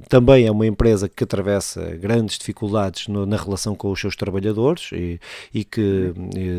também 0.08 0.46
é 0.46 0.50
uma 0.50 0.66
empresa 0.66 1.08
que 1.08 1.24
atravessa 1.24 1.94
grandes 1.96 2.38
dificuldades 2.38 3.08
na 3.08 3.36
relação 3.36 3.74
com 3.74 3.90
os 3.90 4.00
seus 4.00 4.16
trabalhadores 4.16 4.90
e, 4.92 5.20
e 5.52 5.64
que 5.64 6.12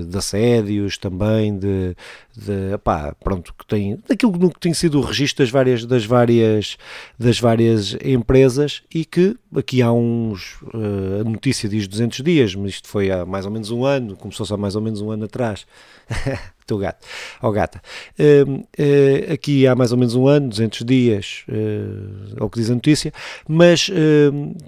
de 0.05 0.17
assédios 0.17 0.97
também, 0.97 1.57
de, 1.57 1.95
de 2.35 2.42
pá, 2.83 3.15
pronto, 3.23 3.53
que 3.57 3.65
tem 3.65 3.97
daquilo 4.07 4.51
que 4.51 4.59
tem 4.59 4.73
sido 4.73 4.99
o 4.99 5.01
registro 5.01 5.43
das 5.43 5.51
várias, 5.51 5.85
das 5.85 6.05
várias, 6.05 6.77
das 7.17 7.39
várias 7.39 7.97
empresas 8.03 8.83
e 8.93 9.05
que 9.05 9.35
aqui 9.55 9.81
há 9.81 9.91
uns, 9.91 10.61
uh, 10.73 11.21
a 11.21 11.23
notícia 11.23 11.69
diz 11.69 11.87
200 11.87 12.21
dias, 12.21 12.55
mas 12.55 12.71
isto 12.71 12.87
foi 12.87 13.11
há 13.11 13.25
mais 13.25 13.45
ou 13.45 13.51
menos 13.51 13.71
um 13.71 13.85
ano, 13.85 14.15
começou-se 14.15 14.53
há 14.53 14.57
mais 14.57 14.75
ou 14.75 14.81
menos 14.81 15.01
um 15.01 15.11
ano 15.11 15.25
atrás, 15.25 15.65
teu 16.65 16.77
gato, 16.77 17.05
ó 17.41 17.49
oh, 17.49 17.51
gata. 17.51 17.81
Uh, 18.19 19.33
aqui 19.33 19.67
há 19.67 19.75
mais 19.75 19.91
ou 19.91 19.97
menos 19.97 20.15
um 20.15 20.27
ano, 20.27 20.49
200 20.49 20.85
dias, 20.85 21.43
uh, 21.49 22.43
o 22.43 22.49
que 22.49 22.59
diz 22.59 22.69
a 22.69 22.75
notícia, 22.75 23.11
mas 23.47 23.89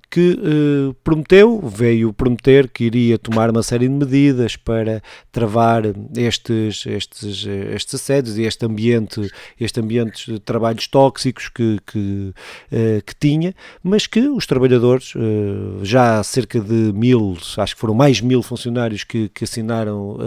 que 0.10 0.40
prometeu, 1.04 1.62
veio 1.62 2.14
prometer 2.14 2.70
que 2.70 2.86
iria 2.86 3.18
tomar 3.18 3.50
uma 3.50 3.64
série 3.64 3.88
de 3.88 3.94
medidas 3.94 4.56
para 4.56 5.02
travar 5.32 5.84
estes, 6.16 6.86
estes, 6.86 7.46
estes 7.46 7.96
assédios 7.96 8.38
e 8.38 8.44
este 8.44 8.66
ambiente, 8.66 9.30
este 9.60 9.80
ambiente 9.80 10.34
de 10.34 10.40
trabalhos 10.40 10.88
tóxicos 10.88 11.50
que, 11.50 11.80
que, 11.86 12.34
que 13.06 13.16
tinha, 13.20 13.54
mas 13.84 14.08
que 14.08 14.28
os 14.28 14.46
trabalhadores, 14.46 15.14
já 15.82 16.22
cerca 16.24 16.60
de 16.60 16.92
mil, 16.94 17.38
acho 17.58 17.76
que 17.76 17.82
foram 17.82 17.94
mais 17.94 18.22
mil 18.22 18.42
funcionários 18.42 19.04
que, 19.04 19.30
que 19.30 19.44
assinaram 19.44 20.18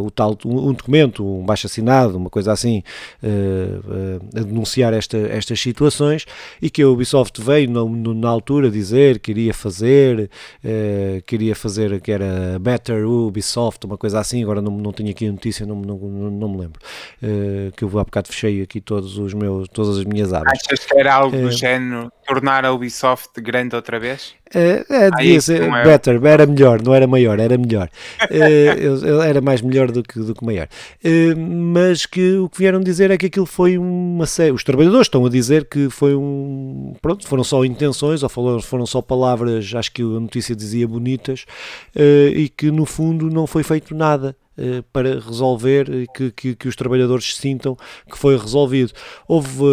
o 0.00 0.10
tal 0.10 0.36
um 0.68 0.72
documento, 0.72 1.26
um 1.26 1.44
baixo 1.44 1.66
assinado, 1.66 2.16
uma 2.16 2.30
coisa 2.30 2.52
assim, 2.52 2.82
uh, 3.22 3.26
uh, 3.26 4.40
a 4.40 4.42
denunciar 4.42 4.92
esta, 4.92 5.16
estas 5.16 5.60
situações 5.60 6.26
e 6.60 6.70
que 6.70 6.82
a 6.82 6.88
Ubisoft 6.88 7.40
veio 7.40 7.70
no, 7.70 8.14
na 8.14 8.28
altura 8.28 8.70
dizer 8.70 9.18
que 9.18 9.30
iria 9.30 9.54
fazer, 9.54 10.30
uh, 10.64 11.22
queria 11.26 11.54
fazer 11.54 12.00
que 12.00 12.10
era 12.12 12.58
Better 12.58 13.06
Ubisoft, 13.06 13.86
uma 13.86 13.98
coisa 13.98 14.20
assim, 14.20 14.42
agora 14.42 14.60
não, 14.60 14.72
não 14.72 14.92
tenho 14.92 15.10
aqui 15.10 15.26
a 15.26 15.32
notícia, 15.32 15.66
não, 15.66 15.76
não, 15.76 15.98
não, 15.98 16.48
me 16.48 16.58
lembro, 16.58 16.80
que 17.76 17.84
eu 17.84 17.88
vou 17.88 18.00
há 18.00 18.04
bocado 18.04 18.28
fechei 18.28 18.62
aqui 18.62 18.80
todos 18.80 19.18
os 19.18 19.34
meus, 19.34 19.68
todas 19.68 19.98
as 19.98 20.04
minhas 20.04 20.32
abas. 20.32 20.52
Achas 20.52 20.84
que 20.84 20.98
era 20.98 21.14
algo 21.14 21.36
do 21.36 21.50
género 21.50 22.10
tornar 22.26 22.64
a 22.64 22.72
Ubisoft 22.72 23.40
grande 23.40 23.74
outra 23.76 23.98
vez? 23.98 24.34
É, 24.54 24.84
é 24.88 25.10
devia 25.10 25.40
ser 25.40 25.62
é... 25.62 25.84
better, 25.84 26.20
era 26.24 26.46
melhor, 26.46 26.82
não 26.82 26.94
era 26.94 27.06
maior, 27.06 27.38
era 27.38 27.56
melhor. 27.56 27.88
uh, 28.30 29.22
era 29.22 29.40
mais 29.40 29.62
melhor 29.62 29.90
do 29.90 30.02
que, 30.02 30.18
do 30.18 30.34
que 30.34 30.44
maior. 30.44 30.68
Uh, 31.04 31.38
mas 31.38 32.06
que 32.06 32.36
o 32.36 32.48
que 32.48 32.58
vieram 32.58 32.80
dizer 32.80 33.10
é 33.10 33.16
que 33.16 33.26
aquilo 33.26 33.46
foi 33.46 33.78
uma 33.78 34.26
série. 34.26 34.52
Os 34.52 34.64
trabalhadores 34.64 35.06
estão 35.06 35.24
a 35.24 35.30
dizer 35.30 35.64
que 35.64 35.88
foi 35.88 36.14
um. 36.14 36.94
Pronto, 37.00 37.26
foram 37.26 37.44
só 37.44 37.64
intenções, 37.64 38.22
ou 38.22 38.28
foram, 38.28 38.60
foram 38.60 38.86
só 38.86 39.00
palavras, 39.00 39.72
acho 39.74 39.92
que 39.92 40.02
a 40.02 40.20
notícia 40.20 40.54
dizia 40.54 40.86
bonitas, 40.86 41.44
uh, 41.96 42.28
e 42.34 42.48
que 42.48 42.70
no 42.70 42.84
fundo 42.84 43.30
não 43.30 43.46
foi 43.46 43.62
feito 43.62 43.94
nada. 43.94 44.36
Eh, 44.58 44.82
para 44.92 45.18
resolver 45.18 46.06
que, 46.14 46.30
que, 46.30 46.54
que, 46.54 46.68
os 46.68 46.76
trabalhadores 46.76 47.36
sintam 47.36 47.74
que 48.10 48.18
foi 48.18 48.36
resolvido. 48.36 48.92
Houve, 49.26 49.64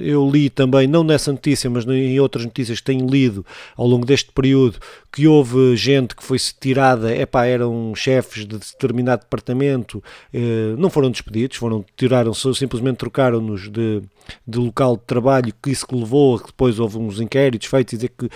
eh, 0.00 0.10
eu 0.10 0.28
li 0.28 0.50
também, 0.50 0.88
não 0.88 1.04
nessa 1.04 1.30
notícia, 1.30 1.70
mas 1.70 1.86
em 1.86 2.18
outras 2.18 2.44
notícias 2.44 2.80
que 2.80 2.86
tenho 2.86 3.06
lido 3.06 3.46
ao 3.76 3.86
longo 3.86 4.04
deste 4.04 4.32
período, 4.32 4.80
que 5.12 5.28
houve 5.28 5.76
gente 5.76 6.16
que 6.16 6.24
foi 6.24 6.38
tirada, 6.58 7.14
epá, 7.14 7.46
eram 7.46 7.94
chefes 7.94 8.44
de 8.44 8.58
determinado 8.58 9.22
departamento, 9.22 10.02
eh, 10.34 10.74
não 10.76 10.90
foram 10.90 11.08
despedidos, 11.08 11.56
foram, 11.56 11.84
tiraram, 11.96 12.34
simplesmente 12.34 12.96
trocaram-nos 12.96 13.70
de, 13.70 14.02
de 14.44 14.58
local 14.58 14.96
de 14.96 15.04
trabalho, 15.04 15.54
que 15.62 15.70
isso 15.70 15.86
que 15.86 15.94
levou 15.94 16.34
a 16.34 16.40
que 16.40 16.46
depois 16.46 16.80
houve 16.80 16.98
uns 16.98 17.20
inquéritos 17.20 17.68
feitos 17.68 17.92
e 17.92 17.96
dizer 17.96 18.12
que, 18.18 18.28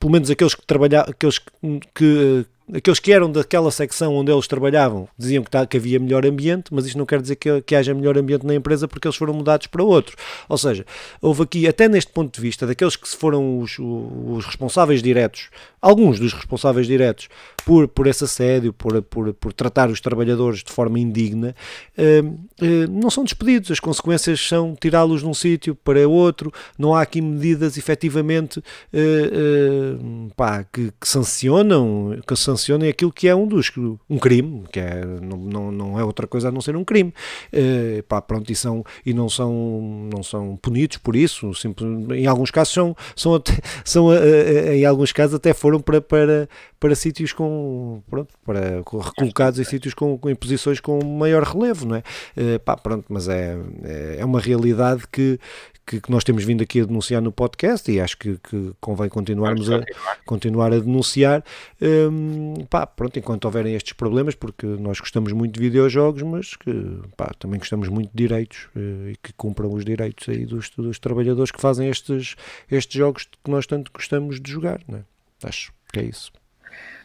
pelo 0.00 0.12
menos 0.12 0.28
aqueles 0.30 0.56
que 0.56 0.66
trabalhavam, 0.66 1.10
aqueles 1.12 1.38
que, 1.38 1.80
que 1.94 2.46
aqueles 2.72 2.98
que 2.98 3.12
eram 3.12 3.30
daquela 3.30 3.70
secção 3.70 4.14
onde 4.14 4.32
eles 4.32 4.46
trabalhavam 4.46 5.08
diziam 5.16 5.44
que, 5.44 5.50
tá, 5.50 5.66
que 5.66 5.76
havia 5.76 5.98
melhor 5.98 6.26
ambiente, 6.26 6.72
mas 6.72 6.86
isto 6.86 6.98
não 6.98 7.06
quer 7.06 7.20
dizer 7.20 7.36
que, 7.36 7.60
que, 7.62 7.74
haja 7.74 7.94
melhor 7.94 8.18
ambiente 8.18 8.44
na 8.44 8.54
empresa 8.54 8.88
porque 8.88 9.06
eles 9.06 9.16
foram 9.16 9.34
mudados 9.34 9.66
para 9.66 9.82
outro. 9.82 10.16
Ou 10.48 10.58
seja, 10.58 10.84
houve 11.20 11.42
aqui, 11.42 11.66
até 11.68 11.88
neste 11.88 12.10
ponto 12.10 12.34
de 12.34 12.40
vista, 12.40 12.66
daqueles 12.66 12.96
que 12.96 13.08
foram 13.08 13.60
os, 13.60 13.78
os 13.78 14.44
responsáveis 14.44 15.02
diretos, 15.02 15.48
alguns 15.80 16.18
dos 16.18 16.32
responsáveis 16.32 16.86
diretos 16.86 17.28
por, 17.66 17.88
por 17.88 18.06
esse 18.06 18.22
assédio, 18.22 18.72
por, 18.72 19.02
por, 19.02 19.34
por 19.34 19.52
tratar 19.52 19.90
os 19.90 20.00
trabalhadores 20.00 20.62
de 20.62 20.70
forma 20.70 21.00
indigna, 21.00 21.52
eh, 21.98 22.22
eh, 22.62 22.86
não 22.88 23.10
são 23.10 23.24
despedidos. 23.24 23.72
As 23.72 23.80
consequências 23.80 24.40
são 24.40 24.76
tirá-los 24.80 25.22
de 25.22 25.26
um 25.26 25.34
sítio 25.34 25.74
para 25.74 26.08
outro. 26.08 26.52
Não 26.78 26.94
há 26.94 27.02
aqui 27.02 27.20
medidas 27.20 27.76
efetivamente 27.76 28.62
eh, 28.92 29.96
pá, 30.36 30.62
que, 30.62 30.92
que 30.92 31.08
sancionam, 31.08 32.16
que 32.24 32.36
sancionem 32.36 32.88
aquilo 32.88 33.10
que 33.10 33.26
é 33.26 33.34
um 33.34 33.48
dos 33.48 33.72
um 34.08 34.18
crime, 34.18 34.62
que 34.70 34.78
é, 34.78 35.04
não, 35.04 35.36
não, 35.36 35.72
não 35.72 36.00
é 36.00 36.04
outra 36.04 36.28
coisa 36.28 36.50
a 36.50 36.52
não 36.52 36.60
ser 36.60 36.76
um 36.76 36.84
crime. 36.84 37.12
Uh, 37.52 38.00
pá, 38.04 38.22
pronto, 38.22 38.50
e, 38.52 38.54
são, 38.54 38.84
e 39.04 39.12
não, 39.12 39.28
são, 39.28 40.08
não 40.12 40.22
são 40.22 40.56
punidos 40.56 40.98
por 40.98 41.16
isso, 41.16 41.52
simples, 41.52 41.88
em 42.12 42.26
alguns 42.26 42.52
casos 42.52 42.72
são, 42.72 42.96
são, 43.16 43.34
até, 43.34 43.58
são 43.84 44.06
uh, 44.06 44.72
em 44.72 44.84
alguns 44.84 45.10
casos 45.10 45.34
até 45.34 45.52
foram 45.52 45.80
para, 45.80 46.00
para, 46.00 46.48
para 46.78 46.94
sítios 46.94 47.32
com, 47.32 48.02
pronto, 48.08 48.34
para, 48.44 48.78
recolocados 48.78 49.58
em 49.58 49.64
sítios 49.64 49.94
com, 49.94 50.18
com 50.18 50.28
em 50.28 50.34
posições 50.34 50.80
com 50.80 51.02
maior 51.04 51.42
relevo, 51.42 51.86
não 51.86 51.96
é? 51.96 52.02
Uh, 52.36 52.58
pá, 52.60 52.76
pronto, 52.76 53.06
mas 53.08 53.28
é, 53.28 53.56
é, 53.84 54.16
é 54.18 54.24
uma 54.24 54.40
realidade 54.40 55.04
que, 55.10 55.38
que, 55.86 56.00
que, 56.00 56.10
nós 56.10 56.24
temos 56.24 56.44
vindo 56.44 56.62
aqui 56.62 56.80
a 56.80 56.84
denunciar 56.84 57.22
no 57.22 57.32
podcast 57.32 57.90
e 57.90 58.00
acho 58.00 58.18
que, 58.18 58.38
que 58.38 58.72
convém 58.80 59.08
continuarmos 59.08 59.70
a 59.70 59.82
continuar 60.26 60.72
a 60.72 60.78
denunciar 60.78 61.42
um, 61.80 62.64
pá, 62.68 62.86
pronto, 62.86 63.18
enquanto 63.18 63.44
houverem 63.46 63.74
estes 63.74 63.94
problemas, 63.94 64.34
porque 64.34 64.66
nós 64.66 65.00
gostamos 65.00 65.32
muito 65.32 65.54
de 65.54 65.60
videojogos, 65.60 66.22
mas 66.22 66.56
que 66.56 67.00
pá, 67.16 67.32
também 67.38 67.58
gostamos 67.58 67.88
muito 67.88 68.10
de 68.10 68.16
direitos 68.16 68.68
uh, 68.76 69.10
e 69.10 69.16
que 69.22 69.32
cumpram 69.32 69.72
os 69.72 69.84
direitos 69.84 70.28
aí 70.28 70.44
dos, 70.44 70.70
dos 70.70 70.98
trabalhadores 70.98 71.50
que 71.50 71.60
fazem 71.60 71.88
estes, 71.88 72.36
estes 72.70 72.96
jogos 72.96 73.28
que 73.42 73.50
nós 73.50 73.66
tanto 73.66 73.90
gostamos 73.92 74.40
de 74.40 74.50
jogar, 74.50 74.80
né? 74.86 75.04
acho 75.42 75.72
que 75.92 76.00
é 76.00 76.04
isso. 76.04 76.32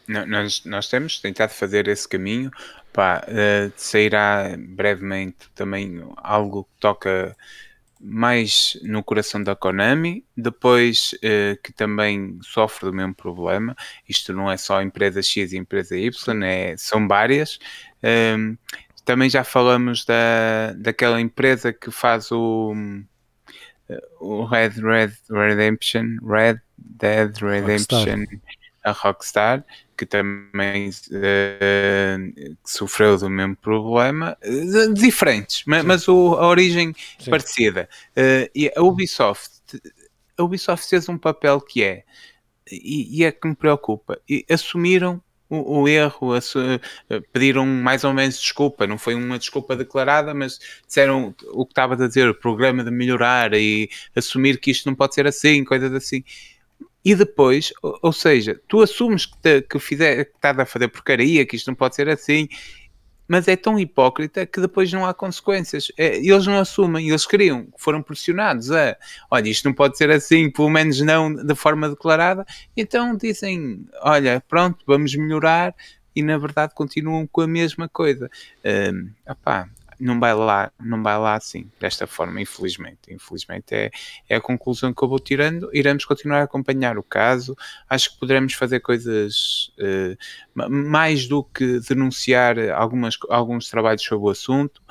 Nós, 0.08 0.64
nós 0.64 0.88
temos 0.88 1.18
tentado 1.18 1.52
fazer 1.52 1.88
esse 1.88 2.08
caminho, 2.08 2.50
pá, 2.92 3.24
uh, 3.26 3.72
sairá 3.76 4.54
brevemente 4.58 5.48
também 5.54 6.02
algo 6.16 6.64
que 6.64 6.80
toca 6.80 7.36
mais 8.02 8.76
no 8.82 9.02
coração 9.02 9.42
da 9.42 9.54
Konami, 9.54 10.26
depois 10.36 11.14
eh, 11.22 11.56
que 11.62 11.72
também 11.72 12.36
sofre 12.42 12.90
do 12.90 12.92
mesmo 12.92 13.14
problema. 13.14 13.76
Isto 14.08 14.32
não 14.32 14.50
é 14.50 14.56
só 14.56 14.82
empresa 14.82 15.22
X 15.22 15.52
e 15.52 15.56
empresa 15.56 15.96
Y, 15.96 16.42
é, 16.42 16.76
são 16.76 17.06
várias. 17.06 17.60
Um, 18.02 18.56
também 19.04 19.30
já 19.30 19.44
falamos 19.44 20.04
da, 20.04 20.72
daquela 20.76 21.20
empresa 21.20 21.72
que 21.72 21.92
faz 21.92 22.32
o, 22.32 22.74
o 24.20 24.44
Red 24.46 24.80
Red 24.80 25.12
Redemption, 25.30 26.16
Red 26.26 26.60
Dead 26.76 27.36
Redemption. 27.36 28.24
A 28.82 28.90
Rockstar, 28.90 29.64
que 29.96 30.04
também 30.04 30.88
uh, 30.90 32.56
sofreu 32.64 33.16
do 33.16 33.30
mesmo 33.30 33.56
problema, 33.56 34.36
uh, 34.44 34.94
diferentes, 34.94 35.62
mas, 35.66 35.84
mas 35.84 36.08
o, 36.08 36.34
a 36.34 36.46
origem 36.48 36.94
Sim. 37.18 37.30
parecida. 37.30 37.88
Uh, 38.16 38.50
e 38.54 38.72
a 38.74 38.82
Ubisoft, 38.82 39.60
a 40.36 40.42
Ubisoft 40.42 40.88
fez 40.88 41.08
um 41.08 41.18
papel 41.18 41.60
que 41.60 41.84
é, 41.84 42.04
e, 42.70 43.20
e 43.20 43.24
é 43.24 43.30
que 43.30 43.46
me 43.46 43.54
preocupa, 43.54 44.18
e 44.28 44.44
assumiram 44.50 45.22
o, 45.48 45.82
o 45.82 45.88
erro, 45.88 46.30
pediram 47.30 47.66
mais 47.66 48.04
ou 48.04 48.14
menos 48.14 48.40
desculpa, 48.40 48.86
não 48.86 48.96
foi 48.96 49.14
uma 49.14 49.38
desculpa 49.38 49.76
declarada, 49.76 50.32
mas 50.32 50.58
disseram 50.86 51.34
o 51.52 51.66
que 51.66 51.72
estava 51.72 51.92
a 51.92 52.08
dizer, 52.08 52.26
o 52.28 52.34
programa 52.34 52.82
de 52.82 52.90
melhorar 52.90 53.52
e 53.52 53.90
assumir 54.16 54.58
que 54.58 54.70
isto 54.70 54.86
não 54.86 54.94
pode 54.94 55.14
ser 55.14 55.26
assim, 55.26 55.62
coisas 55.62 55.92
assim 55.92 56.24
e 57.04 57.14
depois, 57.14 57.72
ou, 57.82 57.98
ou 58.02 58.12
seja, 58.12 58.60
tu 58.68 58.80
assumes 58.80 59.26
que, 59.26 59.36
te, 59.38 59.62
que, 59.62 59.78
fizer, 59.78 60.26
que 60.26 60.36
estás 60.36 60.58
a 60.58 60.66
fazer 60.66 60.88
porcaria, 60.88 61.44
que 61.44 61.56
isto 61.56 61.68
não 61.68 61.74
pode 61.74 61.96
ser 61.96 62.08
assim, 62.08 62.48
mas 63.26 63.48
é 63.48 63.56
tão 63.56 63.78
hipócrita 63.78 64.44
que 64.44 64.60
depois 64.60 64.92
não 64.92 65.06
há 65.06 65.14
consequências. 65.14 65.90
É, 65.96 66.18
eles 66.18 66.46
não 66.46 66.58
assumem, 66.58 67.08
eles 67.08 67.24
queriam, 67.24 67.66
foram 67.78 68.02
pressionados 68.02 68.70
a 68.70 68.96
olha, 69.30 69.48
isto 69.48 69.64
não 69.64 69.72
pode 69.72 69.96
ser 69.96 70.10
assim, 70.10 70.50
pelo 70.50 70.68
menos 70.68 71.00
não 71.00 71.34
de 71.34 71.54
forma 71.54 71.88
declarada, 71.88 72.44
então 72.76 73.16
dizem, 73.16 73.86
olha, 74.02 74.42
pronto, 74.46 74.84
vamos 74.86 75.14
melhorar 75.14 75.74
e 76.14 76.22
na 76.22 76.36
verdade 76.36 76.74
continuam 76.74 77.26
com 77.26 77.40
a 77.40 77.46
mesma 77.46 77.88
coisa. 77.88 78.30
Um, 78.92 79.10
opá, 79.26 79.68
não 80.02 80.18
vai 80.18 80.34
lá, 80.34 80.72
não 80.80 81.02
vai 81.02 81.16
lá 81.16 81.36
assim, 81.36 81.70
desta 81.78 82.06
forma, 82.06 82.40
infelizmente. 82.40 82.98
Infelizmente 83.08 83.72
é, 83.72 83.90
é 84.28 84.36
a 84.36 84.40
conclusão 84.40 84.92
que 84.92 85.02
eu 85.02 85.08
vou 85.08 85.20
tirando. 85.20 85.70
Iremos 85.72 86.04
continuar 86.04 86.40
a 86.40 86.42
acompanhar 86.42 86.98
o 86.98 87.02
caso. 87.02 87.56
Acho 87.88 88.12
que 88.12 88.18
poderemos 88.18 88.54
fazer 88.54 88.80
coisas 88.80 89.72
uh, 89.78 90.68
mais 90.68 91.28
do 91.28 91.44
que 91.44 91.78
denunciar 91.80 92.58
algumas, 92.70 93.16
alguns 93.30 93.68
trabalhos 93.68 94.02
sobre 94.02 94.26
o 94.26 94.30
assunto. 94.30 94.82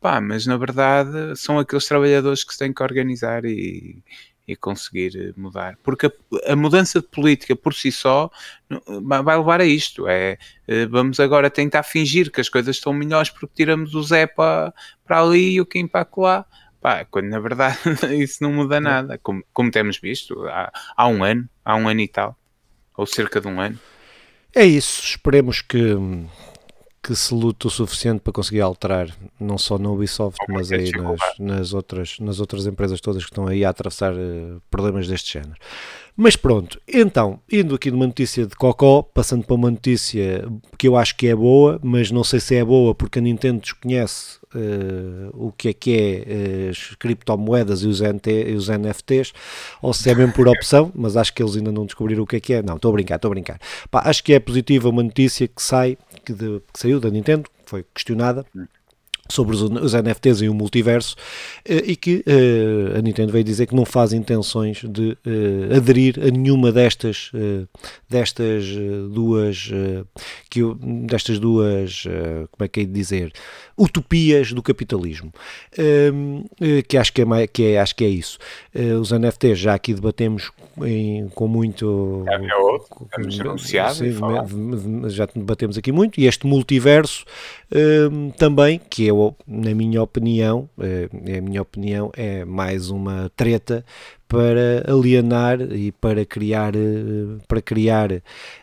Pá, 0.00 0.20
mas 0.20 0.46
na 0.46 0.56
verdade 0.56 1.36
são 1.36 1.58
aqueles 1.58 1.86
trabalhadores 1.86 2.42
que 2.42 2.52
se 2.52 2.58
têm 2.58 2.72
que 2.72 2.82
organizar 2.82 3.44
e, 3.44 4.02
e 4.50 4.56
conseguir 4.56 5.16
eh, 5.16 5.32
mudar. 5.36 5.78
Porque 5.82 6.06
a, 6.06 6.52
a, 6.52 6.56
mudança 6.56 7.00
de 7.00 7.06
política 7.06 7.54
por 7.54 7.72
si 7.72 7.92
só 7.92 8.30
vai 9.02 9.36
levar 9.36 9.60
a 9.60 9.64
isto. 9.64 10.08
É, 10.08 10.36
eh, 10.66 10.86
vamos 10.86 11.20
agora 11.20 11.48
tentar 11.48 11.84
fingir 11.84 12.32
que 12.32 12.40
as 12.40 12.48
coisas 12.48 12.76
estão 12.76 12.92
melhores 12.92 13.30
porque 13.30 13.54
tiramos 13.54 13.94
o 13.94 14.02
Zé 14.02 14.26
para, 14.26 14.74
para 15.06 15.22
ali 15.22 15.52
e 15.52 15.60
o 15.60 15.66
Kim 15.66 15.86
para 15.86 16.08
lá. 16.16 16.44
Pá, 16.80 17.04
quando 17.04 17.28
na 17.28 17.38
verdade 17.38 17.78
isso 18.18 18.42
não 18.42 18.52
muda 18.52 18.80
nada, 18.80 19.18
como, 19.18 19.44
como 19.52 19.70
temos 19.70 19.98
visto 19.98 20.48
há, 20.48 20.72
há 20.96 21.06
um 21.06 21.22
ano, 21.22 21.48
há 21.64 21.76
um 21.76 21.86
ano 21.86 22.00
e 22.00 22.08
tal, 22.08 22.36
ou 22.96 23.06
cerca 23.06 23.40
de 23.40 23.46
um 23.46 23.60
ano. 23.60 23.78
É 24.54 24.64
isso, 24.64 25.04
esperemos 25.04 25.60
que, 25.60 25.94
que 27.10 27.16
se 27.16 27.34
lute 27.34 27.66
o 27.66 27.70
suficiente 27.70 28.20
para 28.20 28.32
conseguir 28.32 28.60
alterar, 28.60 29.08
não 29.40 29.58
só 29.58 29.76
na 29.76 29.90
Ubisoft, 29.90 30.38
mas 30.48 30.70
aí 30.70 30.92
nas, 30.92 31.18
nas, 31.40 31.72
outras, 31.72 32.20
nas 32.20 32.38
outras 32.38 32.68
empresas 32.68 33.00
todas 33.00 33.24
que 33.24 33.30
estão 33.30 33.48
aí 33.48 33.64
a 33.64 33.70
atravessar 33.70 34.14
uh, 34.14 34.62
problemas 34.70 35.08
deste 35.08 35.32
género. 35.32 35.56
Mas 36.16 36.36
pronto, 36.36 36.80
então, 36.86 37.40
indo 37.50 37.74
aqui 37.74 37.90
numa 37.90 38.06
notícia 38.06 38.46
de 38.46 38.54
Cocó, 38.54 39.02
passando 39.02 39.44
para 39.44 39.56
uma 39.56 39.72
notícia 39.72 40.46
que 40.78 40.86
eu 40.86 40.96
acho 40.96 41.16
que 41.16 41.26
é 41.26 41.34
boa, 41.34 41.80
mas 41.82 42.12
não 42.12 42.22
sei 42.22 42.38
se 42.38 42.54
é 42.54 42.64
boa 42.64 42.94
porque 42.94 43.18
a 43.18 43.22
Nintendo 43.22 43.60
desconhece 43.60 44.38
uh, 44.54 45.30
o 45.46 45.52
que 45.52 45.68
é 45.68 45.72
que 45.72 45.96
é 45.96 46.66
uh, 46.66 46.70
as 46.70 46.94
criptomoedas 46.96 47.82
e 47.82 47.86
os, 47.86 48.00
NT, 48.00 48.50
e 48.50 48.54
os 48.54 48.68
NFTs, 48.68 49.32
ou 49.80 49.92
se 49.92 50.10
é 50.10 50.14
mesmo 50.14 50.32
por 50.32 50.48
opção, 50.48 50.92
mas 50.96 51.16
acho 51.16 51.32
que 51.32 51.42
eles 51.42 51.56
ainda 51.56 51.72
não 51.72 51.84
descobriram 51.84 52.22
o 52.22 52.26
que 52.26 52.36
é 52.36 52.40
que 52.40 52.54
é. 52.54 52.62
Não, 52.62 52.76
estou 52.76 52.90
a 52.90 52.92
brincar, 52.92 53.16
estou 53.16 53.30
a 53.30 53.34
brincar. 53.34 53.60
Pá, 53.90 54.02
acho 54.04 54.22
que 54.22 54.32
é 54.32 54.40
positiva 54.40 54.88
uma 54.88 55.02
notícia 55.02 55.46
que 55.46 55.62
sai, 55.62 55.96
que, 56.24 56.32
de, 56.32 56.60
que 56.72 56.80
saiu 56.80 57.00
da 57.00 57.10
Nintendo, 57.10 57.48
foi 57.64 57.84
questionada 57.94 58.44
sobre 59.30 59.56
os, 59.56 59.92
NFTs 59.94 60.42
e 60.42 60.48
o 60.48 60.54
multiverso 60.54 61.16
eh, 61.64 61.82
e 61.86 61.96
que 61.96 62.24
uh, 62.26 62.98
a 62.98 63.02
Nintendo 63.02 63.32
veio 63.32 63.44
dizer 63.44 63.66
que 63.66 63.74
não 63.74 63.84
faz 63.84 64.12
intenções 64.12 64.82
de 64.84 65.12
uh, 65.12 65.76
aderir 65.76 66.18
a 66.20 66.30
nenhuma 66.30 66.72
destas 66.72 67.30
uh, 67.34 67.68
destas 68.08 68.64
duas 69.10 69.70
que 70.50 70.60
destas 71.06 71.38
duas 71.38 72.04
como 72.50 72.64
é 72.64 72.68
que 72.68 72.80
é 72.80 72.84
de 72.84 72.92
dizer 72.92 73.32
utopias 73.76 74.52
do 74.52 74.62
capitalismo. 74.62 75.32
Que 76.88 76.96
acho 76.98 77.12
que 77.12 77.22
é 77.22 77.24
mais, 77.24 77.48
que 77.52 77.64
é 77.64 77.80
acho 77.80 77.94
que 77.94 78.04
é 78.04 78.08
isso. 78.08 78.38
Os 79.00 79.12
NFTs 79.12 79.58
já 79.58 79.74
aqui 79.74 79.94
debatemos 79.94 80.50
em, 80.84 81.28
com 81.28 81.46
muito 81.46 82.24
já, 82.26 83.28
já, 83.28 83.42
anunciado 83.42 83.94
sim, 83.94 85.08
já 85.08 85.28
debatemos 85.34 85.78
aqui 85.78 85.92
muito 85.92 86.20
e 86.20 86.26
este 86.26 86.46
multiverso 86.46 87.24
também 88.36 88.80
que 88.90 89.08
é 89.08 89.12
na 89.46 89.74
minha 89.74 90.02
opinião, 90.02 90.68
é, 90.78 91.08
é 91.32 91.38
a 91.38 91.42
minha 91.42 91.62
opinião, 91.62 92.10
é 92.16 92.44
mais 92.44 92.90
uma 92.90 93.30
treta 93.36 93.84
para 94.30 94.84
alienar 94.88 95.60
e 95.60 95.90
para 95.90 96.24
criar, 96.24 96.76
eh, 96.76 97.42
para 97.48 97.60
criar 97.60 98.10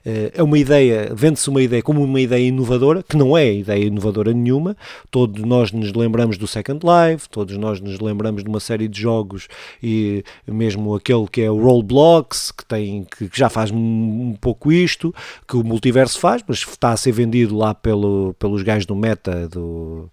é 0.06 0.42
uma 0.42 0.58
ideia, 0.58 1.12
vende-se 1.14 1.50
uma 1.50 1.62
ideia 1.62 1.84
como 1.84 2.02
uma 2.02 2.22
ideia 2.22 2.48
inovadora, 2.48 3.04
que 3.04 3.18
não 3.18 3.38
é 3.38 3.54
ideia 3.54 3.84
inovadora 3.84 4.32
nenhuma, 4.32 4.78
todos 5.12 5.44
nós 5.44 5.74
nos 5.74 5.92
lembramos 5.92 6.38
do 6.38 6.48
Second 6.48 6.80
Life, 6.86 7.28
todos 7.28 7.58
nós 7.58 7.82
nos 7.82 8.00
lembramos 8.00 8.46
de 8.46 8.50
uma 8.50 8.62
série 8.62 8.88
de 8.88 9.02
jogos 9.02 9.50
e 9.84 10.24
mesmo 10.48 10.96
aquele 10.96 11.28
que 11.28 11.42
é 11.42 11.52
o 11.52 11.58
Roblox, 11.58 12.52
que, 12.52 12.66
tem, 12.66 13.06
que 13.06 13.30
já 13.34 13.50
faz 13.50 13.70
um, 13.70 14.36
pouco 14.40 14.72
isto, 14.72 15.14
que 15.46 15.58
o 15.58 15.64
multiverso 15.64 16.18
faz, 16.18 16.42
mas 16.48 16.60
está 16.60 16.92
a 16.92 16.98
ser 16.98 17.12
vendido 17.12 17.58
lá 17.58 17.76
pelo, 17.76 18.34
pelos 18.40 18.64
gajos 18.64 18.86
do 18.86 18.96
Meta, 18.96 19.50
do, 19.50 20.10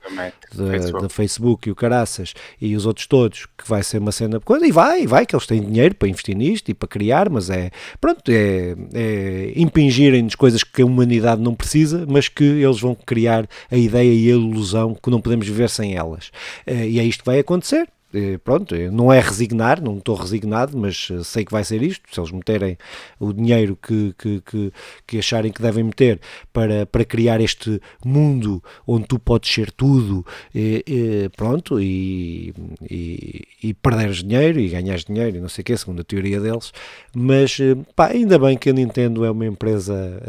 da, 0.53 0.71
Facebook. 0.71 1.13
Facebook 1.13 1.69
e 1.69 1.73
o 1.73 1.77
Caraças 1.77 2.35
e 2.61 2.75
os 2.75 2.87
outros 2.87 3.07
todos, 3.07 3.47
que 3.57 3.69
vai 3.69 3.85
ser 3.85 3.99
uma 3.99 4.11
cena 4.11 4.41
coisa, 4.41 4.67
e 4.67 4.73
vai, 4.73 5.07
vai, 5.07 5.25
que 5.25 5.35
eles 5.35 5.44
têm 5.47 5.63
dinheiro 5.63 5.95
para 5.95 6.09
investir 6.09 6.37
nisto 6.37 6.71
e 6.71 6.75
para 6.75 6.89
criar, 6.89 7.29
mas 7.31 7.51
é, 7.51 7.71
pronto, 8.01 8.23
é, 8.31 8.75
é 8.95 9.53
impingirem-nos 9.57 10.35
coisas 10.35 10.63
que 10.63 10.83
a 10.83 10.87
humanidade 10.87 11.41
não 11.41 11.55
precisa, 11.55 12.05
mas 12.09 12.29
que 12.29 12.45
eles 12.45 12.81
vão 12.81 12.95
criar 12.95 13.49
a 13.71 13.77
ideia 13.77 14.13
e 14.13 14.31
a 14.31 14.35
ilusão 14.35 14.95
que 14.95 15.11
não 15.11 15.21
podemos 15.21 15.47
viver 15.47 15.69
sem 15.69 15.95
elas. 15.95 16.31
Eh, 16.67 16.89
e 16.89 17.01
é 17.01 17.05
isto 17.05 17.21
que 17.21 17.27
vai 17.27 17.39
acontecer. 17.39 17.89
Eh, 18.15 18.39
pronto, 18.39 18.77
eh, 18.77 18.89
não 18.91 19.13
é 19.13 19.19
resignar, 19.19 19.83
não 19.83 19.99
estou 19.99 20.15
resignado, 20.15 20.79
mas 20.79 21.09
eh, 21.11 21.25
sei 21.25 21.45
que 21.45 21.51
vai 21.51 21.65
ser 21.65 21.83
isto. 21.83 22.03
Se 22.13 22.21
eles 22.21 22.31
meterem 22.31 22.79
o 23.19 23.33
dinheiro 23.33 23.77
que, 23.77 24.15
que, 24.17 24.41
que, 24.41 24.73
que, 25.05 25.19
acharem 25.19 25.51
que 25.51 25.61
devem 25.61 25.83
meter 25.83 26.21
para, 26.53 26.87
para 26.87 27.05
criar 27.05 27.41
este 27.41 27.81
mundo 28.05 28.63
onde 28.87 29.09
tu 29.09 29.19
podes 29.19 29.53
ser 29.53 29.73
tudo, 29.73 30.25
e, 30.55 30.85
e, 30.87 31.29
pronto, 31.37 31.81
e, 31.81 32.55
e, 32.89 33.43
e 33.63 33.75
perderes 33.75 34.23
dinheiro 34.23 34.61
e 34.61 34.69
ganhares 34.69 35.05
dinheiro, 35.05 35.37
e 35.37 35.41
não 35.41 35.49
sei 35.49 35.63
o 35.63 35.65
que, 35.65 35.77
segundo 35.77 36.01
a 36.01 36.05
teoria 36.05 36.41
deles. 36.41 36.73
Mas 37.13 37.59
pá, 37.97 38.09
ainda 38.09 38.39
bem 38.39 38.57
que 38.57 38.71
a 38.71 38.73
Nintendo 38.73 39.25
é 39.25 39.31
uma 39.31 39.47
empresa 39.47 40.23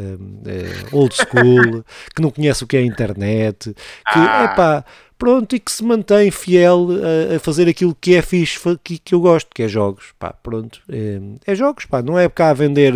old 0.91 1.13
school, 1.13 1.83
que 2.15 2.21
não 2.21 2.31
conhece 2.31 2.63
o 2.63 2.67
que 2.67 2.77
é 2.77 2.79
a 2.79 2.83
internet, 2.83 3.75
que, 4.11 4.19
é 4.19 4.47
pá 4.55 4.83
pronto, 5.17 5.55
e 5.55 5.59
que 5.59 5.71
se 5.71 5.83
mantém 5.83 6.29
fiel 6.31 6.87
a, 7.31 7.35
a, 7.35 7.39
fazer 7.39 7.67
aquilo 7.67 7.95
que 7.99 8.15
é 8.15 8.21
fixe, 8.21 8.59
que, 8.83 8.97
que 8.97 9.15
eu 9.15 9.19
gosto, 9.19 9.49
que 9.53 9.63
é 9.63 9.67
jogos, 9.67 10.13
pá, 10.19 10.33
pronto, 10.33 10.81
é, 10.89 11.19
é 11.47 11.55
jogos, 11.55 11.85
pá, 11.85 12.01
não 12.01 12.17
é 12.19 12.27
cá 12.29 12.49
a 12.49 12.53
vender 12.53 12.93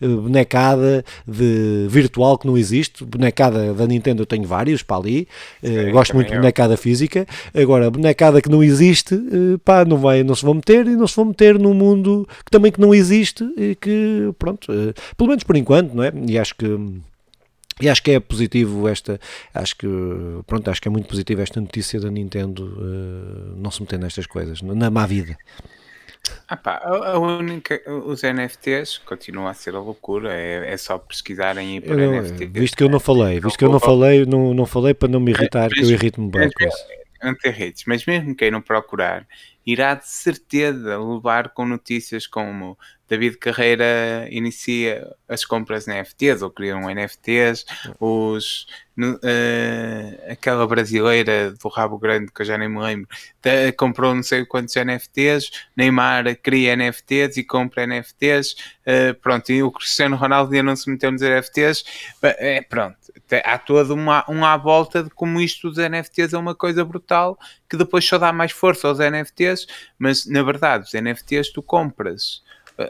uh, 0.00 0.20
bonecada 0.22 1.04
de 1.26 1.86
virtual 1.88 2.38
que 2.38 2.46
não 2.46 2.56
existe, 2.56 3.04
bonecada 3.04 3.74
da 3.74 3.86
Nintendo 3.86 4.22
eu 4.22 4.26
tenho 4.26 4.46
vários, 4.46 4.82
pá, 4.82 4.96
ali, 4.96 5.26
uh, 5.62 5.90
gosto 5.92 6.14
muito 6.14 6.30
de 6.30 6.36
bonecada 6.36 6.76
física, 6.76 7.26
agora, 7.54 7.90
bonecada 7.90 8.40
que 8.40 8.48
não 8.48 8.62
existe, 8.62 9.18
pá, 9.64 9.84
não, 9.84 9.96
vai, 9.96 10.22
não 10.22 10.34
se 10.34 10.44
vão 10.44 10.54
meter 10.54 10.86
e 10.86 10.96
não 10.96 11.06
se 11.06 11.16
vão 11.16 11.26
meter 11.26 11.58
num 11.58 11.74
mundo 11.74 12.28
que 12.44 12.50
também 12.50 12.70
que 12.70 12.80
não 12.80 12.94
existe 12.94 13.44
e 13.56 13.74
que, 13.74 14.32
pronto, 14.38 14.72
pelo 15.16 15.28
menos 15.28 15.44
por 15.44 15.56
enquanto, 15.56 15.94
não 15.94 16.04
é, 16.04 16.12
e 16.26 16.38
acho 16.38 16.54
que 16.54 16.66
e 17.80 17.88
acho 17.88 18.02
que 18.02 18.12
é 18.12 18.20
positivo 18.20 18.88
esta, 18.88 19.20
acho 19.54 19.76
que, 19.76 19.86
pronto, 20.46 20.70
acho 20.70 20.80
que 20.80 20.88
é 20.88 20.90
muito 20.90 21.08
positivo 21.08 21.40
esta 21.40 21.60
notícia 21.60 22.00
da 22.00 22.10
Nintendo 22.10 22.64
uh, 22.64 23.56
não 23.56 23.70
se 23.70 23.80
meter 23.80 23.98
nestas 23.98 24.26
coisas, 24.26 24.62
na 24.62 24.90
má 24.90 25.06
vida. 25.06 25.36
Ah 26.46 26.56
pá, 26.56 26.80
a, 26.84 27.18
única, 27.18 27.80
os 28.04 28.22
NFTs 28.22 28.98
continuam 28.98 29.48
a 29.48 29.54
ser 29.54 29.74
a 29.74 29.80
loucura, 29.80 30.32
é, 30.34 30.72
é 30.72 30.76
só 30.76 30.98
pesquisarem 30.98 31.74
aí 31.74 31.80
por 31.80 31.96
não, 31.96 32.12
NFTs. 32.12 32.50
Visto 32.52 32.76
que 32.76 32.84
eu 32.84 32.88
não 32.88 33.00
falei, 33.00 33.40
visto 33.40 33.58
que 33.58 33.64
eu 33.64 33.70
não 33.70 33.80
falei, 33.80 34.26
não, 34.26 34.52
não 34.52 34.66
falei 34.66 34.92
para 34.92 35.08
não 35.08 35.20
me 35.20 35.32
irritar, 35.32 35.70
que 35.70 35.80
eu 35.80 35.90
irrito-me 35.90 36.30
bem 36.30 36.50
com 36.50 36.64
isso. 36.64 36.84
Não 37.22 37.34
te 37.34 37.48
irrites, 37.48 37.84
mas 37.86 38.04
mesmo 38.06 38.34
quem 38.34 38.50
não 38.50 38.62
procurar, 38.62 39.26
irá 39.66 39.94
de 39.94 40.08
certeza 40.08 40.98
levar 40.98 41.50
com 41.50 41.66
notícias 41.66 42.26
como 42.26 42.78
David 43.10 43.38
Carreira 43.38 44.28
inicia 44.30 45.12
as 45.28 45.44
compras 45.44 45.88
em 45.88 45.94
NFTs 45.94 46.42
ou 46.42 46.50
criam 46.50 46.88
NFTs, 46.88 47.66
os, 47.98 48.68
no, 48.96 49.14
uh, 49.14 50.30
aquela 50.30 50.64
brasileira 50.64 51.50
do 51.50 51.68
rabo 51.68 51.98
grande 51.98 52.30
que 52.32 52.42
eu 52.42 52.46
já 52.46 52.56
nem 52.56 52.68
me 52.68 52.78
lembro 52.78 53.08
comprou 53.76 54.14
não 54.14 54.22
sei 54.22 54.44
quantos 54.44 54.74
NFTs, 54.76 55.50
Neymar 55.76 56.36
cria 56.42 56.76
NFTs 56.76 57.38
e 57.38 57.44
compra 57.44 57.86
NFTs, 57.86 58.52
uh, 58.86 59.14
pronto, 59.20 59.50
e 59.50 59.62
o 59.62 59.72
Cristiano 59.72 60.14
Ronaldo 60.14 60.52
ainda 60.52 60.62
não 60.62 60.76
se 60.76 60.88
meteu 60.88 61.10
nos 61.10 61.22
NFTs, 61.22 61.84
é, 62.22 62.60
pronto, 62.62 62.96
há 63.44 63.58
toda 63.58 63.94
uma, 63.94 64.24
uma 64.28 64.52
à 64.52 64.56
volta 64.56 65.02
de 65.02 65.10
como 65.10 65.40
isto 65.40 65.70
dos 65.70 65.78
NFTs 65.78 66.32
é 66.32 66.38
uma 66.38 66.54
coisa 66.54 66.84
brutal 66.84 67.38
que 67.68 67.76
depois 67.76 68.04
só 68.04 68.18
dá 68.18 68.32
mais 68.32 68.52
força 68.52 68.86
aos 68.86 68.98
NFTs, 68.98 69.66
mas 69.98 70.26
na 70.26 70.42
verdade 70.42 70.84
os 70.84 70.92
NFTs 70.92 71.52
tu 71.52 71.62
compras 71.62 72.42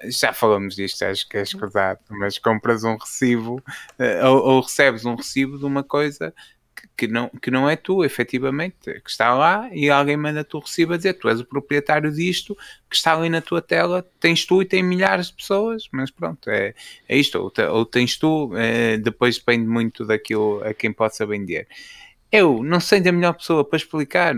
já 0.04 0.32
falamos 0.32 0.76
disto, 0.76 1.02
acho 1.02 1.28
que 1.28 1.36
é 1.36 1.42
escusado, 1.42 2.00
mas 2.10 2.38
compras 2.38 2.84
um 2.84 2.96
recibo 2.96 3.62
uh, 3.98 4.26
ou, 4.26 4.38
ou, 4.44 4.60
recebes 4.60 5.04
um 5.04 5.14
recibo 5.14 5.58
de 5.58 5.64
uma 5.64 5.82
coisa 5.82 6.34
que, 6.74 6.88
que, 6.96 7.08
não, 7.08 7.28
que 7.28 7.50
não 7.50 7.68
é 7.68 7.76
tu, 7.76 8.04
efetivamente, 8.04 9.00
que 9.00 9.10
está 9.10 9.34
lá 9.34 9.68
e 9.72 9.90
alguém 9.90 10.16
manda-te 10.16 10.56
o 10.56 10.60
recibo 10.60 10.94
a 10.94 10.96
dizer 10.96 11.14
tu 11.14 11.28
és 11.28 11.40
o 11.40 11.44
proprietário 11.44 12.10
disto, 12.12 12.56
que 12.88 12.96
está 12.96 13.14
ali 13.14 13.28
na 13.28 13.40
tua 13.40 13.60
tela, 13.60 14.06
tens 14.18 14.44
tu 14.44 14.62
e 14.62 14.64
tem 14.64 14.82
milhares 14.82 15.26
de 15.26 15.34
pessoas, 15.34 15.84
mas 15.92 16.10
pronto, 16.10 16.48
é, 16.50 16.74
é 17.08 17.16
isto, 17.16 17.38
ou, 17.38 17.52
ou 17.70 17.84
tens 17.84 18.16
tu, 18.16 18.52
é, 18.56 18.96
depois 18.98 19.38
depende 19.38 19.66
muito 19.66 20.04
daquilo 20.04 20.62
a 20.64 20.74
quem 20.74 20.92
possa 20.92 21.26
vender. 21.26 21.66
Eu 22.30 22.62
não 22.62 22.80
sei 22.80 23.00
da 23.00 23.10
melhor 23.10 23.34
pessoa 23.34 23.64
para 23.64 23.76
explicar 23.76 24.36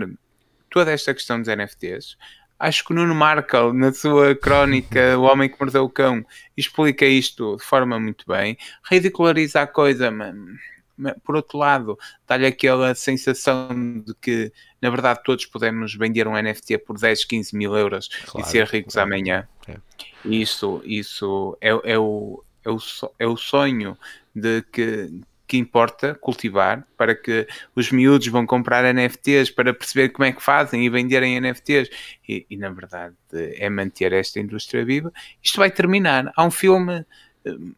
toda 0.69 0.91
esta 0.91 1.13
questão 1.13 1.39
dos 1.39 1.47
NFTs 1.47 2.17
acho 2.63 2.85
que 2.85 2.93
o 2.93 2.95
Nuno 2.95 3.13
Markel, 3.13 3.73
na 3.73 3.91
sua 3.91 4.33
crónica 4.35 5.17
O 5.19 5.23
Homem 5.23 5.49
que 5.49 5.57
Mordeu 5.59 5.83
o 5.83 5.89
Cão, 5.89 6.25
explica 6.55 7.05
isto 7.05 7.57
de 7.57 7.63
forma 7.63 7.99
muito 7.99 8.25
bem. 8.25 8.57
Ridiculariza 8.89 9.61
a 9.61 9.67
coisa, 9.67 10.09
mas, 10.09 11.15
por 11.23 11.35
outro 11.35 11.57
lado, 11.57 11.99
dá-lhe 12.25 12.45
aquela 12.45 12.95
sensação 12.95 13.67
de 14.05 14.13
que, 14.21 14.51
na 14.81 14.89
verdade, 14.89 15.21
todos 15.23 15.45
podemos 15.45 15.93
vender 15.95 16.27
um 16.27 16.41
NFT 16.41 16.77
por 16.79 16.97
10, 16.97 17.25
15 17.25 17.55
mil 17.55 17.75
euros 17.75 18.07
claro, 18.25 18.47
e 18.47 18.49
ser 18.49 18.65
ricos 18.65 18.93
claro. 18.93 19.09
amanhã. 19.09 19.47
É. 19.67 19.77
Isso, 20.23 20.81
isso 20.85 21.57
é, 21.59 21.69
é, 21.69 21.99
o, 21.99 22.43
é, 22.63 22.69
o, 22.69 22.77
é 23.19 23.27
o 23.27 23.35
sonho 23.35 23.97
de 24.33 24.61
que 24.71 25.11
que 25.47 25.57
importa 25.57 26.15
cultivar 26.15 26.85
para 26.97 27.13
que 27.13 27.47
os 27.75 27.91
miúdos 27.91 28.27
vão 28.27 28.45
comprar 28.45 28.91
NFTs 28.93 29.49
para 29.51 29.73
perceber 29.73 30.09
como 30.09 30.25
é 30.25 30.31
que 30.31 30.41
fazem 30.41 30.85
e 30.85 30.89
venderem 30.89 31.39
NFTs 31.39 31.89
e, 32.27 32.45
e 32.49 32.57
na 32.57 32.69
verdade 32.69 33.15
é 33.31 33.69
manter 33.69 34.13
esta 34.13 34.39
indústria 34.39 34.85
viva. 34.85 35.11
Isto 35.43 35.57
vai 35.57 35.69
terminar. 35.69 36.31
Há 36.35 36.45
um 36.45 36.51
filme 36.51 37.05
hum, 37.45 37.73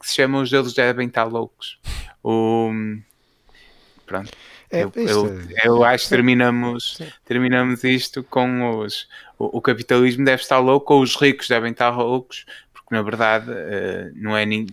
que 0.00 0.08
se 0.08 0.14
chama 0.14 0.40
Os 0.40 0.50
Deus 0.50 0.72
Devem 0.72 1.08
Estar 1.08 1.24
Loucos. 1.24 1.78
O, 2.22 2.70
pronto. 4.06 4.30
É, 4.70 4.82
eu, 4.82 4.92
eu, 4.96 5.40
eu, 5.64 5.84
acho 5.84 6.04
que 6.04 6.10
terminamos, 6.10 6.98
terminamos 7.24 7.84
isto 7.84 8.24
com 8.24 8.78
os. 8.78 9.08
O, 9.38 9.58
o, 9.58 9.60
capitalismo 9.60 10.24
deve 10.24 10.42
estar 10.42 10.58
louco 10.58 10.94
ou 10.94 11.02
os 11.02 11.14
ricos 11.14 11.46
devem 11.46 11.70
estar 11.70 11.90
loucos, 11.90 12.44
porque 12.72 12.94
na 12.94 13.02
verdade 13.02 13.50
uh, 13.50 14.10
não 14.14 14.36
é 14.36 14.44
nem 14.44 14.66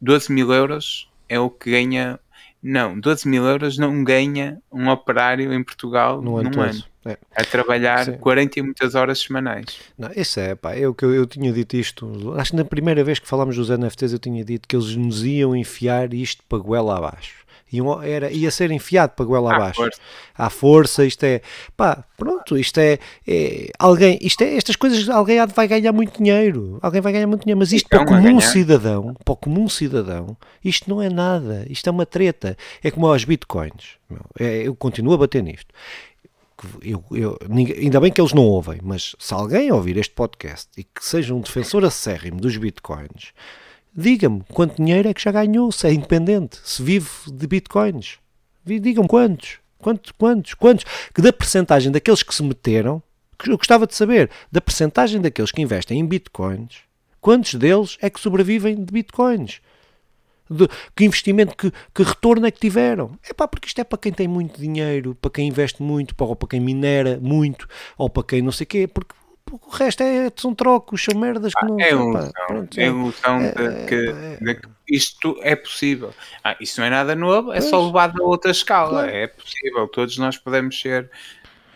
12 0.00 0.32
mil 0.32 0.52
euros 0.52 1.08
é 1.28 1.38
o 1.38 1.50
que 1.50 1.70
ganha. 1.70 2.18
Não, 2.62 2.98
12 2.98 3.28
mil 3.28 3.44
euros 3.44 3.78
não 3.78 4.02
ganha 4.02 4.58
um 4.72 4.88
operário 4.88 5.52
em 5.52 5.62
Portugal 5.62 6.20
no 6.20 6.42
num 6.42 6.60
ano. 6.60 6.84
É. 7.04 7.16
A 7.36 7.44
trabalhar 7.44 8.04
Sim. 8.04 8.16
40 8.16 8.58
e 8.58 8.62
muitas 8.62 8.96
horas 8.96 9.20
semanais. 9.20 9.78
Não, 9.96 10.10
isso 10.16 10.40
é, 10.40 10.56
pá, 10.56 10.76
eu, 10.76 10.94
eu, 11.00 11.14
eu 11.14 11.26
tinha 11.26 11.52
dito 11.52 11.76
isto, 11.76 12.34
acho 12.36 12.50
que 12.50 12.56
na 12.56 12.64
primeira 12.64 13.04
vez 13.04 13.20
que 13.20 13.28
falámos 13.28 13.54
dos 13.54 13.68
NFTs 13.68 14.12
eu 14.12 14.18
tinha 14.18 14.44
dito 14.44 14.66
que 14.66 14.74
eles 14.74 14.96
nos 14.96 15.24
iam 15.24 15.54
enfiar 15.54 16.12
isto 16.12 16.42
para 16.48 16.58
goela 16.58 16.96
abaixo 16.98 17.45
iam, 17.76 18.02
era, 18.02 18.30
ia 18.30 18.50
ser 18.50 18.70
enfiado 18.70 19.10
para 19.10 19.24
goela 19.24 19.54
abaixo. 19.54 19.82
Força. 19.82 20.00
À 20.36 20.50
força, 20.50 21.04
isto 21.04 21.24
é, 21.24 21.40
pá, 21.76 22.04
pronto, 22.16 22.58
isto 22.58 22.78
é, 22.78 22.98
é, 23.26 23.70
alguém, 23.78 24.18
isto 24.20 24.42
é, 24.42 24.56
estas 24.56 24.76
coisas, 24.76 25.08
alguém 25.08 25.38
vai 25.46 25.66
ganhar 25.66 25.92
muito 25.92 26.18
dinheiro, 26.18 26.78
alguém 26.82 27.00
vai 27.00 27.12
ganhar 27.12 27.26
muito 27.26 27.42
dinheiro, 27.42 27.58
mas 27.58 27.72
isto 27.72 27.86
então, 27.86 28.04
para 28.04 28.18
o 28.18 28.22
comum 28.22 28.40
cidadão, 28.40 29.14
para 29.24 29.32
o 29.32 29.36
comum 29.36 29.68
cidadão, 29.68 30.36
isto 30.64 30.90
não 30.90 31.00
é 31.00 31.08
nada, 31.08 31.66
isto 31.70 31.88
é 31.88 31.90
uma 31.90 32.06
treta, 32.06 32.56
é 32.82 32.90
como 32.90 33.06
aos 33.06 33.24
bitcoins, 33.24 33.96
é, 34.38 34.66
eu 34.66 34.74
continuo 34.74 35.14
a 35.14 35.18
bater 35.18 35.42
nisto. 35.42 35.72
Eu, 36.82 37.04
eu, 37.10 37.38
ainda 37.78 38.00
bem 38.00 38.10
que 38.10 38.18
eles 38.18 38.32
não 38.32 38.44
ouvem, 38.44 38.80
mas 38.82 39.14
se 39.18 39.34
alguém 39.34 39.70
ouvir 39.70 39.98
este 39.98 40.14
podcast 40.14 40.68
e 40.76 40.84
que 40.84 41.04
seja 41.04 41.34
um 41.34 41.40
defensor 41.40 41.84
acérrimo 41.84 42.40
dos 42.40 42.56
bitcoins, 42.56 43.34
Diga-me 43.96 44.42
quanto 44.52 44.76
dinheiro 44.76 45.08
é 45.08 45.14
que 45.14 45.22
já 45.22 45.32
ganhou, 45.32 45.72
se 45.72 45.86
é 45.86 45.92
independente, 45.92 46.58
se 46.62 46.82
vive 46.82 47.08
de 47.32 47.46
bitcoins. 47.46 48.18
Digam-me 48.64 49.08
quantos, 49.08 49.58
quantos, 49.78 50.12
quantos, 50.12 50.54
quantos. 50.54 50.84
Que 51.14 51.22
da 51.22 51.32
percentagem 51.32 51.90
daqueles 51.90 52.22
que 52.22 52.34
se 52.34 52.42
meteram, 52.42 53.02
eu 53.46 53.56
gostava 53.56 53.86
de 53.86 53.94
saber, 53.94 54.30
da 54.52 54.60
percentagem 54.60 55.20
daqueles 55.20 55.50
que 55.50 55.62
investem 55.62 55.98
em 55.98 56.06
bitcoins, 56.06 56.80
quantos 57.22 57.54
deles 57.54 57.96
é 58.02 58.10
que 58.10 58.20
sobrevivem 58.20 58.84
de 58.84 58.92
bitcoins? 58.92 59.60
De, 60.48 60.68
que 60.94 61.04
investimento, 61.04 61.56
que, 61.56 61.72
que 61.94 62.02
retorno 62.02 62.46
é 62.46 62.50
que 62.50 62.60
tiveram? 62.60 63.18
É 63.28 63.32
pá, 63.32 63.48
porque 63.48 63.66
isto 63.66 63.80
é 63.80 63.84
para 63.84 63.98
quem 63.98 64.12
tem 64.12 64.28
muito 64.28 64.60
dinheiro, 64.60 65.16
para 65.20 65.30
quem 65.30 65.48
investe 65.48 65.82
muito, 65.82 66.14
ou 66.18 66.36
para 66.36 66.48
quem 66.50 66.60
minera 66.60 67.18
muito, 67.20 67.66
ou 67.96 68.10
para 68.10 68.22
quem 68.22 68.42
não 68.42 68.52
sei 68.52 68.64
o 68.64 68.68
quê, 68.68 68.86
porque 68.86 69.14
o 69.50 69.70
resto 69.70 70.02
é, 70.02 70.30
são 70.34 70.54
trocos, 70.54 71.04
são 71.04 71.18
merdas 71.18 71.52
que 71.52 71.64
ah, 71.64 71.68
não. 71.68 71.80
É 71.80 71.90
ilusão, 71.90 72.32
pronto, 72.46 72.80
é 72.80 72.86
ilusão 72.86 73.40
é, 73.40 73.52
de, 73.52 73.86
que, 73.86 73.94
é, 73.94 74.36
de 74.44 74.54
que 74.54 74.68
isto 74.88 75.38
é 75.42 75.54
possível. 75.54 76.12
Ah, 76.42 76.56
isso 76.60 76.80
não 76.80 76.86
é 76.86 76.90
nada 76.90 77.14
novo, 77.14 77.52
é 77.52 77.60
só 77.60 77.84
levado 77.84 78.22
a 78.22 78.26
outra 78.26 78.50
escala. 78.50 79.02
Claro. 79.02 79.10
É 79.10 79.26
possível, 79.26 79.88
todos 79.88 80.18
nós 80.18 80.36
podemos 80.36 80.80
ser 80.80 81.10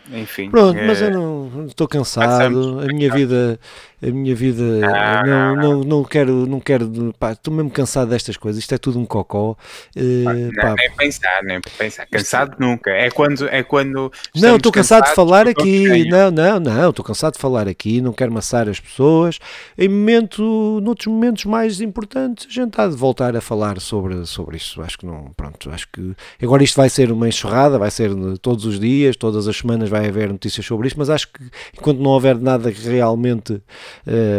enfim. 0.09 0.49
Pronto, 0.49 0.77
é... 0.77 0.87
mas 0.87 1.01
eu 1.01 1.11
não 1.11 1.65
estou 1.65 1.87
cansado, 1.87 2.79
a 2.79 2.85
minha 2.87 3.11
vida, 3.11 3.59
a 4.01 4.11
minha 4.11 4.33
vida, 4.33 4.63
ah, 4.83 5.23
não, 5.25 5.55
não, 5.55 5.83
não 5.83 6.03
quero, 6.03 6.47
não 6.47 6.59
quero, 6.59 7.13
pá, 7.19 7.33
estou 7.33 7.53
mesmo 7.53 7.69
cansado 7.69 8.09
destas 8.09 8.35
coisas, 8.35 8.59
isto 8.59 8.73
é 8.73 8.77
tudo 8.79 8.99
um 8.99 9.05
cocó. 9.05 9.55
Uh, 9.95 10.51
não, 10.55 10.75
nem 10.75 10.91
pensar, 10.97 11.43
nem 11.43 11.61
pensar, 11.77 12.07
cansado 12.07 12.51
isto... 12.53 12.59
nunca, 12.59 12.89
é 12.89 13.11
quando, 13.11 13.47
é 13.47 13.61
quando 13.61 14.11
Não, 14.35 14.55
estou 14.55 14.71
cansado 14.71 15.05
de 15.05 15.13
falar 15.13 15.47
aqui, 15.47 16.09
não, 16.09 16.31
não, 16.31 16.59
não, 16.59 16.89
estou 16.89 17.05
cansado 17.05 17.33
de 17.33 17.39
falar 17.39 17.67
aqui, 17.67 18.01
não 18.01 18.11
quero 18.11 18.31
maçar 18.33 18.67
as 18.67 18.79
pessoas, 18.79 19.37
em 19.77 19.87
momento, 19.87 20.79
noutros 20.81 21.05
momentos 21.05 21.45
mais 21.45 21.79
importantes, 21.79 22.47
a 22.49 22.51
gente 22.51 22.81
há 22.81 22.87
de 22.87 22.95
voltar 22.95 23.35
a 23.35 23.41
falar 23.41 23.79
sobre, 23.79 24.25
sobre 24.25 24.57
isso, 24.57 24.81
acho 24.81 24.97
que 24.97 25.05
não, 25.05 25.31
pronto, 25.37 25.69
acho 25.69 25.87
que 25.93 26.15
agora 26.41 26.63
isto 26.63 26.75
vai 26.75 26.89
ser 26.89 27.11
uma 27.11 27.27
enxurrada, 27.27 27.77
vai 27.77 27.91
ser 27.91 28.09
todos 28.41 28.65
os 28.65 28.79
dias, 28.79 29.15
todas 29.15 29.47
as 29.47 29.57
semanas 29.57 29.89
vai 29.89 30.07
haver 30.07 30.29
notícias 30.29 30.65
sobre 30.65 30.87
isto, 30.87 30.97
mas 30.97 31.09
acho 31.11 31.27
que 31.27 31.43
enquanto 31.77 31.99
não 31.99 32.09
houver 32.09 32.39
nada 32.39 32.71
que 32.71 32.81
realmente 32.89 33.61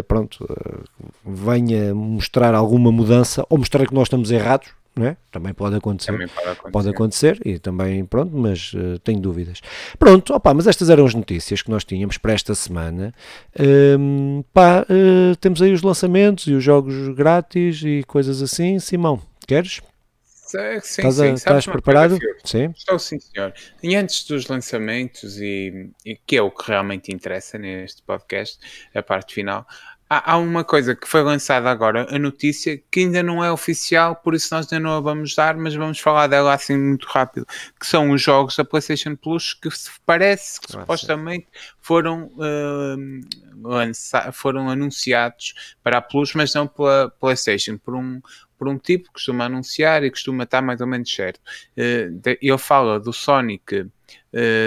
pronto, 0.09 0.45
uh, 0.45 1.09
venha 1.25 1.95
mostrar 1.95 2.55
alguma 2.55 2.91
mudança 2.93 3.45
ou 3.49 3.59
mostrar 3.59 3.87
que 3.87 3.95
nós 3.95 4.05
estamos 4.05 4.31
errados, 4.31 4.69
é? 5.01 5.17
Também 5.31 5.55
pode 5.55 5.75
acontecer. 5.75 6.13
Também 6.13 6.29
pode 6.29 6.49
acontecer. 6.49 6.71
Pode 6.71 6.89
acontecer 6.91 7.41
e 7.47 7.59
também, 7.59 8.05
pronto, 8.05 8.37
mas 8.37 8.75
uh, 8.75 8.99
tenho 8.99 9.21
dúvidas. 9.21 9.63
Pronto, 9.99 10.35
opa, 10.35 10.53
mas 10.53 10.67
estas 10.67 10.91
eram 10.91 11.07
as 11.07 11.15
notícias 11.15 11.63
que 11.63 11.71
nós 11.71 11.83
tínhamos 11.83 12.19
para 12.19 12.35
esta 12.35 12.55
semana. 12.55 13.15
Um, 13.99 14.45
pá, 14.53 14.83
uh, 14.83 15.35
temos 15.37 15.63
aí 15.63 15.73
os 15.73 15.83
lançamentos 15.83 16.47
e 16.47 16.53
os 16.53 16.63
jogos 16.63 17.09
grátis 17.15 17.83
e 17.83 18.05
coisas 18.07 18.43
assim. 18.43 18.79
Simão, 18.79 19.19
queres? 19.47 19.81
Sim, 20.83 21.09
estás, 21.09 21.15
sim. 21.15 21.33
estás 21.33 21.67
preparado? 21.67 22.19
Sim. 22.45 22.73
Estou 22.77 22.99
sim, 22.99 23.19
senhor. 23.19 23.55
E 23.83 23.97
antes 23.97 24.25
dos 24.25 24.47
lançamentos, 24.49 25.39
e, 25.39 25.91
e, 26.05 26.15
que 26.17 26.37
é 26.37 26.43
o 26.43 26.51
que 26.51 26.69
realmente 26.69 27.11
interessa 27.11 27.57
neste 27.57 28.03
podcast, 28.03 28.59
a 28.95 29.03
parte 29.03 29.33
final, 29.35 29.67
há, 30.11 30.33
há, 30.33 30.37
uma 30.37 30.63
coisa 30.63 30.95
que 30.95 31.09
foi 31.09 31.23
lançada 31.23 31.71
agora, 31.71 32.07
a 32.15 32.19
notícia, 32.19 32.77
que 32.91 33.01
ainda 33.01 33.23
não 33.23 33.43
é 33.43 33.51
oficial, 33.51 34.17
por 34.17 34.35
isso 34.35 34.55
nós 34.55 34.71
ainda 34.71 34.85
não 34.87 34.97
a 34.99 35.01
vamos 35.01 35.35
dar, 35.35 35.57
mas 35.57 35.75
vamos 35.75 35.99
falar 35.99 36.27
dela 36.27 36.53
assim 36.53 36.77
muito 36.77 37.07
rápido, 37.09 37.47
que 37.81 37.87
são 37.87 38.11
os 38.11 38.21
jogos 38.21 38.55
da 38.55 38.65
PlayStation 38.65 39.17
Plus 39.17 39.55
que 39.55 39.71
parece 40.05 40.61
que 40.61 40.73
supostamente 40.73 41.47
foram, 41.81 42.27
uh, 42.37 43.21
lança, 43.63 44.31
foram 44.33 44.69
anunciados 44.69 45.55
para 45.83 45.97
a 45.97 46.03
Plus, 46.03 46.35
mas 46.35 46.53
não 46.53 46.67
pela 46.67 47.11
PlayStation, 47.19 47.79
por 47.79 47.95
um 47.95 48.21
por 48.63 48.69
um 48.69 48.79
tipo 48.79 49.07
que 49.07 49.15
costuma 49.15 49.47
anunciar 49.47 50.05
e 50.05 50.11
costuma 50.11 50.45
estar 50.45 50.63
mais 50.63 50.81
ou 50.81 50.87
menos 50.87 51.13
certo. 51.13 51.41
Uh, 51.77 52.21
ele 52.41 52.59
fala 52.59 53.01
do 53.01 53.13
Sonic, 53.13 53.81
uh, 53.81 53.91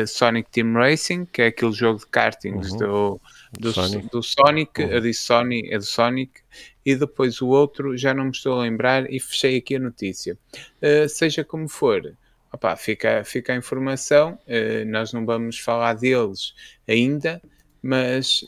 Sonic 0.05 0.51
Team 0.51 0.73
Racing, 0.73 1.23
que 1.23 1.43
é 1.43 1.47
aquele 1.47 1.71
jogo 1.71 1.99
de 1.99 2.07
kartings 2.07 2.71
uhum. 2.71 2.77
do, 2.77 3.21
do 3.57 3.71
Sonic, 3.71 4.09
do 4.09 4.21
Sonic 4.21 4.81
uhum. 4.81 4.89
eu 4.89 4.99
disse 4.99 5.21
Sony, 5.21 5.69
é 5.71 5.77
do 5.77 5.85
Sonic, 5.85 6.41
e 6.85 6.93
depois 6.93 7.41
o 7.41 7.47
outro 7.47 7.95
já 7.95 8.13
não 8.13 8.25
me 8.25 8.31
estou 8.31 8.59
a 8.59 8.63
lembrar 8.63 9.09
e 9.09 9.17
fechei 9.17 9.55
aqui 9.55 9.77
a 9.77 9.79
notícia. 9.79 10.37
Uh, 10.81 11.07
seja 11.07 11.45
como 11.45 11.69
for, 11.69 12.17
opa, 12.51 12.75
fica, 12.75 13.23
fica 13.23 13.53
a 13.53 13.55
informação, 13.55 14.37
nós 14.87 15.13
não 15.13 15.25
vamos 15.25 15.57
falar 15.57 15.93
deles 15.93 16.53
ainda, 16.85 17.41
mas 17.81 18.45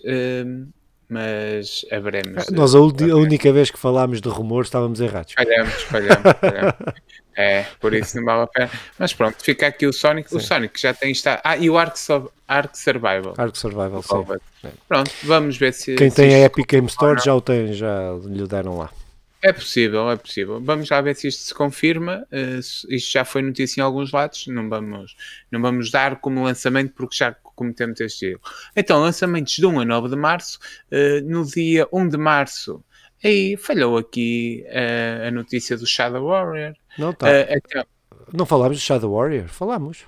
mas 1.09 1.85
haveremos. 1.91 2.49
Nós 2.49 2.75
a, 2.75 2.79
a, 2.79 2.81
única 2.81 3.51
vez 3.53 3.71
que 3.71 3.79
falámos 3.79 4.19
de 4.19 4.27
rumores 4.27 4.67
estávamos 4.67 4.99
errados. 4.99 5.33
Falhamos, 5.33 5.73
falhamos, 5.83 6.33
falhamos. 6.39 6.75
é, 7.35 7.65
por 7.79 7.93
isso 7.93 8.17
não 8.17 8.25
vale 8.25 8.43
a 8.43 8.47
pena. 8.47 8.71
Mas 8.99 9.13
pronto, 9.13 9.41
fica 9.41 9.67
aqui 9.67 9.87
o 9.87 9.93
Sonic. 9.93 10.29
Sim. 10.29 10.37
O 10.37 10.39
Sonic 10.41 10.79
já 10.79 10.93
tem 10.93 11.11
estado. 11.11 11.41
Ah, 11.43 11.57
e 11.57 11.69
o 11.69 11.77
Ark, 11.77 11.95
Ark 12.47 12.77
Survival. 12.77 13.33
Ark 13.37 13.57
Survival, 13.57 14.03
sim. 14.03 14.69
Pronto, 14.87 15.11
vamos 15.23 15.57
ver 15.57 15.73
se. 15.73 15.95
Quem 15.95 16.09
se 16.09 16.15
tem 16.17 16.35
a 16.35 16.39
Epic 16.39 16.67
Game 16.67 16.87
Store 16.87 17.19
já 17.23 17.33
o 17.33 17.41
tem, 17.41 17.73
já 17.73 18.13
lhe 18.25 18.45
deram 18.45 18.77
lá. 18.77 18.89
É 19.41 19.53
possível, 19.53 20.09
é 20.09 20.15
possível. 20.17 20.59
Vamos 20.59 20.89
lá 20.89 20.99
ver 20.99 21.15
se 21.15 21.27
isto 21.27 21.43
se 21.43 21.53
confirma. 21.53 22.27
Uh, 22.31 22.59
isto 22.59 23.11
já 23.11 23.23
foi 23.23 23.41
notícia 23.41 23.79
em 23.79 23.83
alguns 23.83 24.11
lados. 24.11 24.47
Não 24.47 24.67
vamos, 24.67 25.15
não 25.51 25.61
vamos 25.61 25.91
dar 25.91 26.19
como 26.19 26.43
lançamento 26.43 26.93
porque 26.93 27.15
já 27.15 27.33
cometemos 27.57 27.99
este 27.99 28.27
erro. 28.27 28.41
Então, 28.75 29.01
lançamentos 29.01 29.53
de 29.53 29.65
1 29.65 29.81
a 29.81 29.85
9 29.85 30.09
de 30.09 30.15
março. 30.15 30.59
Uh, 30.89 31.21
no 31.25 31.43
dia 31.45 31.85
1 31.91 32.07
de 32.07 32.17
março, 32.17 32.81
aí 33.21 33.57
falhou 33.57 33.97
aqui 33.97 34.63
uh, 34.67 35.27
a 35.27 35.31
notícia 35.31 35.75
do 35.75 35.85
Shadow 35.85 36.27
Warrior. 36.27 36.73
Não 36.97 37.11
tá. 37.11 37.27
Então, 37.49 37.85
não 38.33 38.45
falámos 38.45 38.77
do 38.77 38.81
Shadow 38.81 39.13
Warrior? 39.13 39.47
Falámos. 39.47 40.05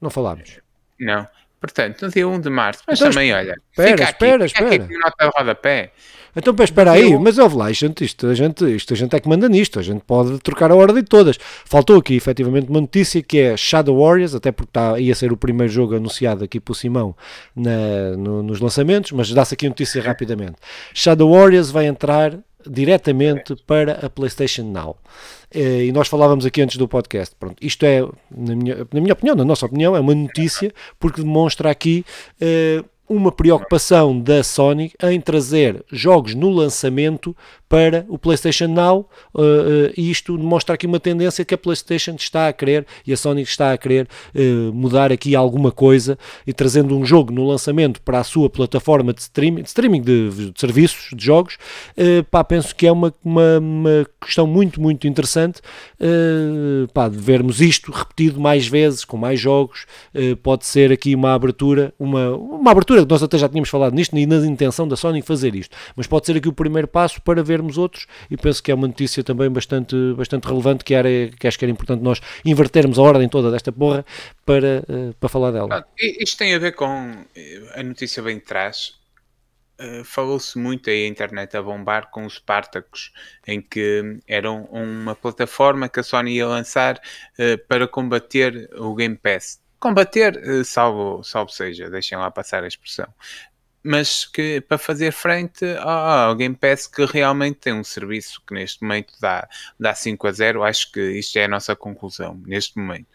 Não 0.00 0.10
falámos. 0.10 0.60
Não. 0.98 1.26
Portanto, 1.62 2.02
no 2.02 2.10
dia 2.10 2.26
1 2.26 2.40
de 2.40 2.50
março. 2.50 2.82
Mas 2.88 2.98
então, 2.98 3.12
também, 3.12 3.32
olha. 3.32 3.54
Espera, 3.70 4.02
espera, 4.02 4.44
espera. 4.44 4.70
Fica 4.72 4.84
aqui 4.84 4.98
nota 4.98 5.24
de 5.24 5.30
rodapé. 5.38 5.92
Então, 6.34 6.52
espera 6.64 6.90
aí, 6.92 7.16
mas 7.18 7.38
ouve 7.38 7.56
lá, 7.56 7.70
isto, 7.70 8.02
isto, 8.02 8.26
a 8.26 8.34
gente, 8.34 8.64
isto 8.74 8.94
a 8.94 8.96
gente 8.96 9.14
é 9.14 9.20
que 9.20 9.28
manda 9.28 9.48
nisto, 9.48 9.78
a 9.78 9.82
gente 9.82 10.00
pode 10.00 10.38
trocar 10.40 10.72
a 10.72 10.74
ordem 10.74 11.02
de 11.02 11.08
todas. 11.08 11.38
Faltou 11.38 11.98
aqui, 11.98 12.16
efetivamente, 12.16 12.68
uma 12.68 12.80
notícia 12.80 13.22
que 13.22 13.38
é 13.38 13.56
Shadow 13.56 14.00
Warriors, 14.02 14.34
até 14.34 14.50
porque 14.50 14.70
tá, 14.72 14.98
ia 14.98 15.14
ser 15.14 15.30
o 15.30 15.36
primeiro 15.36 15.72
jogo 15.72 15.94
anunciado 15.94 16.42
aqui 16.42 16.58
por 16.58 16.74
Simão 16.74 17.14
na, 17.54 18.16
no, 18.16 18.42
nos 18.42 18.60
lançamentos, 18.60 19.12
mas 19.12 19.30
dá-se 19.30 19.54
aqui 19.54 19.68
notícia 19.68 20.02
rapidamente. 20.02 20.54
Shadow 20.94 21.30
Warriors 21.30 21.70
vai 21.70 21.86
entrar 21.86 22.36
diretamente 22.68 23.56
para 23.66 24.06
a 24.06 24.10
PlayStation 24.10 24.64
Now. 24.64 24.96
Eh, 25.54 25.86
e 25.86 25.92
nós 25.92 26.08
falávamos 26.08 26.46
aqui 26.46 26.62
antes 26.62 26.76
do 26.76 26.88
podcast. 26.88 27.34
Pronto, 27.38 27.56
isto 27.60 27.84
é, 27.84 28.00
na 28.30 28.56
minha, 28.56 28.86
na 28.92 29.00
minha 29.00 29.12
opinião, 29.12 29.36
na 29.36 29.44
nossa 29.44 29.66
opinião, 29.66 29.94
é 29.94 30.00
uma 30.00 30.14
notícia 30.14 30.72
porque 30.98 31.22
demonstra 31.22 31.70
aqui 31.70 32.04
uh, 32.40 32.84
uma 33.08 33.30
preocupação 33.30 34.18
da 34.18 34.42
Sony 34.42 34.92
em 35.02 35.20
trazer 35.20 35.84
jogos 35.90 36.34
no 36.34 36.48
lançamento 36.48 37.36
para 37.72 38.04
o 38.06 38.18
PlayStation 38.18 38.68
Now 38.68 39.08
uh, 39.34 39.40
uh, 39.40 39.92
e 39.96 40.10
isto 40.10 40.36
demonstra 40.36 40.74
aqui 40.74 40.86
uma 40.86 41.00
tendência 41.00 41.42
que 41.42 41.54
a 41.54 41.56
PlayStation 41.56 42.16
está 42.16 42.48
a 42.48 42.52
querer 42.52 42.86
e 43.06 43.14
a 43.14 43.16
Sony 43.16 43.40
está 43.40 43.72
a 43.72 43.78
querer 43.78 44.06
uh, 44.34 44.70
mudar 44.74 45.10
aqui 45.10 45.34
alguma 45.34 45.72
coisa 45.72 46.18
e 46.46 46.52
trazendo 46.52 46.94
um 46.94 47.02
jogo 47.02 47.32
no 47.32 47.48
lançamento 47.48 48.02
para 48.02 48.18
a 48.18 48.24
sua 48.24 48.50
plataforma 48.50 49.14
de 49.14 49.22
streaming 49.22 49.62
de, 49.62 49.68
streaming 49.68 50.02
de, 50.02 50.50
de 50.50 50.60
serviços 50.60 51.16
de 51.16 51.24
jogos 51.24 51.56
pá, 52.30 52.44
penso 52.44 52.76
que 52.76 52.86
é 52.86 52.92
uma, 52.92 53.10
uma, 53.24 53.58
uma 53.58 54.06
questão 54.20 54.46
muito 54.46 54.78
muito 54.78 55.06
interessante 55.06 55.62
pá, 56.92 57.08
de 57.08 57.16
vermos 57.16 57.62
isto 57.62 57.90
repetido 57.90 58.38
mais 58.38 58.66
vezes 58.66 59.02
com 59.02 59.16
mais 59.16 59.40
jogos 59.40 59.86
pode 60.42 60.66
ser 60.66 60.92
aqui 60.92 61.14
uma 61.14 61.32
abertura 61.32 61.94
uma, 61.98 62.36
uma 62.36 62.70
abertura 62.70 63.02
que 63.02 63.10
nós 63.10 63.22
até 63.22 63.38
já 63.38 63.48
tínhamos 63.48 63.70
falado 63.70 63.94
nisto 63.94 64.14
e 64.14 64.26
na 64.26 64.36
intenção 64.46 64.86
da 64.86 64.94
Sony 64.94 65.22
fazer 65.22 65.54
isto 65.54 65.74
mas 65.96 66.06
pode 66.06 66.26
ser 66.26 66.36
aqui 66.36 66.48
o 66.48 66.52
primeiro 66.52 66.86
passo 66.86 67.22
para 67.22 67.42
ver 67.42 67.61
vermos 67.62 67.78
outros 67.78 68.06
e 68.30 68.36
penso 68.36 68.62
que 68.62 68.70
é 68.70 68.74
uma 68.74 68.88
notícia 68.88 69.22
também 69.22 69.48
bastante, 69.48 69.96
bastante 70.14 70.46
relevante 70.46 70.84
que, 70.84 70.94
era, 70.94 71.08
que 71.38 71.46
acho 71.46 71.58
que 71.58 71.64
era 71.64 71.72
importante 71.72 72.02
nós 72.02 72.20
invertermos 72.44 72.98
a 72.98 73.02
ordem 73.02 73.28
toda 73.28 73.50
desta 73.50 73.72
porra 73.72 74.04
para, 74.44 74.84
uh, 74.88 75.14
para 75.14 75.28
falar 75.28 75.52
dela. 75.52 75.86
Isto 75.98 76.38
tem 76.38 76.54
a 76.54 76.58
ver 76.58 76.72
com 76.72 77.24
eh, 77.34 77.72
a 77.74 77.82
notícia 77.82 78.22
bem 78.22 78.36
de 78.36 78.44
trás. 78.44 79.00
Uh, 79.80 80.04
Falou-se 80.04 80.58
muito 80.58 80.90
aí 80.90 81.04
a 81.04 81.08
internet 81.08 81.56
a 81.56 81.62
bombar 81.62 82.10
com 82.10 82.26
os 82.26 82.34
Spartacus, 82.34 83.12
em 83.46 83.60
que 83.60 84.18
eram 84.26 84.64
uma 84.64 85.14
plataforma 85.14 85.88
que 85.88 86.00
a 86.00 86.02
Sony 86.02 86.36
ia 86.36 86.46
lançar 86.46 86.96
uh, 86.96 87.58
para 87.68 87.86
combater 87.86 88.68
o 88.76 88.94
Game 88.94 89.16
Pass 89.16 89.62
combater, 89.78 90.64
salvo, 90.64 91.24
salvo 91.24 91.50
seja, 91.50 91.90
deixem 91.90 92.16
lá 92.16 92.30
passar 92.30 92.62
a 92.62 92.68
expressão 92.68 93.12
mas 93.82 94.24
que 94.24 94.60
para 94.60 94.78
fazer 94.78 95.12
frente 95.12 95.64
ao 95.78 96.34
Game 96.36 96.54
Pass 96.54 96.86
que 96.86 97.04
realmente 97.04 97.58
tem 97.58 97.72
um 97.72 97.84
serviço 97.84 98.40
que 98.46 98.54
neste 98.54 98.82
momento 98.82 99.14
dá, 99.20 99.48
dá 99.78 99.94
5 99.94 100.26
a 100.26 100.32
0, 100.32 100.62
acho 100.62 100.92
que 100.92 101.00
isto 101.12 101.36
é 101.38 101.44
a 101.44 101.48
nossa 101.48 101.74
conclusão 101.74 102.40
neste 102.46 102.78
momento. 102.78 103.08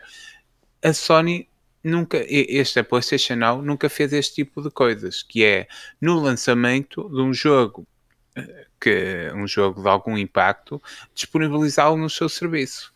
A 0.83 0.93
Sony 0.93 1.47
nunca, 1.83 2.23
este 2.27 2.79
a 2.79 2.83
PlayStation 2.83 3.35
Now 3.35 3.61
nunca 3.61 3.89
fez 3.89 4.11
este 4.13 4.35
tipo 4.35 4.61
de 4.61 4.69
coisas, 4.69 5.23
que 5.23 5.43
é 5.43 5.67
no 6.01 6.19
lançamento 6.19 7.09
de 7.09 7.21
um 7.21 7.33
jogo 7.33 7.87
que 8.79 9.31
um 9.33 9.47
jogo 9.47 9.81
de 9.81 9.89
algum 9.89 10.17
impacto, 10.17 10.81
disponibilizá-lo 11.13 11.97
no 11.97 12.09
seu 12.09 12.29
serviço. 12.29 12.93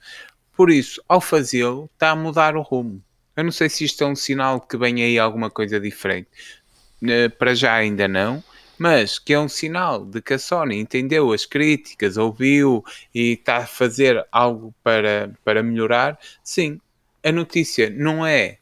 Por 0.55 0.69
isso, 0.69 1.01
ao 1.07 1.21
fazê-lo, 1.21 1.89
está 1.93 2.11
a 2.11 2.15
mudar 2.15 2.55
o 2.55 2.61
rumo. 2.61 3.03
Eu 3.35 3.43
não 3.45 3.51
sei 3.51 3.69
se 3.69 3.85
isto 3.85 4.03
é 4.03 4.07
um 4.07 4.15
sinal 4.15 4.61
que 4.61 4.77
vem 4.77 5.01
aí 5.03 5.17
alguma 5.17 5.49
coisa 5.49 5.79
diferente. 5.79 6.29
Eh, 7.07 7.29
para 7.29 7.55
já 7.55 7.73
ainda 7.73 8.07
não, 8.07 8.43
mas 8.77 9.17
que 9.17 9.33
é 9.33 9.39
um 9.39 9.49
sinal 9.49 10.05
de 10.05 10.21
que 10.21 10.33
a 10.35 10.39
Sony 10.39 10.79
entendeu 10.79 11.31
as 11.31 11.45
críticas, 11.45 12.15
ouviu 12.17 12.83
e 13.13 13.33
está 13.33 13.57
a 13.57 13.65
fazer 13.65 14.25
algo 14.31 14.73
para, 14.83 15.31
para 15.43 15.63
melhorar, 15.63 16.19
sim, 16.43 16.79
a 17.23 17.31
notícia 17.31 17.89
não 17.89 18.25
é, 18.25 18.57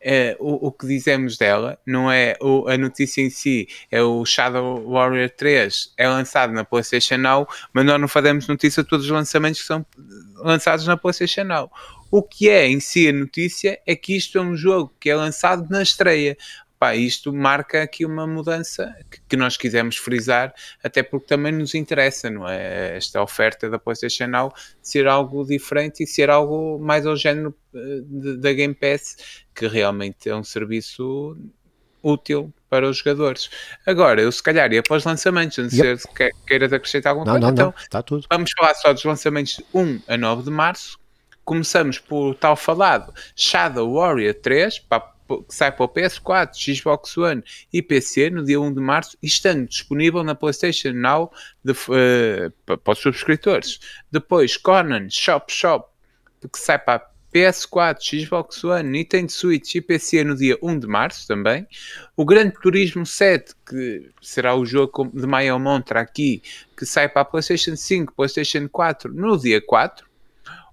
é 0.00 0.36
o, 0.40 0.66
o, 0.66 0.72
que 0.72 0.86
dizemos 0.86 1.36
dela, 1.36 1.78
não 1.86 2.10
é 2.10 2.36
o, 2.40 2.68
a 2.68 2.76
notícia 2.76 3.22
em 3.22 3.30
si, 3.30 3.68
é 3.90 4.02
o 4.02 4.24
Shadow 4.24 4.88
Warrior 4.90 5.30
3, 5.30 5.94
é 5.96 6.08
lançado 6.08 6.52
na 6.52 6.64
PlayStation 6.64 7.16
Now, 7.18 7.48
mas 7.72 7.84
nós 7.84 8.00
não 8.00 8.08
fazemos 8.08 8.48
notícia 8.48 8.82
de 8.82 8.88
todos 8.88 9.06
os 9.06 9.12
lançamentos 9.12 9.60
que 9.60 9.66
são 9.66 9.86
lançados 10.36 10.86
na 10.86 10.96
PlayStation 10.96 11.44
Now. 11.44 11.70
O 12.10 12.22
que 12.22 12.48
é 12.48 12.68
em 12.68 12.78
si 12.78 13.08
a 13.08 13.12
notícia 13.12 13.80
é 13.84 13.96
que 13.96 14.16
isto 14.16 14.38
é 14.38 14.40
um 14.40 14.56
jogo 14.56 14.94
que 15.00 15.10
é 15.10 15.16
lançado 15.16 15.66
na 15.68 15.82
estreia 15.82 16.36
pá, 16.84 16.94
isto 16.94 17.32
marca 17.32 17.82
aqui 17.82 18.04
uma 18.04 18.26
mudança 18.26 18.94
que, 19.10 19.18
que, 19.26 19.36
nós 19.38 19.56
quisemos 19.56 19.96
frisar, 19.96 20.52
até 20.82 21.02
porque 21.02 21.26
também 21.26 21.50
nos 21.50 21.74
interessa, 21.74 22.28
não 22.28 22.46
é? 22.46 22.94
Esta 22.98 23.22
oferta 23.22 23.70
da 23.70 23.78
PlayStation 23.78 24.26
Now 24.26 24.52
ser 24.82 25.06
algo 25.06 25.46
diferente 25.46 26.02
e 26.04 26.06
ser 26.06 26.28
algo 26.28 26.78
mais 26.78 27.06
ao 27.06 27.16
género 27.16 27.54
eh, 27.74 28.02
da 28.36 28.52
Game 28.52 28.74
Pass, 28.74 29.16
que 29.54 29.66
realmente 29.66 30.28
é 30.28 30.36
um 30.36 30.44
serviço 30.44 31.34
útil 32.02 32.52
para 32.68 32.86
os 32.86 32.98
jogadores. 32.98 33.48
Agora, 33.86 34.20
eu 34.20 34.30
se 34.30 34.42
calhar 34.42 34.70
ia 34.70 34.82
para 34.82 34.98
os 34.98 35.04
lançamentos, 35.04 35.56
não 35.56 35.70
sei 35.70 35.96
se 35.96 36.06
queiras 36.46 36.70
acrescentar 36.70 37.12
alguma 37.12 37.24
não, 37.24 37.40
coisa. 37.40 37.46
Não, 37.46 37.52
então, 37.52 37.66
não, 37.66 37.82
está 37.82 38.02
tudo. 38.02 38.26
Vamos 38.30 38.50
falar 38.58 38.74
só 38.74 38.92
dos 38.92 39.04
lançamentos 39.04 39.56
de 39.56 39.64
1 39.72 40.02
a 40.06 40.18
9 40.18 40.42
de 40.42 40.50
março. 40.50 40.98
Começamos 41.46 41.98
por 41.98 42.34
tal 42.34 42.56
falado 42.56 43.12
Shadow 43.34 43.94
Warrior 43.94 44.34
3 44.34 44.80
para 44.80 45.13
que 45.42 45.54
sai 45.54 45.72
para 45.72 45.84
o 45.84 45.88
PS4, 45.88 46.76
Xbox 46.76 47.16
One 47.16 47.42
e 47.72 47.82
PC 47.82 48.30
no 48.30 48.44
dia 48.44 48.60
1 48.60 48.74
de 48.74 48.80
março 48.80 49.18
estando 49.22 49.66
disponível 49.66 50.22
na 50.22 50.34
PlayStation 50.34 50.92
Now 50.92 51.32
de, 51.64 51.72
uh, 51.72 52.78
para 52.78 52.92
os 52.92 52.98
subscritores. 52.98 53.80
Depois, 54.10 54.56
Conan 54.56 55.08
Shop 55.10 55.52
Shop, 55.52 55.88
que 56.52 56.58
sai 56.58 56.78
para 56.78 57.14
PS4, 57.34 58.24
Xbox 58.24 58.62
One, 58.62 58.88
Nintendo 58.88 59.32
Switch 59.32 59.74
e 59.74 59.80
PC 59.80 60.22
no 60.22 60.36
dia 60.36 60.56
1 60.62 60.78
de 60.78 60.86
março 60.86 61.26
também. 61.26 61.66
O 62.16 62.24
Grande 62.24 62.54
Turismo 62.62 63.04
7, 63.04 63.54
que 63.68 64.08
será 64.22 64.54
o 64.54 64.64
jogo 64.64 65.10
de 65.12 65.26
maior 65.26 65.58
montra 65.58 66.00
aqui, 66.00 66.40
que 66.76 66.86
sai 66.86 67.08
para 67.08 67.22
a 67.22 67.24
PlayStation 67.24 67.74
5, 67.74 68.14
PlayStation 68.14 68.68
4 68.68 69.12
no 69.12 69.36
dia 69.36 69.60
4. 69.60 70.06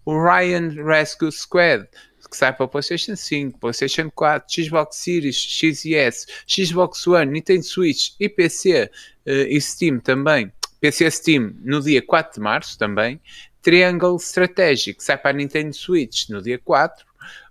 O 0.05 0.17
Ryan 0.17 0.69
Rescue 0.83 1.31
Squad, 1.31 1.87
que 2.29 2.37
sai 2.37 2.53
para 2.53 2.67
PlayStation 2.67 3.15
5, 3.15 3.59
PlayStation 3.59 4.09
4, 4.09 4.63
Xbox 4.63 4.97
Series, 4.97 5.35
X 5.35 5.85
e 5.85 5.95
S, 5.95 6.25
Xbox 6.47 7.05
One, 7.05 7.31
Nintendo 7.31 7.63
Switch 7.63 8.11
e 8.19 8.29
PC 8.29 8.83
uh, 8.83 8.89
eh, 9.25 9.47
e 9.49 9.61
Steam 9.61 9.99
também. 9.99 10.51
PC 10.79 11.11
Steam 11.11 11.55
no 11.61 11.81
dia 11.81 12.01
4 12.01 12.35
de 12.35 12.39
março 12.39 12.77
também. 12.77 13.19
Triangle 13.61 14.15
Strategic, 14.17 15.03
sai 15.03 15.17
para 15.17 15.31
a 15.31 15.33
Nintendo 15.33 15.73
Switch 15.73 16.29
no 16.29 16.41
dia 16.41 16.57
4. 16.57 17.05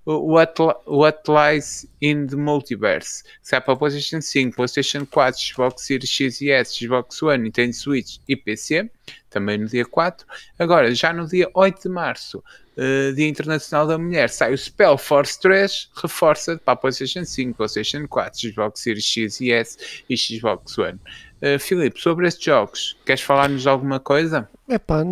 What, 0.07 0.55
What 0.87 1.23
Lies 1.29 1.87
in 2.01 2.27
the 2.27 2.37
Multiverse, 2.37 3.23
sai 3.43 3.61
para 3.61 3.77
PlayStation 3.77 4.21
5, 4.21 4.57
PlayStation 4.57 5.07
4, 5.07 5.33
Xbox 5.37 5.83
Series 5.83 6.11
X 6.11 6.41
e 6.41 6.51
S, 6.51 6.75
Xbox 6.75 7.23
One, 7.23 7.45
Nintendo 7.45 7.75
Switch 7.75 8.19
e 8.27 8.35
PC, 8.35 8.91
também 9.29 9.59
no 9.59 9.67
dia 9.67 9.85
4. 9.85 10.27
Agora, 10.59 10.93
já 10.95 11.13
no 11.13 11.27
dia 11.27 11.49
8 11.55 11.83
de 11.83 11.89
março, 11.89 12.43
uh, 12.77 13.15
Dia 13.15 13.29
Internacional 13.29 13.87
da 13.87 13.99
Mulher, 13.99 14.31
sai 14.31 14.53
o 14.53 14.59
Spell 14.59 14.97
Force 14.97 15.39
3, 15.41 15.91
reforça 16.03 16.59
para 16.65 16.77
PlayStation 16.77 17.25
5, 17.25 17.57
PlayStation 17.57 18.09
4, 18.09 18.41
Xbox 18.41 18.81
Series 18.81 19.05
X 19.05 19.41
e 19.41 19.53
S 19.53 20.03
e 20.09 20.17
Xbox 20.17 20.79
One. 20.79 20.99
Uh, 21.43 21.59
Filipe, 21.59 22.01
sobre 22.01 22.27
estes 22.27 22.45
jogos, 22.45 22.97
queres 23.05 23.23
falar-nos 23.23 23.67
alguma 23.67 24.01
coisa? 24.01 24.49
Epá, 24.69 25.03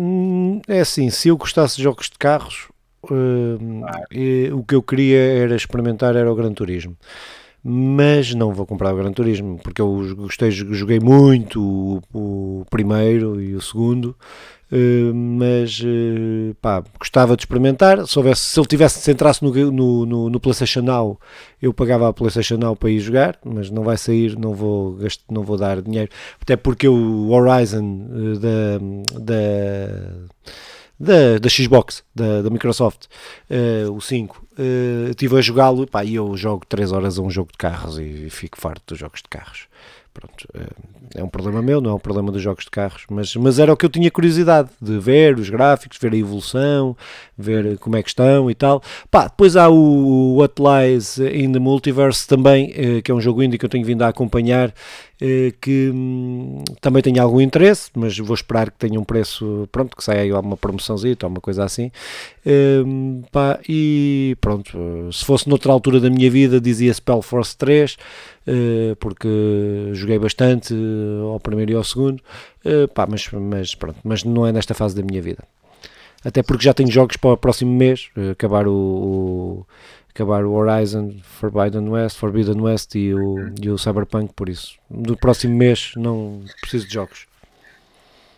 é 0.67 0.79
assim, 0.79 1.09
se 1.09 1.29
eu 1.29 1.37
gostasse 1.37 1.77
de 1.77 1.83
jogos 1.83 2.09
de 2.09 2.17
carros, 2.17 2.69
uh, 3.03 3.79
claro. 3.81 4.57
o 4.57 4.63
que 4.63 4.75
eu 4.75 4.81
queria 4.81 5.19
era 5.19 5.55
experimentar 5.55 6.15
era 6.15 6.31
o 6.31 6.35
Gran 6.35 6.53
Turismo. 6.53 6.95
mas 7.63 8.33
não 8.33 8.53
vou 8.53 8.65
comprar 8.65 8.93
o 8.93 8.97
Gran 8.97 9.11
Turismo, 9.11 9.59
porque 9.63 9.81
eu 9.81 10.15
gostei, 10.15 10.51
joguei 10.51 10.99
muito 10.99 11.61
o, 11.61 12.01
o 12.61 12.65
primeiro 12.69 13.41
e 13.41 13.55
o 13.55 13.61
segundo, 13.61 14.15
Uh, 14.71 15.11
mas 15.15 15.79
uh, 15.79 16.53
pá, 16.61 16.83
gostava 16.99 17.35
de 17.35 17.41
experimentar. 17.41 18.05
Se, 18.05 18.17
houvesse, 18.19 18.41
se 18.41 18.59
ele 18.59 18.67
tivesse, 18.67 18.99
se 18.99 19.11
entrasse 19.11 19.43
no, 19.43 19.51
no, 19.51 20.05
no, 20.05 20.29
no, 20.29 20.39
PlayStation 20.39 20.81
Now, 20.81 21.19
eu 21.59 21.73
pagava 21.73 22.07
a 22.07 22.13
PlayStation 22.13 22.57
Now 22.57 22.75
para 22.75 22.91
ir 22.91 22.99
jogar, 22.99 23.39
mas 23.43 23.71
não 23.71 23.83
vai 23.83 23.97
sair, 23.97 24.37
não 24.37 24.53
vou, 24.53 24.93
gasto, 24.93 25.23
não 25.29 25.41
vou 25.41 25.57
dar 25.57 25.81
dinheiro, 25.81 26.11
até 26.39 26.55
porque 26.55 26.87
o 26.87 27.31
Horizon 27.31 27.83
uh, 28.11 28.39
da, 28.39 29.19
da 29.19 30.29
da, 30.99 31.39
da 31.39 31.49
Xbox, 31.49 32.03
da, 32.13 32.41
da 32.41 32.49
Microsoft, 32.49 33.05
uh, 33.49 33.91
o 33.91 34.01
5, 34.01 34.45
uh, 34.57 35.09
estive 35.09 35.37
a 35.37 35.41
jogá-lo 35.41 35.87
e 36.03 36.15
eu 36.15 36.35
jogo 36.35 36.65
3 36.67 36.91
horas 36.91 37.17
a 37.17 37.21
um 37.21 37.29
jogo 37.29 37.51
de 37.51 37.57
carros 37.57 37.97
e, 37.97 38.25
e 38.27 38.29
fico 38.29 38.59
farto 38.59 38.83
dos 38.87 38.99
jogos 38.99 39.21
de 39.21 39.29
carros. 39.29 39.67
Pronto, 40.13 40.47
é, 40.53 41.21
é 41.21 41.23
um 41.23 41.29
problema 41.29 41.61
meu, 41.61 41.79
não 41.79 41.91
é 41.91 41.93
um 41.93 41.99
problema 41.99 42.31
dos 42.31 42.41
jogos 42.41 42.65
de 42.65 42.71
carros, 42.71 43.03
mas, 43.09 43.35
mas 43.35 43.59
era 43.59 43.71
o 43.71 43.77
que 43.77 43.85
eu 43.85 43.89
tinha 43.89 44.09
curiosidade 44.11 44.69
de 44.81 44.99
ver 44.99 45.37
os 45.37 45.49
gráficos, 45.49 45.97
ver 45.99 46.13
a 46.13 46.17
evolução, 46.17 46.97
ver 47.37 47.77
como 47.77 47.95
é 47.95 48.03
que 48.03 48.09
estão 48.09 48.49
e 48.49 48.55
tal. 48.55 48.81
Pá, 49.09 49.27
depois 49.27 49.55
há 49.55 49.69
o 49.69 50.35
What 50.37 50.55
Lies 50.59 51.17
in 51.19 51.51
the 51.51 51.59
Multiverse 51.59 52.27
também, 52.27 52.73
eh, 52.75 53.01
que 53.01 53.11
é 53.11 53.13
um 53.13 53.21
jogo 53.21 53.43
indie 53.43 53.57
que 53.57 53.65
eu 53.65 53.69
tenho 53.69 53.85
vindo 53.85 54.01
a 54.01 54.07
acompanhar 54.07 54.73
eh, 55.21 55.53
que 55.59 55.91
hum, 55.93 56.63
também 56.79 57.01
tem 57.01 57.19
algum 57.19 57.41
interesse, 57.41 57.91
mas 57.93 58.17
vou 58.17 58.33
esperar 58.33 58.71
que 58.71 58.77
tenha 58.77 58.97
um 58.97 59.03
preço, 59.03 59.67
pronto, 59.69 59.97
que 59.97 60.03
saia 60.03 60.21
aí 60.21 60.31
uma 60.31 60.55
promoçãozinha 60.55 61.17
ou 61.21 61.29
uma 61.29 61.41
coisa 61.41 61.65
assim. 61.65 61.91
Um, 62.45 63.21
pá, 63.29 63.59
e 63.67 64.37
pronto, 64.39 64.77
se 65.11 65.25
fosse 65.25 65.49
noutra 65.49 65.73
altura 65.73 65.99
da 65.99 66.09
minha 66.09 66.31
vida, 66.31 66.61
dizia 66.61 66.93
Spell 66.93 67.21
Force 67.21 67.55
3, 67.57 67.93
uh, 67.93 67.97
eh, 67.97 68.38
porque 68.99 69.91
joguei 69.93 70.17
bastante 70.19 70.73
uh, 70.73 71.27
ao 71.27 71.39
primeiro 71.39 71.71
e 71.71 71.75
ao 71.75 71.83
segundo, 71.83 72.21
uh, 72.65 72.87
pá, 72.93 73.07
mas, 73.07 73.29
mas 73.31 73.75
pronto, 73.75 73.99
mas 74.03 74.23
não 74.23 74.45
é 74.45 74.51
nesta 74.51 74.73
fase 74.73 74.95
da 74.95 75.03
minha 75.03 75.21
vida. 75.21 75.43
Até 76.23 76.43
porque 76.43 76.65
já 76.65 76.73
tenho 76.73 76.91
jogos 76.91 77.15
para 77.15 77.31
o 77.31 77.37
próximo 77.37 77.71
mês, 77.71 78.09
acabar 78.31 78.67
o, 78.67 78.73
o 78.73 79.65
acabar 80.09 80.43
o 80.43 80.51
Horizon 80.51 81.15
Forbidden 81.23 81.87
West, 81.87 82.17
Forbidden 82.17 82.59
West 82.59 82.95
e 82.95 83.13
o, 83.13 83.53
e 83.61 83.69
o 83.69 83.77
Cyberpunk, 83.77 84.33
por 84.33 84.49
isso. 84.49 84.77
No 84.89 85.15
próximo 85.15 85.55
mês 85.55 85.93
não 85.95 86.43
preciso 86.59 86.87
de 86.87 86.93
jogos. 86.93 87.27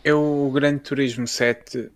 Eu, 0.04 0.22
o 0.22 0.52
Gran 0.52 0.78
Turismo 0.78 1.28
7, 1.28 1.90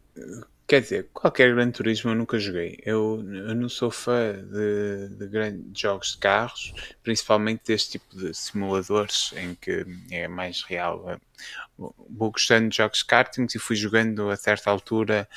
quer 0.68 0.82
dizer, 0.82 1.10
qualquer 1.14 1.54
Gran 1.54 1.72
Turismo 1.72 2.12
eu 2.12 2.16
nunca 2.16 2.40
joguei. 2.40 2.80
Eu, 2.84 3.24
eu 3.48 3.56
não 3.56 3.70
sou 3.70 3.92
fã 3.92 4.34
de, 4.34 5.10
de 5.16 5.28
grandes 5.28 5.80
jogos 5.80 6.12
de 6.14 6.18
carros, 6.18 6.74
principalmente 7.04 7.62
deste 7.66 7.92
tipo 7.92 8.18
de 8.18 8.34
simuladores 8.34 9.32
em 9.36 9.56
que 9.56 9.86
é 10.12 10.28
mais 10.28 10.64
real. 10.64 11.20
Vou 11.78 12.32
gostando 12.32 12.70
de 12.70 12.78
jogos 12.78 13.00
de 13.00 13.06
kartings 13.06 13.56
e 13.56 13.60
fui 13.60 13.76
jogando 13.76 14.30
a 14.30 14.36
certa 14.36 14.70
altura 14.72 15.28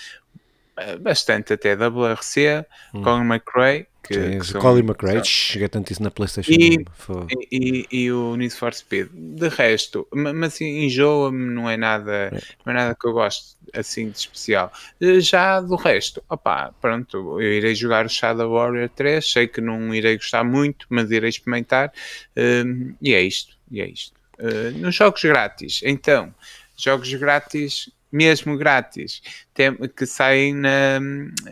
bastante 1.01 1.53
até 1.53 1.75
WRC, 1.75 2.65
hum. 2.95 3.03
Colin 3.03 3.27
McRae. 3.27 3.87
Que, 4.03 4.15
Sim, 4.15 4.39
que 4.39 4.47
são, 4.47 4.61
Colin 4.61 4.85
McRae, 4.87 5.23
chega 5.23 5.69
tanto 5.69 5.93
isso 5.93 6.03
na 6.03 6.11
PlayStation. 6.11 6.51
E, 6.51 6.83
e, 7.53 7.87
e, 7.91 8.13
o 8.13 8.37
Need 8.37 8.55
for 8.55 8.73
Speed. 8.73 9.09
De 9.13 9.49
resto, 9.49 10.09
mas 10.13 10.59
enjoa-me, 10.63 11.53
não 11.53 11.69
é 11.69 11.77
nada, 11.77 12.31
é. 12.33 12.41
não 12.65 12.73
é 12.73 12.77
nada 12.77 12.97
que 12.99 13.07
eu 13.07 13.13
gosto 13.13 13.59
assim 13.75 14.09
de 14.11 14.19
especial. 14.19 14.73
Eh, 15.01 15.21
já 15.21 15.61
do 15.61 15.77
resto, 15.77 16.23
opá, 16.29 16.73
pronto, 16.81 17.41
eu 17.41 17.53
irei 17.53 17.75
jogar 17.75 18.07
o 18.07 18.09
Shadow 18.09 18.51
Warrior 18.53 18.89
3, 18.89 19.25
sei 19.25 19.47
que 19.47 19.61
não 19.61 19.95
irei 19.95 20.17
gostar 20.17 20.45
muito, 20.45 20.87
mas 20.89 21.11
irei 21.11 21.29
experimentar. 21.29 21.93
Um, 22.37 22.95
e 23.03 23.13
é 23.13 23.21
isto, 23.21 23.57
e 23.71 23.81
é 23.81 23.89
isto. 23.89 24.17
Uh, 24.39 24.71
nos 24.79 24.95
jogos 24.95 25.21
grátis, 25.23 25.81
então, 25.83 26.33
jogos 26.77 27.13
grátis 27.15 27.91
mesmo 28.11 28.57
grátis, 28.57 29.23
tem, 29.53 29.75
que 29.75 30.07
saem 30.07 30.55
na, 30.55 31.01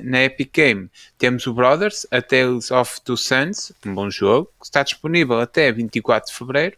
na 0.03 0.25
Epic 0.25 0.53
Game. 0.53 0.91
Temos 1.19 1.47
o 1.47 1.55
Brothers, 1.55 2.07
A 2.11 2.23
Tales 2.23 2.71
of 2.71 3.01
Two 3.03 3.17
Sons, 3.17 3.73
um 3.85 3.95
bom 3.95 4.11
jogo, 4.11 4.51
que 4.61 4.67
está 4.67 4.83
disponível 4.83 5.39
até 5.39 5.71
24 5.71 6.31
de 6.31 6.37
Fevereiro. 6.37 6.77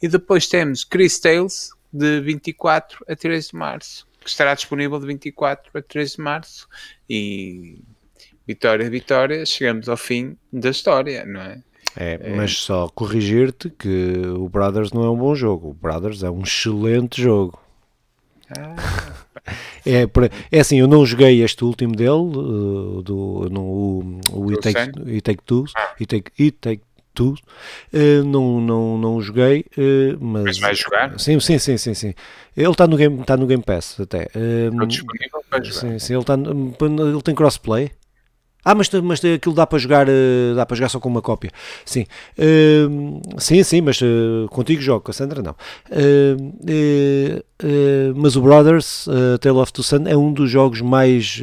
E 0.00 0.08
depois 0.08 0.46
temos 0.46 0.84
Chris 0.84 1.18
Tales, 1.18 1.70
de 1.92 2.20
24 2.20 3.04
a 3.08 3.16
13 3.16 3.50
de 3.50 3.56
Março, 3.56 4.06
que 4.20 4.28
estará 4.28 4.54
disponível 4.54 4.98
de 5.00 5.06
24 5.06 5.70
a 5.74 5.82
13 5.82 6.16
de 6.16 6.22
Março. 6.22 6.68
E 7.08 7.78
vitória, 8.46 8.88
vitória, 8.88 9.44
chegamos 9.46 9.88
ao 9.88 9.96
fim 9.96 10.36
da 10.52 10.70
história, 10.70 11.24
não 11.24 11.40
é? 11.40 11.62
É, 11.96 12.18
é. 12.20 12.36
mas 12.36 12.56
só 12.58 12.88
corrigir-te 12.88 13.70
que 13.70 14.22
o 14.26 14.48
Brothers 14.48 14.92
não 14.92 15.04
é 15.04 15.10
um 15.10 15.16
bom 15.16 15.34
jogo. 15.34 15.70
O 15.70 15.74
Brothers 15.74 16.22
é 16.22 16.30
um 16.30 16.42
excelente 16.42 17.20
jogo. 17.20 17.58
É, 19.86 20.06
é 20.50 20.60
assim, 20.60 20.78
eu 20.78 20.86
não 20.86 21.06
joguei 21.06 21.42
este 21.42 21.64
último 21.64 21.94
dele, 21.94 22.10
uh, 22.10 23.02
do, 23.02 23.48
no, 23.50 23.62
o, 23.62 24.20
o 24.32 24.50
It, 24.50 24.60
Take, 24.60 25.00
It 25.06 25.22
Take 25.22 25.42
Two, 25.44 25.64
It 25.98 26.06
Take, 26.06 26.32
It 26.42 26.58
Take 26.60 26.82
Two, 27.14 27.34
uh, 27.92 28.24
não, 28.24 28.60
não, 28.60 28.98
não 28.98 29.20
joguei, 29.20 29.64
uh, 29.76 30.18
mas... 30.20 30.44
Mas 30.44 30.58
vai 30.58 30.74
jogar? 30.74 31.18
Sim, 31.18 31.40
sim, 31.40 31.58
sim, 31.58 31.78
sim, 31.78 31.94
sim. 31.94 32.14
Ele 32.56 32.70
está 32.70 32.86
no, 32.86 32.96
game, 32.96 33.20
está 33.20 33.36
no 33.36 33.46
Game 33.46 33.62
Pass 33.62 33.98
até. 34.00 34.28
Uh, 34.34 34.86
disponível 34.86 35.42
para 35.48 35.64
jogar? 35.64 35.80
Sim, 35.80 35.98
sim, 35.98 36.12
ele, 36.14 36.22
está, 36.22 36.34
ele 36.34 37.22
tem 37.22 37.34
crossplay. 37.34 37.90
Ah, 38.68 38.74
mas, 38.74 38.90
mas 39.02 39.24
aquilo 39.24 39.54
dá 39.54 39.66
para 39.66 39.78
jogar, 39.78 40.06
eh, 40.10 40.52
dá 40.54 40.66
para 40.66 40.76
jogar 40.76 40.90
só 40.90 41.00
com 41.00 41.08
uma 41.08 41.22
cópia. 41.22 41.50
Sim, 41.86 42.04
uh, 42.38 43.40
sim, 43.40 43.62
sim, 43.62 43.80
mas 43.80 43.98
uh, 44.02 44.46
contigo 44.50 44.82
jogo, 44.82 45.00
com 45.00 45.10
a 45.10 45.14
Sandra 45.14 45.42
não. 45.42 45.56
Uh, 45.90 46.52
mas 48.14 48.36
o 48.36 48.42
Brothers, 48.42 49.08
Tale 49.40 49.56
of 49.56 49.72
Two 49.72 49.82
Sun, 49.82 50.06
é 50.06 50.14
um 50.14 50.34
dos 50.34 50.50
jogos 50.50 50.82
mais 50.82 51.40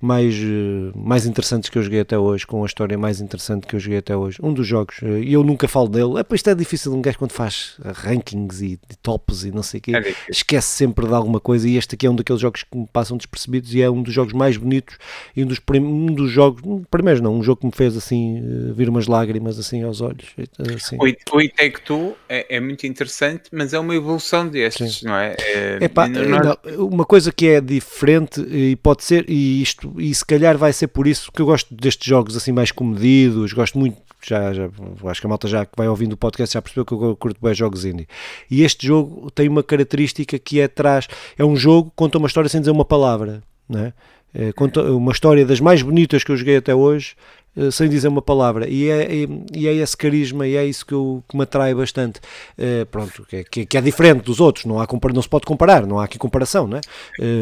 mais, 0.00 0.34
eh, 0.34 0.92
mais 0.94 1.26
interessantes 1.26 1.70
que 1.70 1.78
eu 1.78 1.82
joguei 1.82 2.00
até 2.00 2.18
hoje, 2.18 2.46
com 2.46 2.62
a 2.62 2.66
história 2.66 2.96
mais 2.96 3.20
interessante 3.20 3.66
que 3.66 3.76
eu 3.76 3.80
joguei 3.80 3.98
até 3.98 4.16
hoje. 4.16 4.38
Um 4.42 4.52
dos 4.52 4.66
jogos, 4.66 4.96
eh, 5.02 5.20
e 5.20 5.32
eu 5.32 5.42
nunca 5.42 5.68
falo 5.68 5.88
dele. 5.88 6.18
É, 6.18 6.22
para 6.22 6.36
isto 6.36 6.50
é 6.50 6.54
difícil 6.54 6.94
um 6.94 7.02
gajo 7.02 7.18
quando 7.18 7.32
faz 7.32 7.76
rankings 7.82 8.62
e, 8.62 8.72
e 8.90 8.96
tops 9.02 9.44
e 9.44 9.50
não 9.50 9.62
sei 9.62 9.78
o 9.78 9.82
quê, 9.82 9.92
é 9.96 10.14
esquece 10.28 10.68
sempre 10.68 11.06
de 11.06 11.14
alguma 11.14 11.40
coisa. 11.40 11.68
E 11.68 11.76
este 11.76 11.94
aqui 11.94 12.06
é 12.06 12.10
um 12.10 12.16
daqueles 12.16 12.40
jogos 12.40 12.62
que 12.62 12.76
me 12.76 12.86
passam 12.92 13.16
despercebidos 13.16 13.74
e 13.74 13.82
é 13.82 13.90
um 13.90 14.02
dos 14.02 14.12
jogos 14.12 14.32
mais 14.32 14.56
bonitos 14.56 14.96
e 15.34 15.42
um 15.42 15.46
dos, 15.46 15.60
um 15.74 16.06
dos 16.06 16.30
jogos, 16.30 16.62
primeiros 16.90 17.20
não, 17.20 17.34
um 17.34 17.42
jogo 17.42 17.60
que 17.60 17.66
me 17.66 17.72
fez 17.72 17.96
assim 17.96 18.38
eh, 18.38 18.72
vir 18.72 18.88
umas 18.88 19.06
lágrimas 19.06 19.58
assim 19.58 19.82
aos 19.82 20.00
olhos. 20.00 20.34
Assim. 20.74 20.96
O, 21.00 21.06
It, 21.06 21.54
Take 21.56 21.82
Two 21.82 22.16
é, 22.28 22.56
é, 22.56 22.60
muito 22.60 22.86
interessante, 22.86 23.44
mas 23.52 23.72
é 23.72 23.78
uma 23.78 23.94
evolução 23.94 24.46
destes, 24.48 24.98
Sim. 24.98 25.06
não 25.06 25.16
é? 25.16 25.36
é 25.38 25.78
Epá, 25.82 26.08
não, 26.08 26.22
não, 26.22 26.86
uma 26.86 27.04
coisa 27.04 27.32
que 27.32 27.46
é 27.48 27.60
diferente 27.60 28.40
e 28.40 28.76
pode 28.76 29.04
ser, 29.04 29.28
e 29.28 29.62
isto 29.62 29.85
e 29.98 30.14
se 30.14 30.24
calhar 30.24 30.56
vai 30.56 30.72
ser 30.72 30.88
por 30.88 31.06
isso 31.06 31.30
que 31.32 31.40
eu 31.40 31.46
gosto 31.46 31.74
destes 31.74 32.06
jogos 32.06 32.36
assim 32.36 32.52
mais 32.52 32.70
comedidos, 32.70 33.52
gosto 33.52 33.78
muito, 33.78 33.96
já, 34.24 34.52
já 34.52 34.68
acho 35.06 35.20
que 35.20 35.26
a 35.26 35.30
malta 35.30 35.48
já 35.48 35.64
que 35.64 35.72
vai 35.76 35.88
ouvindo 35.88 36.14
o 36.14 36.16
podcast 36.16 36.54
já 36.54 36.62
percebeu 36.62 36.84
que 36.84 36.92
eu 36.92 37.16
curto 37.16 37.38
bem 37.40 37.54
jogos 37.54 37.84
indie. 37.84 38.08
E 38.50 38.62
este 38.62 38.86
jogo 38.86 39.30
tem 39.30 39.48
uma 39.48 39.62
característica 39.62 40.38
que 40.38 40.60
é 40.60 40.64
atrás, 40.64 41.06
é 41.38 41.44
um 41.44 41.56
jogo 41.56 41.90
que 41.90 41.96
conta 41.96 42.18
uma 42.18 42.26
história 42.26 42.48
sem 42.48 42.60
dizer 42.60 42.70
uma 42.70 42.84
palavra, 42.84 43.42
não 43.68 43.80
é? 43.80 43.92
É, 44.38 44.52
conta 44.52 44.82
uma 44.82 45.12
história 45.12 45.46
das 45.46 45.60
mais 45.60 45.80
bonitas 45.80 46.22
que 46.22 46.30
eu 46.30 46.36
joguei 46.36 46.58
até 46.58 46.74
hoje, 46.74 47.16
eh, 47.56 47.70
sem 47.70 47.88
dizer 47.88 48.08
uma 48.08 48.20
palavra. 48.20 48.68
E 48.68 48.88
é, 48.90 49.08
e 49.54 49.66
é 49.66 49.72
esse 49.72 49.96
carisma 49.96 50.46
e 50.46 50.56
é 50.56 50.64
isso 50.64 50.84
que, 50.84 50.92
eu, 50.92 51.24
que 51.26 51.36
me 51.36 51.42
atrai 51.42 51.74
bastante. 51.74 52.20
Uh, 52.58 52.84
pronto, 52.86 53.24
que 53.26 53.36
é, 53.36 53.64
que 53.64 53.76
é, 53.76 53.80
diferente 53.80 54.24
dos 54.24 54.40
outros, 54.40 54.66
não, 54.66 54.78
há, 54.80 54.86
não 55.12 55.22
se 55.22 55.28
pode 55.28 55.46
comparar, 55.46 55.86
não 55.86 55.98
há 55.98 56.04
aqui 56.04 56.18
comparação, 56.18 56.66
não 56.66 56.76
é? 56.76 56.80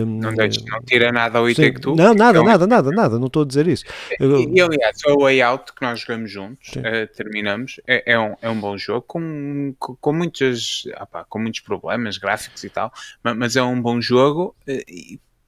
Não, 0.04 0.32
deixe, 0.34 0.64
não 0.66 0.80
tira 0.82 1.10
nada 1.10 1.38
ao 1.38 1.50
Itec 1.50 1.80
tu. 1.80 1.96
Não, 1.96 2.14
nada, 2.14 2.38
então, 2.38 2.44
nada, 2.44 2.66
nada, 2.66 2.90
nada, 2.90 3.18
não 3.18 3.26
estou 3.26 3.42
a 3.42 3.46
dizer 3.46 3.66
isso. 3.66 3.84
E, 4.20 4.60
aliás, 4.60 4.98
o 5.08 5.22
Way 5.22 5.42
Out 5.42 5.72
que 5.72 5.82
nós 5.82 6.00
jogamos 6.00 6.30
juntos, 6.30 6.68
uh, 6.76 7.14
terminamos, 7.16 7.80
é, 7.86 8.12
é, 8.12 8.18
um, 8.18 8.36
é 8.40 8.48
um 8.48 8.60
bom 8.60 8.78
jogo, 8.78 9.02
com, 9.02 9.74
com, 9.78 10.12
muitos, 10.12 10.84
opa, 11.00 11.24
com 11.28 11.40
muitos 11.40 11.60
problemas 11.60 12.18
gráficos 12.18 12.62
e 12.62 12.70
tal, 12.70 12.92
mas, 13.22 13.36
mas 13.36 13.56
é 13.56 13.62
um 13.62 13.80
bom 13.80 14.00
jogo, 14.00 14.54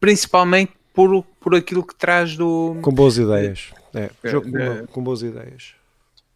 principalmente 0.00 0.72
por, 0.96 1.22
por 1.38 1.54
aquilo 1.54 1.86
que 1.86 1.94
traz 1.94 2.36
do. 2.36 2.78
Com 2.80 2.90
boas 2.90 3.18
ideias. 3.18 3.70
É, 3.94 4.10
jogo 4.24 4.50
com, 4.50 4.86
com, 4.86 5.04
boas 5.04 5.20
ideias. 5.20 5.74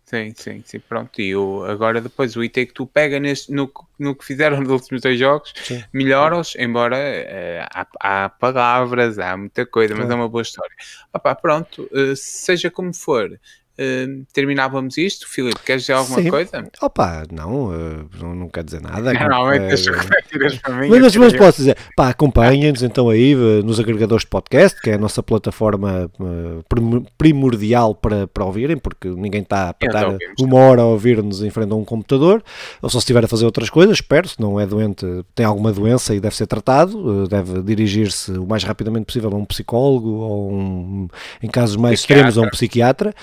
Sim, 0.04 0.34
sim, 0.36 0.62
sim, 0.66 0.78
pronto. 0.80 1.18
E 1.18 1.34
o, 1.34 1.64
agora 1.64 1.98
depois 1.98 2.36
o 2.36 2.44
IT 2.44 2.66
que 2.66 2.74
tu 2.74 2.86
pega 2.86 3.18
neste, 3.18 3.50
no, 3.50 3.72
no 3.98 4.14
que 4.14 4.22
fizeram 4.22 4.60
nos 4.60 4.68
últimos 4.70 5.00
dois 5.00 5.18
jogos, 5.18 5.54
melhora-os, 5.94 6.54
embora 6.56 6.96
uh, 6.96 7.86
há, 7.98 8.24
há, 8.24 8.28
palavras, 8.28 9.18
há 9.18 9.34
muita 9.34 9.64
coisa, 9.64 9.94
mas 9.96 10.10
é 10.10 10.14
uma 10.14 10.28
boa 10.28 10.42
história. 10.42 10.74
Opa, 11.10 11.34
pronto, 11.34 11.88
uh, 11.92 12.14
seja 12.14 12.70
como 12.70 12.92
for, 12.92 13.40
uh, 13.80 14.26
terminávamos 14.32 14.96
isto. 14.98 15.28
Filipe, 15.28 15.58
queres 15.64 15.82
dizer 15.82 15.94
alguma 15.94 16.22
Sim. 16.22 16.30
coisa? 16.30 16.64
Opa, 16.82 17.24
não, 17.32 17.66
uh, 17.70 18.04
não, 18.20 18.34
não 18.34 18.48
quer 18.48 18.64
dizer 18.64 18.80
nada. 18.80 19.12
Normalmente 19.12 19.72
as 19.74 19.80
tiras 20.30 20.56
para 20.58 20.74
mim. 20.74 20.88
Mas, 20.88 21.00
mas, 21.00 21.12
queria- 21.32 21.38
posso 21.38 21.58
dizer, 21.58 21.76
pá, 21.96 22.08
acompanhem-nos 22.10 22.82
então 22.82 23.08
aí 23.08 23.32
eh, 23.32 23.62
nos 23.62 23.80
agregadores 23.80 24.24
de 24.24 24.30
podcast, 24.30 24.80
que 24.80 24.90
é 24.90 24.94
a 24.94 24.98
nossa 24.98 25.22
plataforma 25.22 26.10
eh, 26.20 26.62
prim- 26.68 27.06
primordial 27.18 27.94
para, 27.94 28.26
para 28.26 28.44
ouvirem, 28.44 28.76
porque 28.76 29.08
ninguém 29.08 29.42
está 29.42 29.74
já 29.82 29.86
estar 29.88 30.16
uma 30.40 30.56
hora 30.58 30.82
a 30.82 30.86
ouvir-nos 30.86 31.42
em 31.42 31.50
frente 31.50 31.72
a 31.72 31.74
um 31.76 31.84
computador, 31.84 32.42
ou 32.82 32.88
só 32.90 32.98
se 32.98 33.04
estiver 33.04 33.24
a 33.24 33.28
fazer 33.28 33.44
outras 33.44 33.70
coisas, 33.70 33.96
espero, 33.96 34.28
se 34.28 34.40
não 34.40 34.58
é 34.60 34.66
doente, 34.66 35.04
tem 35.34 35.44
alguma 35.46 35.72
doença 35.72 36.14
e 36.14 36.20
deve 36.20 36.36
ser 36.36 36.46
tratado, 36.46 37.26
deve 37.28 37.62
dirigir-se 37.62 38.32
o 38.32 38.46
mais 38.46 38.62
rapidamente 38.64 39.06
possível 39.06 39.30
a 39.32 39.36
um 39.36 39.44
psicólogo 39.44 40.08
ou 40.10 40.52
um, 40.52 41.08
em 41.42 41.48
casos 41.48 41.76
mais 41.76 42.00
Psiquiatra. 42.00 42.28
extremos 42.28 42.38
a 42.38 42.46
um 42.46 42.50
psiquiatra, 42.50 43.14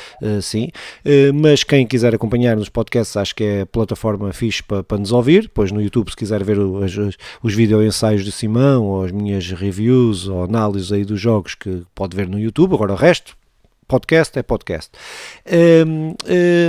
sim, 0.48 0.70
Eh, 1.06 1.32
mas 1.32 1.64
quem 1.64 1.86
quiser 1.86 2.14
acompanhar 2.16 2.56
nos 2.58 2.70
podcasts 2.70 3.16
acho 3.18 3.36
que 3.36 3.44
é 3.44 3.62
a 3.62 3.66
plataforma 3.66 4.32
fixe 4.34 4.64
para, 4.64 4.84
para 4.84 4.98
nos 4.98 5.12
ouvir, 5.12 5.44
depois 5.44 5.72
no 5.72 5.82
YouTube 5.82 6.10
se 6.10 6.16
quiser 6.16 6.44
ver 6.44 6.58
os 6.60 7.54
vídeo 7.54 7.84
ensaios 7.84 8.24
de 8.24 8.32
Simão 8.32 8.86
ou 8.86 9.06
as 9.06 9.12
minhas 9.12 9.52
reviews 9.52 10.28
ou 10.28 10.44
análises 10.44 10.92
aí 10.92 11.06
dos 11.06 11.20
jogos 11.20 11.56
que 11.56 11.84
pode 11.94 12.16
ver 12.16 12.28
no 12.28 12.40
YouTube, 12.40 12.74
agora 12.74 12.94
o 12.94 12.96
resto 12.96 13.36
podcast 13.88 14.38
é 14.38 14.44
podcast. 14.44 14.92
Eh, 15.46 15.86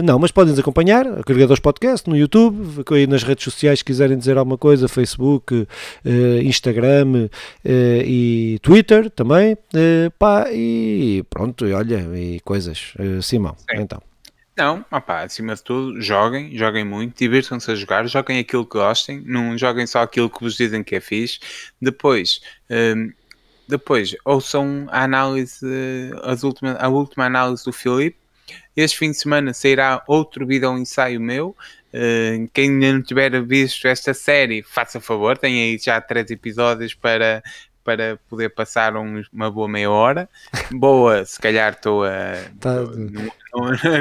não, 0.05 0.19
mas 0.19 0.31
podem 0.31 0.53
nos 0.53 0.59
acompanhar, 0.61 1.07
agregadores 1.07 1.61
podcast 1.61 2.09
no 2.09 2.17
YouTube, 2.17 2.85
aí 2.93 3.07
nas 3.07 3.23
redes 3.23 3.45
sociais 3.45 3.81
se 3.81 3.85
quiserem 3.85 4.17
dizer 4.17 4.39
alguma 4.39 4.57
coisa, 4.57 4.89
Facebook, 4.89 5.67
eh, 6.05 6.43
Instagram 6.43 7.29
eh, 7.65 8.03
e 8.07 8.59
Twitter 8.63 9.11
também, 9.11 9.57
pá, 10.19 10.47
e 10.53 11.25
pronto, 11.29 11.67
e 11.67 11.73
olha, 11.73 11.99
e 12.17 12.41
coisas. 12.41 12.95
Simão, 13.23 13.57
Sim. 13.59 13.83
então. 13.83 14.01
Não, 14.57 14.85
opá, 14.91 15.23
acima 15.23 15.55
de 15.55 15.63
tudo, 15.63 16.01
joguem, 16.01 16.57
joguem 16.57 16.85
muito, 16.85 17.17
divirtam-se 17.17 17.71
a 17.71 17.77
jogar, 17.77 18.09
joguem 18.09 18.41
aquilo 18.41 18.67
que 18.67 18.77
gostem, 18.77 19.23
não 19.25 19.57
joguem 19.57 19.87
só 19.87 20.03
aquilo 20.03 20.29
que 20.29 20.41
vos 20.41 20.57
dizem 20.57 20.83
que 20.83 20.97
é 20.97 21.01
fixe. 21.01 21.39
Depois, 21.81 22.41
hum, 22.69 23.13
depois 23.69 24.17
ouçam 24.25 24.87
a 24.91 25.05
análise, 25.05 25.67
as 26.23 26.43
última, 26.43 26.73
a 26.81 26.89
última 26.89 27.27
análise 27.27 27.65
do 27.65 27.73
Filipe. 27.73 28.17
Este 28.77 28.97
fim 28.99 29.11
de 29.11 29.19
semana 29.19 29.53
sairá 29.53 30.03
outro 30.07 30.47
vídeo 30.47 30.77
ensaio 30.79 31.21
meu. 31.21 31.55
Uh, 31.93 32.49
quem 32.53 32.71
ainda 32.71 32.93
não 32.93 33.03
tiver 33.03 33.43
visto 33.43 33.87
esta 33.87 34.13
série, 34.15 34.63
faça 34.63 35.01
favor, 35.01 35.37
tem 35.39 35.55
aí 35.63 35.79
já 35.79 36.01
três 36.01 36.31
episódios 36.31 36.93
para, 36.95 37.43
para 37.83 38.19
poder 38.29 38.51
passar 38.51 38.95
um- 38.97 39.23
uma 39.33 39.51
boa 39.51 39.67
meia 39.69 39.91
hora. 39.91 40.29
Boa, 40.71 41.25
se 41.25 41.39
calhar 41.41 41.73
estou 41.73 42.05
a. 42.05 42.35
Tá- 42.61 42.85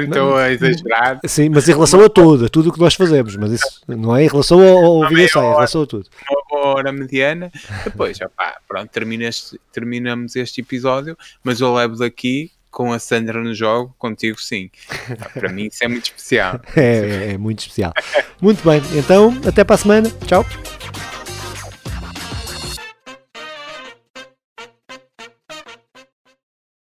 Estou 0.02 0.36
a 0.36 0.50
exagerar. 0.52 1.20
Sim, 1.26 1.48
mas 1.48 1.66
em 1.68 1.72
relação 1.72 2.04
a 2.04 2.08
tudo, 2.10 2.44
a 2.44 2.48
tudo 2.50 2.68
o 2.68 2.72
que 2.72 2.78
nós 2.78 2.94
fazemos, 2.94 3.34
mas 3.36 3.52
isso 3.52 3.80
não 3.88 4.14
é 4.14 4.24
em 4.24 4.28
relação 4.28 4.60
ao, 4.60 5.02
ao 5.02 5.08
vídeo 5.08 5.22
é 5.22 5.24
em 5.24 5.50
relação 5.54 5.82
a 5.82 5.86
tudo. 5.86 6.06
uma 6.30 6.42
hora 6.74 6.92
mediana. 6.92 7.50
Depois, 7.84 8.18
opá, 8.22 8.58
pronto, 8.66 8.90
este- 9.22 9.60
terminamos 9.72 10.36
este 10.36 10.60
episódio, 10.60 11.16
mas 11.42 11.60
eu 11.60 11.72
levo 11.74 11.96
daqui 11.96 12.50
com 12.70 12.92
a 12.92 12.98
Sandra 12.98 13.42
no 13.42 13.54
jogo, 13.54 13.94
contigo 13.98 14.38
sim. 14.40 14.70
Para 15.34 15.50
mim 15.50 15.66
isso 15.66 15.82
é 15.82 15.88
muito 15.88 16.04
especial. 16.04 16.60
É, 16.76 16.82
é, 16.82 17.32
é 17.32 17.38
muito 17.38 17.60
especial. 17.60 17.92
Muito 18.40 18.62
bem, 18.62 18.80
então 18.96 19.34
até 19.46 19.64
para 19.64 19.74
a 19.74 19.78
semana. 19.78 20.10
Tchau. 20.26 20.44